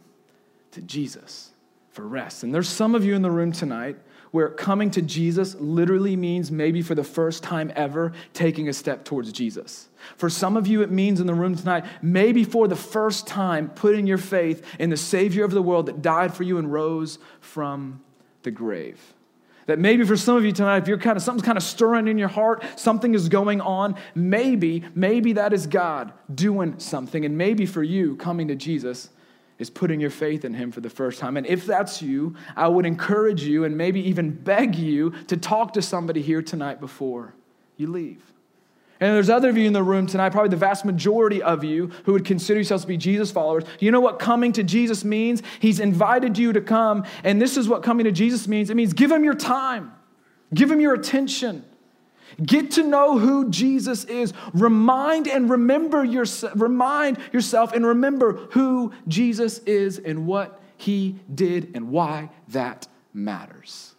to 0.72 0.82
Jesus 0.82 1.52
for 1.92 2.08
rest. 2.08 2.44
And 2.44 2.54
there's 2.54 2.70
some 2.70 2.96
of 2.96 3.04
you 3.04 3.16
in 3.16 3.22
the 3.22 3.32
room 3.32 3.52
tonight 3.52 3.98
where 4.32 4.48
coming 4.48 4.90
to 4.92 5.02
Jesus 5.02 5.56
literally 5.56 6.16
means 6.16 6.50
maybe 6.50 6.82
for 6.82 6.96
the 6.96 7.04
first 7.04 7.44
time 7.44 7.70
ever 7.76 8.14
taking 8.34 8.70
a 8.70 8.74
step 8.74 9.04
towards 9.04 9.34
Jesus. 9.34 9.90
For 10.16 10.30
some 10.30 10.56
of 10.56 10.68
you, 10.68 10.82
it 10.84 10.90
means 10.90 11.20
in 11.20 11.28
the 11.28 11.34
room 11.34 11.56
tonight, 11.56 11.84
maybe 12.02 12.46
for 12.46 12.70
the 12.70 12.78
first 12.78 13.28
time 13.28 13.68
putting 13.70 14.08
your 14.08 14.18
faith 14.18 14.66
in 14.80 14.90
the 14.90 14.96
Savior 14.96 15.44
of 15.44 15.52
the 15.52 15.62
world 15.62 15.88
that 15.88 16.02
died 16.02 16.34
for 16.34 16.44
you 16.44 16.58
and 16.58 16.72
rose 16.72 17.20
from 17.42 18.02
the 18.44 18.52
grave. 18.52 19.00
That 19.68 19.80
maybe 19.80 20.04
for 20.04 20.18
some 20.18 20.38
of 20.38 20.44
you 20.44 20.52
tonight, 20.52 20.78
if 20.78 20.88
you're 20.88 20.98
kind 20.98 21.18
of 21.18 21.24
something's 21.24 21.46
kind 21.46 21.58
of 21.58 21.64
stirring 21.64 22.08
in 22.08 22.18
your 22.18 22.28
heart, 22.28 22.64
something 22.76 23.14
is 23.14 23.30
going 23.30 23.62
on, 23.62 23.96
maybe, 24.16 24.84
maybe 24.96 25.34
that 25.34 25.54
is 25.54 25.68
God 25.68 26.14
doing 26.34 26.80
something. 26.80 27.26
And 27.26 27.38
maybe 27.38 27.66
for 27.66 27.84
you, 27.84 28.16
coming 28.16 28.48
to 28.48 28.56
Jesus 28.56 29.10
is 29.60 29.70
putting 29.70 30.00
your 30.00 30.10
faith 30.10 30.44
in 30.44 30.56
Him 30.56 30.72
for 30.72 30.82
the 30.82 30.90
first 30.90 31.20
time. 31.20 31.38
And 31.38 31.46
if 31.46 31.66
that's 31.68 32.02
you, 32.02 32.36
I 32.56 32.68
would 32.68 32.86
encourage 32.86 33.44
you 33.44 33.64
and 33.64 33.78
maybe 33.78 34.02
even 34.10 34.32
beg 34.32 34.76
you 34.76 35.12
to 35.28 35.38
talk 35.38 35.74
to 35.74 35.82
somebody 35.82 36.22
here 36.22 36.42
tonight 36.42 36.80
before 36.80 37.36
you 37.78 37.88
leave. 37.88 38.24
And 39.02 39.16
there's 39.16 39.32
other 39.32 39.50
of 39.50 39.58
you 39.58 39.66
in 39.66 39.74
the 39.74 39.82
room 39.82 40.06
tonight, 40.06 40.30
probably 40.30 40.52
the 40.52 40.58
vast 40.58 40.86
majority 40.86 41.42
of 41.42 41.64
you 41.64 41.88
who 42.06 42.14
would 42.14 42.24
consider 42.24 42.60
yourselves 42.60 42.84
to 42.84 42.88
be 42.88 42.98
Jesus 42.98 43.32
followers. 43.32 43.64
You 43.80 43.90
know 43.90 44.00
what 44.00 44.20
coming 44.20 44.54
to 44.54 44.64
Jesus 44.64 45.04
means? 45.04 45.42
He's 45.60 45.80
invited 45.80 46.38
you 46.38 46.54
to 46.54 46.62
come, 46.62 47.06
and 47.24 47.42
this 47.42 47.58
is 47.58 47.68
what 47.68 47.82
coming 47.82 48.04
to 48.04 48.12
Jesus 48.12 48.48
means 48.48 48.70
it 48.70 48.76
means 48.76 48.94
give 48.94 49.12
him 49.12 49.24
your 49.24 49.34
time, 49.34 49.92
give 50.54 50.70
him 50.70 50.80
your 50.80 50.94
attention. 50.94 51.66
Get 52.42 52.72
to 52.72 52.84
know 52.84 53.18
who 53.18 53.50
Jesus 53.50 54.06
is. 54.06 54.34
Remind 54.54 55.28
and 55.28 55.50
remember 55.50 56.06
yourself, 56.06 56.54
remind 56.56 57.18
yourself 57.34 57.74
and 57.74 57.86
remember 57.86 58.34
who 58.52 58.94
Jesus 59.08 59.60
is 59.60 60.00
and 60.00 60.26
what 60.26 60.62
he 60.78 61.20
did 61.34 61.72
and 61.76 61.90
why 61.90 62.30
that 62.50 62.88
matters. 63.14 63.96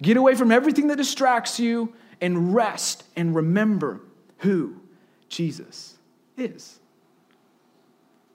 Get 0.00 0.16
away 0.16 0.34
from 0.34 0.50
everything 0.50 0.86
that 0.86 0.96
distracts 0.96 1.60
you 1.60 1.92
and 2.20 2.54
rest 2.54 3.04
and 3.16 3.34
remember 3.34 4.00
who 4.38 4.80
Jesus 5.28 5.98
is. 6.36 6.78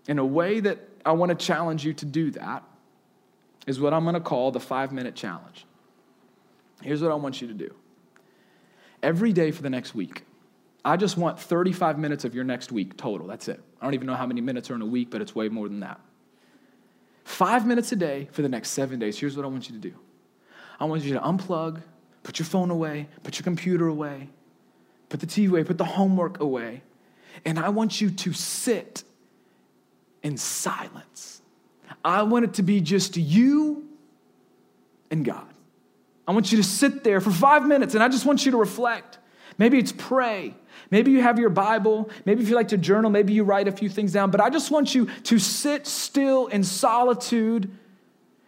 In 0.08 0.20
a 0.20 0.26
way 0.26 0.60
that 0.60 0.80
I 1.06 1.12
want 1.14 1.30
to 1.30 1.46
challenge 1.46 1.86
you 1.86 1.94
to 1.94 2.06
do 2.06 2.32
that 2.32 2.64
is 3.68 3.80
what 3.80 3.94
I'm 3.94 4.04
going 4.04 4.16
to 4.16 4.20
call 4.20 4.52
the 4.52 4.60
five 4.60 4.92
minute 4.92 5.16
challenge. 5.16 5.66
Here's 6.82 7.02
what 7.02 7.12
I 7.12 7.16
want 7.16 7.42
you 7.42 7.48
to 7.48 7.54
do 7.54 7.74
every 9.04 9.34
day 9.34 9.52
for 9.52 9.62
the 9.62 9.70
next 9.70 9.96
week. 9.96 10.24
I 10.84 10.98
just 10.98 11.18
want 11.18 11.40
35 11.40 12.00
minutes 12.00 12.26
of 12.26 12.34
your 12.34 12.44
next 12.44 12.72
week 12.72 12.98
total. 12.98 13.28
That's 13.28 13.48
it. 13.48 13.60
I 13.80 13.86
don't 13.86 13.94
even 13.94 14.08
know 14.08 14.16
how 14.16 14.26
many 14.26 14.42
minutes 14.42 14.72
are 14.72 14.76
in 14.76 14.82
a 14.82 14.86
week, 14.86 15.12
but 15.12 15.22
it's 15.22 15.36
way 15.36 15.48
more 15.48 15.68
than 15.68 15.82
that. 15.82 16.00
Five 17.24 17.68
minutes 17.68 17.92
a 17.92 17.96
day 17.96 18.30
for 18.32 18.42
the 18.42 18.50
next 18.50 18.72
seven 18.72 18.98
days. 18.98 19.20
Here's 19.20 19.38
what 19.38 19.46
I 19.46 19.50
want 19.50 19.70
you 19.70 19.76
to 19.76 19.82
do 19.82 19.94
I 20.80 20.86
want 20.86 21.04
you 21.04 21.14
to 21.14 21.20
unplug 21.20 21.82
Put 22.24 22.40
your 22.40 22.46
phone 22.46 22.70
away, 22.70 23.08
put 23.24 23.40
your 23.40 23.44
computer 23.44 23.88
away, 23.88 24.30
put 25.10 25.20
the 25.20 25.28
TV 25.28 25.50
away, 25.50 25.64
put 25.64 25.78
the 25.78 25.86
homework 25.86 26.40
away. 26.40 26.84
And 27.46 27.58
I 27.58 27.70
want 27.70 28.00
you 28.00 28.12
to 28.12 28.34
sit 28.34 29.04
in 30.22 30.38
silence. 30.38 31.42
I 32.04 32.24
want 32.24 32.46
it 32.46 32.54
to 32.56 32.64
be 32.64 32.82
just 32.82 33.18
you 33.18 33.88
and 35.10 35.26
God. 35.26 35.48
I 36.28 36.32
want 36.32 36.52
you 36.52 36.58
to 36.58 36.64
sit 36.64 37.04
there 37.04 37.20
for 37.20 37.32
five 37.32 37.66
minutes 37.66 37.96
and 37.96 38.04
I 38.04 38.08
just 38.08 38.26
want 38.26 38.46
you 38.46 38.52
to 38.52 38.58
reflect. 38.58 39.18
Maybe 39.58 39.78
it's 39.78 39.92
pray. 39.92 40.56
Maybe 40.90 41.12
you 41.12 41.22
have 41.22 41.40
your 41.40 41.50
Bible. 41.50 42.10
Maybe 42.26 42.42
if 42.42 42.50
you 42.50 42.56
like 42.56 42.70
to 42.70 42.78
journal, 42.78 43.12
maybe 43.12 43.34
you 43.34 43.44
write 43.44 43.68
a 43.68 43.72
few 43.72 43.90
things 43.90 44.14
down. 44.14 44.32
But 44.32 44.42
I 44.42 44.50
just 44.50 44.72
want 44.72 44.96
you 44.96 45.08
to 45.24 45.40
sit 45.40 45.88
still 45.88 46.48
in 46.48 46.64
solitude 46.64 47.70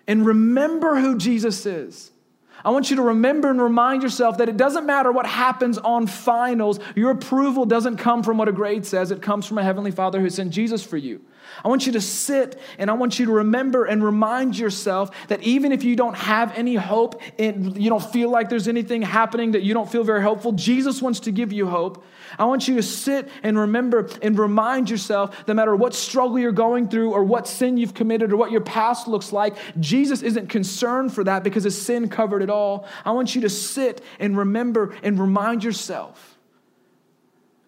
and 0.07 0.25
remember 0.25 0.99
who 0.99 1.17
Jesus 1.17 1.65
is. 1.65 2.11
I 2.65 2.71
want 2.71 2.89
you 2.89 2.95
to 2.95 3.01
remember 3.01 3.49
and 3.49 3.61
remind 3.61 4.03
yourself 4.03 4.37
that 4.37 4.47
it 4.47 4.55
doesn't 4.55 4.85
matter 4.85 5.11
what 5.11 5.25
happens 5.25 5.77
on 5.77 6.07
finals. 6.07 6.79
Your 6.95 7.11
approval 7.11 7.65
doesn't 7.65 7.97
come 7.97 8.23
from 8.23 8.37
what 8.37 8.47
a 8.47 8.53
grade 8.53 8.85
says, 8.85 9.11
it 9.11 9.21
comes 9.21 9.45
from 9.45 9.57
a 9.57 9.63
Heavenly 9.63 9.91
Father 9.91 10.21
who 10.21 10.29
sent 10.29 10.51
Jesus 10.51 10.83
for 10.83 10.97
you. 10.97 11.21
I 11.63 11.67
want 11.67 11.85
you 11.85 11.93
to 11.93 12.01
sit 12.01 12.59
and 12.77 12.89
I 12.89 12.93
want 12.93 13.19
you 13.19 13.25
to 13.27 13.31
remember 13.31 13.85
and 13.85 14.03
remind 14.03 14.57
yourself 14.57 15.11
that 15.27 15.41
even 15.43 15.71
if 15.71 15.83
you 15.83 15.95
don't 15.95 16.15
have 16.15 16.57
any 16.57 16.75
hope, 16.75 17.21
and 17.39 17.81
you 17.81 17.89
don't 17.89 18.03
feel 18.03 18.29
like 18.29 18.49
there's 18.49 18.67
anything 18.67 19.01
happening 19.01 19.51
that 19.51 19.63
you 19.63 19.73
don't 19.73 19.91
feel 19.91 20.03
very 20.03 20.21
hopeful, 20.21 20.51
Jesus 20.51 21.01
wants 21.01 21.21
to 21.21 21.31
give 21.31 21.51
you 21.53 21.67
hope. 21.67 22.03
I 22.37 22.45
want 22.45 22.67
you 22.67 22.75
to 22.75 22.83
sit 22.83 23.29
and 23.43 23.57
remember 23.57 24.09
and 24.21 24.37
remind 24.37 24.89
yourself 24.89 25.37
that 25.37 25.47
no 25.47 25.53
matter 25.53 25.75
what 25.75 25.93
struggle 25.93 26.39
you're 26.39 26.51
going 26.51 26.89
through 26.89 27.11
or 27.11 27.23
what 27.23 27.47
sin 27.47 27.77
you've 27.77 27.93
committed 27.93 28.31
or 28.31 28.37
what 28.37 28.51
your 28.51 28.61
past 28.61 29.07
looks 29.07 29.31
like, 29.31 29.55
Jesus 29.79 30.21
isn't 30.21 30.47
concerned 30.47 31.13
for 31.13 31.23
that 31.23 31.43
because 31.43 31.63
his 31.63 31.79
sin 31.79 32.09
covered 32.09 32.41
it 32.41 32.49
all. 32.49 32.87
I 33.05 33.11
want 33.11 33.35
you 33.35 33.41
to 33.41 33.49
sit 33.49 34.01
and 34.19 34.37
remember 34.37 34.95
and 35.03 35.19
remind 35.19 35.63
yourself 35.63 36.32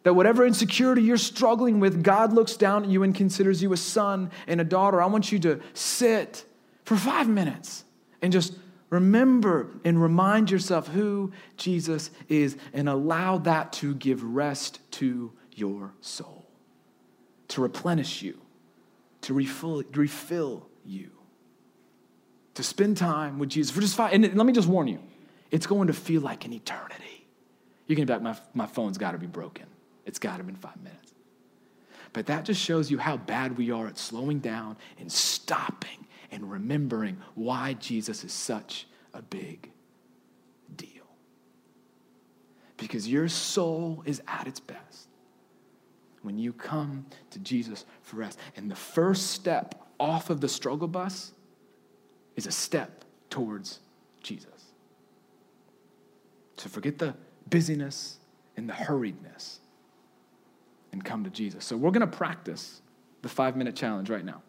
that 0.06 0.14
whatever 0.14 0.46
insecurity 0.46 1.02
you're 1.02 1.18
struggling 1.18 1.80
with, 1.80 2.04
God 2.04 2.32
looks 2.32 2.56
down 2.56 2.84
at 2.84 2.90
you 2.92 3.02
and 3.02 3.16
considers 3.16 3.64
you 3.64 3.74
a 3.74 3.78
son 3.78 4.30
and 4.46 4.62
a 4.62 4.64
daughter. 4.64 5.02
I 5.02 5.08
want 5.08 5.32
you 5.32 5.40
to 5.40 5.60
sit 5.74 6.46
for 6.84 6.96
five 6.96 7.28
minutes 7.28 7.84
and 8.22 8.32
just 8.32 8.54
remember 8.92 9.72
and 9.84 10.00
remind 10.00 10.52
yourself 10.52 10.90
who 10.90 11.32
Jesus 11.58 12.12
is 12.30 12.56
and 12.72 12.88
allow 12.88 13.40
that 13.40 13.74
to 13.74 13.96
give 13.96 14.24
rest 14.24 14.80
to 14.92 15.34
your 15.54 15.92
soul, 16.02 16.46
to 17.48 17.64
replenish 17.64 18.22
you, 18.22 18.40
to 19.22 19.34
refill, 19.34 19.82
refill 19.92 20.70
you, 20.86 21.10
to 22.54 22.62
spend 22.62 22.96
time 22.98 23.40
with 23.40 23.50
Jesus 23.50 23.74
for 23.74 23.82
just 23.82 23.96
five. 23.96 24.14
And 24.14 24.36
let 24.36 24.46
me 24.46 24.54
just 24.54 24.68
warn 24.68 24.88
you, 24.88 25.00
it's 25.50 25.66
going 25.66 25.88
to 25.88 25.94
feel 25.94 26.22
like 26.22 26.46
an 26.46 26.54
eternity. 26.54 27.26
You 27.88 27.96
can 27.96 28.06
be 28.06 28.14
like, 28.14 28.22
my, 28.22 28.38
my 28.54 28.68
phone's 28.68 29.00
got 29.00 29.14
to 29.14 29.18
be 29.18 29.26
broken. 29.26 29.66
It's 30.06 30.20
got 30.20 30.38
to 30.38 30.44
be 30.44 30.54
five 30.54 30.78
minutes. 30.82 31.14
But 32.14 32.28
that 32.28 32.46
just 32.46 32.62
shows 32.62 32.90
you 32.90 32.98
how 32.98 33.18
bad 33.18 33.58
we 33.58 33.72
are 33.72 33.88
at 33.88 33.98
slowing 33.98 34.40
down 34.40 34.78
and 35.00 35.12
stopping 35.12 36.08
and 36.32 36.50
remembering 36.50 37.18
why 37.34 37.74
Jesus 37.74 38.24
is 38.24 38.32
such 38.32 38.88
a 39.14 39.22
big 39.22 39.72
deal. 40.76 40.90
Because 42.78 43.08
your 43.08 43.28
soul 43.28 44.04
is 44.06 44.22
at 44.28 44.48
its 44.48 44.60
best 44.60 45.10
when 46.22 46.38
you 46.38 46.54
come 46.54 47.06
to 47.32 47.40
Jesus 47.40 47.86
for 48.02 48.18
rest. 48.18 48.40
And 48.56 48.70
the 48.70 48.76
first 48.76 49.32
step 49.32 49.76
off 50.00 50.30
of 50.30 50.42
the 50.42 50.50
struggle 50.50 50.88
bus 50.88 51.34
is 52.36 52.48
a 52.48 52.52
step 52.52 53.04
towards 53.30 53.80
Jesus. 54.22 54.72
So 56.58 56.70
forget 56.70 56.98
the 56.98 57.16
busyness 57.50 58.20
and 58.58 58.70
the 58.70 58.74
hurriedness 58.74 59.60
and 60.96 61.06
come 61.06 61.24
to 61.26 61.30
Jesus. 61.30 61.66
So 61.66 61.78
we're 61.78 61.92
going 61.92 62.10
to 62.10 62.18
practice 62.18 62.82
the 63.22 63.30
five 63.30 63.56
minute 63.56 63.76
challenge 63.76 64.10
right 64.10 64.26
now. 64.26 64.42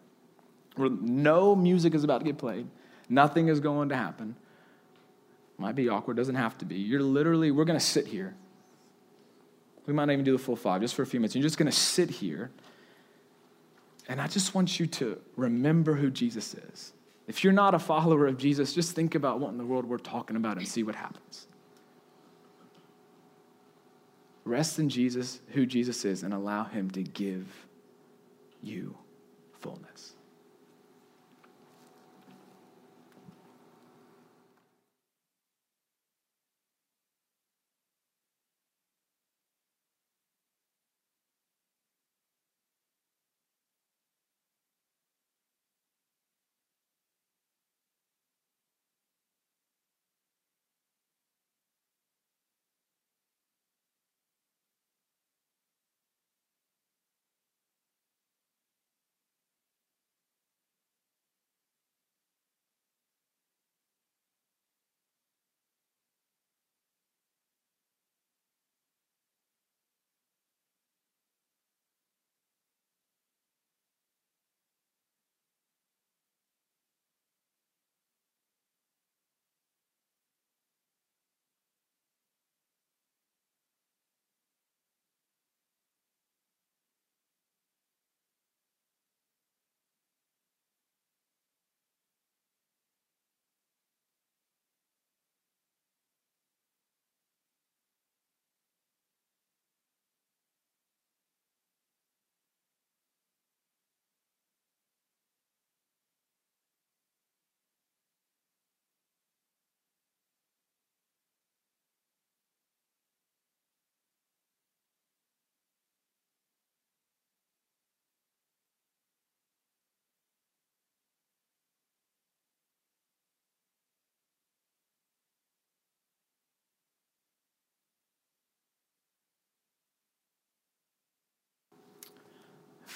Where 0.77 0.89
no 0.89 1.55
music 1.55 1.93
is 1.93 2.03
about 2.03 2.19
to 2.19 2.25
get 2.25 2.37
played, 2.37 2.67
nothing 3.09 3.49
is 3.49 3.59
going 3.59 3.89
to 3.89 3.95
happen. 3.95 4.35
Might 5.57 5.75
be 5.75 5.89
awkward, 5.89 6.17
doesn't 6.17 6.35
have 6.35 6.57
to 6.59 6.65
be. 6.65 6.77
You're 6.77 7.01
literally, 7.03 7.51
we're 7.51 7.65
going 7.65 7.79
to 7.79 7.85
sit 7.85 8.07
here 8.07 8.35
We 9.87 9.93
might 9.93 10.05
not 10.05 10.13
even 10.13 10.25
do 10.25 10.33
the 10.33 10.37
full 10.37 10.55
five, 10.55 10.81
just 10.81 10.95
for 10.95 11.01
a 11.01 11.05
few 11.07 11.19
minutes. 11.19 11.35
You're 11.35 11.43
just 11.43 11.57
going 11.57 11.71
to 11.71 11.77
sit 11.77 12.09
here. 12.09 12.51
And 14.07 14.21
I 14.21 14.27
just 14.27 14.53
want 14.53 14.79
you 14.79 14.85
to 14.87 15.19
remember 15.35 15.95
who 15.95 16.11
Jesus 16.11 16.53
is. 16.53 16.93
If 17.27 17.43
you're 17.43 17.53
not 17.53 17.73
a 17.73 17.79
follower 17.79 18.27
of 18.27 18.37
Jesus, 18.37 18.73
just 18.73 18.95
think 18.95 19.15
about 19.15 19.39
what 19.39 19.49
in 19.51 19.57
the 19.57 19.65
world 19.65 19.85
we're 19.85 19.97
talking 19.97 20.37
about 20.37 20.57
and 20.57 20.67
see 20.67 20.83
what 20.83 20.95
happens. 20.95 21.47
Rest 24.47 24.79
in 24.79 24.87
Jesus, 24.87 25.41
who 25.49 25.65
Jesus 25.65 26.05
is, 26.05 26.23
and 26.23 26.33
allow 26.33 26.63
Him 26.63 26.89
to 26.91 27.03
give 27.03 27.45
you 28.63 28.95
fullness. 29.59 30.13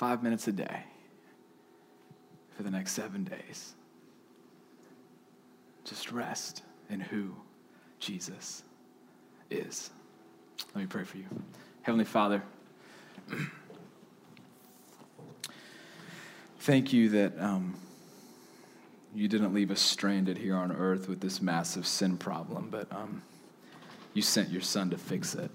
Five 0.01 0.23
minutes 0.23 0.47
a 0.47 0.51
day 0.51 0.83
for 2.57 2.63
the 2.63 2.71
next 2.71 2.93
seven 2.93 3.23
days. 3.23 3.75
Just 5.83 6.11
rest 6.11 6.63
in 6.89 6.99
who 6.99 7.35
Jesus 7.99 8.63
is. 9.51 9.91
Let 10.73 10.81
me 10.81 10.87
pray 10.87 11.03
for 11.03 11.17
you. 11.17 11.25
Heavenly 11.83 12.05
Father, 12.05 12.41
thank 16.61 16.91
you 16.91 17.09
that 17.09 17.39
um, 17.39 17.75
you 19.13 19.27
didn't 19.27 19.53
leave 19.53 19.69
us 19.69 19.79
stranded 19.79 20.39
here 20.39 20.55
on 20.55 20.71
earth 20.71 21.09
with 21.09 21.21
this 21.21 21.43
massive 21.43 21.85
sin 21.85 22.17
problem, 22.17 22.69
but 22.71 22.91
um, 22.91 23.21
you 24.15 24.23
sent 24.23 24.49
your 24.49 24.61
son 24.61 24.89
to 24.89 24.97
fix 24.97 25.35
it. 25.35 25.51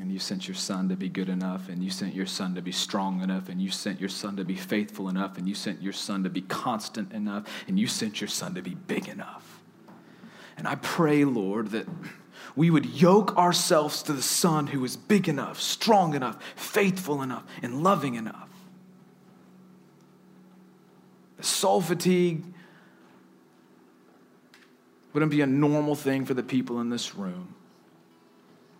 And 0.00 0.12
you 0.12 0.20
sent 0.20 0.46
your 0.46 0.54
son 0.54 0.88
to 0.90 0.96
be 0.96 1.08
good 1.08 1.28
enough, 1.28 1.68
and 1.68 1.82
you 1.82 1.90
sent 1.90 2.14
your 2.14 2.24
son 2.24 2.54
to 2.54 2.62
be 2.62 2.70
strong 2.70 3.20
enough, 3.20 3.48
and 3.48 3.60
you 3.60 3.70
sent 3.70 3.98
your 3.98 4.08
son 4.08 4.36
to 4.36 4.44
be 4.44 4.54
faithful 4.54 5.08
enough, 5.08 5.36
and 5.36 5.48
you 5.48 5.56
sent 5.56 5.82
your 5.82 5.92
son 5.92 6.22
to 6.22 6.30
be 6.30 6.42
constant 6.42 7.12
enough, 7.12 7.44
and 7.66 7.80
you 7.80 7.88
sent 7.88 8.20
your 8.20 8.28
son 8.28 8.54
to 8.54 8.62
be 8.62 8.74
big 8.74 9.08
enough. 9.08 9.60
And 10.56 10.68
I 10.68 10.76
pray, 10.76 11.24
Lord, 11.24 11.72
that 11.72 11.86
we 12.54 12.70
would 12.70 12.86
yoke 12.86 13.36
ourselves 13.36 14.02
to 14.04 14.12
the 14.12 14.22
son 14.22 14.68
who 14.68 14.84
is 14.84 14.96
big 14.96 15.28
enough, 15.28 15.60
strong 15.60 16.14
enough, 16.14 16.38
faithful 16.54 17.20
enough, 17.20 17.44
and 17.60 17.82
loving 17.82 18.14
enough. 18.14 18.48
The 21.38 21.42
soul 21.44 21.80
fatigue 21.80 22.44
wouldn't 25.12 25.32
be 25.32 25.40
a 25.40 25.46
normal 25.46 25.96
thing 25.96 26.24
for 26.24 26.34
the 26.34 26.42
people 26.44 26.80
in 26.80 26.88
this 26.88 27.16
room 27.16 27.56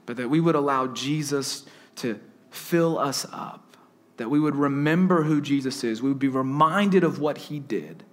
but 0.08 0.16
that 0.16 0.30
we 0.30 0.40
would 0.40 0.54
allow 0.54 0.86
Jesus 0.86 1.66
to 1.96 2.18
fill 2.50 2.98
us 2.98 3.26
up, 3.30 3.76
that 4.16 4.30
we 4.30 4.40
would 4.40 4.56
remember 4.56 5.22
who 5.22 5.42
Jesus 5.42 5.84
is, 5.84 6.00
we 6.00 6.08
would 6.08 6.18
be 6.18 6.28
reminded 6.28 7.04
of 7.04 7.20
what 7.20 7.36
he 7.36 7.58
did, 7.58 8.04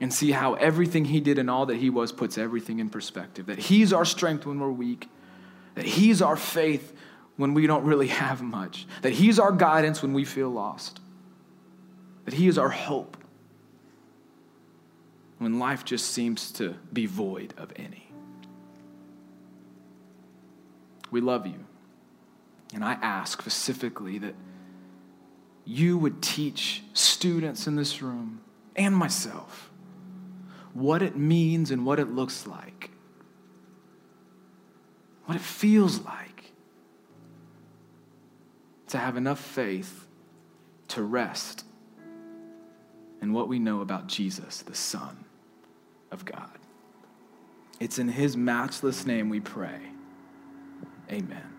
and 0.00 0.10
see 0.10 0.30
how 0.30 0.54
everything 0.54 1.04
he 1.04 1.20
did 1.20 1.38
and 1.38 1.50
all 1.50 1.66
that 1.66 1.76
he 1.76 1.90
was 1.90 2.10
puts 2.10 2.38
everything 2.38 2.78
in 2.78 2.88
perspective. 2.88 3.44
That 3.44 3.58
he's 3.58 3.92
our 3.92 4.06
strength 4.06 4.46
when 4.46 4.58
we're 4.58 4.70
weak, 4.70 5.10
that 5.74 5.84
he's 5.84 6.22
our 6.22 6.36
faith 6.36 6.96
when 7.36 7.52
we 7.52 7.66
don't 7.66 7.84
really 7.84 8.08
have 8.24 8.40
much, 8.40 8.86
that 9.02 9.12
he's 9.12 9.38
our 9.38 9.52
guidance 9.52 10.00
when 10.00 10.14
we 10.14 10.24
feel 10.24 10.48
lost, 10.48 11.00
that 12.24 12.32
he 12.32 12.48
is 12.48 12.56
our 12.56 12.70
hope 12.70 13.18
when 15.36 15.58
life 15.58 15.84
just 15.84 16.12
seems 16.12 16.50
to 16.52 16.76
be 16.94 17.04
void 17.04 17.52
of 17.58 17.70
any. 17.76 18.09
We 21.10 21.20
love 21.20 21.46
you. 21.46 21.64
And 22.72 22.84
I 22.84 22.92
ask 22.94 23.40
specifically 23.40 24.18
that 24.18 24.34
you 25.64 25.98
would 25.98 26.22
teach 26.22 26.82
students 26.94 27.66
in 27.66 27.76
this 27.76 28.00
room 28.00 28.40
and 28.76 28.94
myself 28.96 29.70
what 30.72 31.02
it 31.02 31.16
means 31.16 31.70
and 31.70 31.84
what 31.84 31.98
it 31.98 32.08
looks 32.08 32.46
like, 32.46 32.90
what 35.24 35.34
it 35.36 35.42
feels 35.42 36.00
like 36.00 36.52
to 38.88 38.98
have 38.98 39.16
enough 39.16 39.40
faith 39.40 40.06
to 40.88 41.02
rest 41.02 41.64
in 43.22 43.32
what 43.32 43.48
we 43.48 43.58
know 43.58 43.80
about 43.80 44.06
Jesus, 44.06 44.62
the 44.62 44.74
Son 44.74 45.24
of 46.10 46.24
God. 46.24 46.50
It's 47.78 47.98
in 47.98 48.08
His 48.08 48.36
matchless 48.36 49.06
name 49.06 49.28
we 49.28 49.40
pray. 49.40 49.80
Amen. 51.12 51.49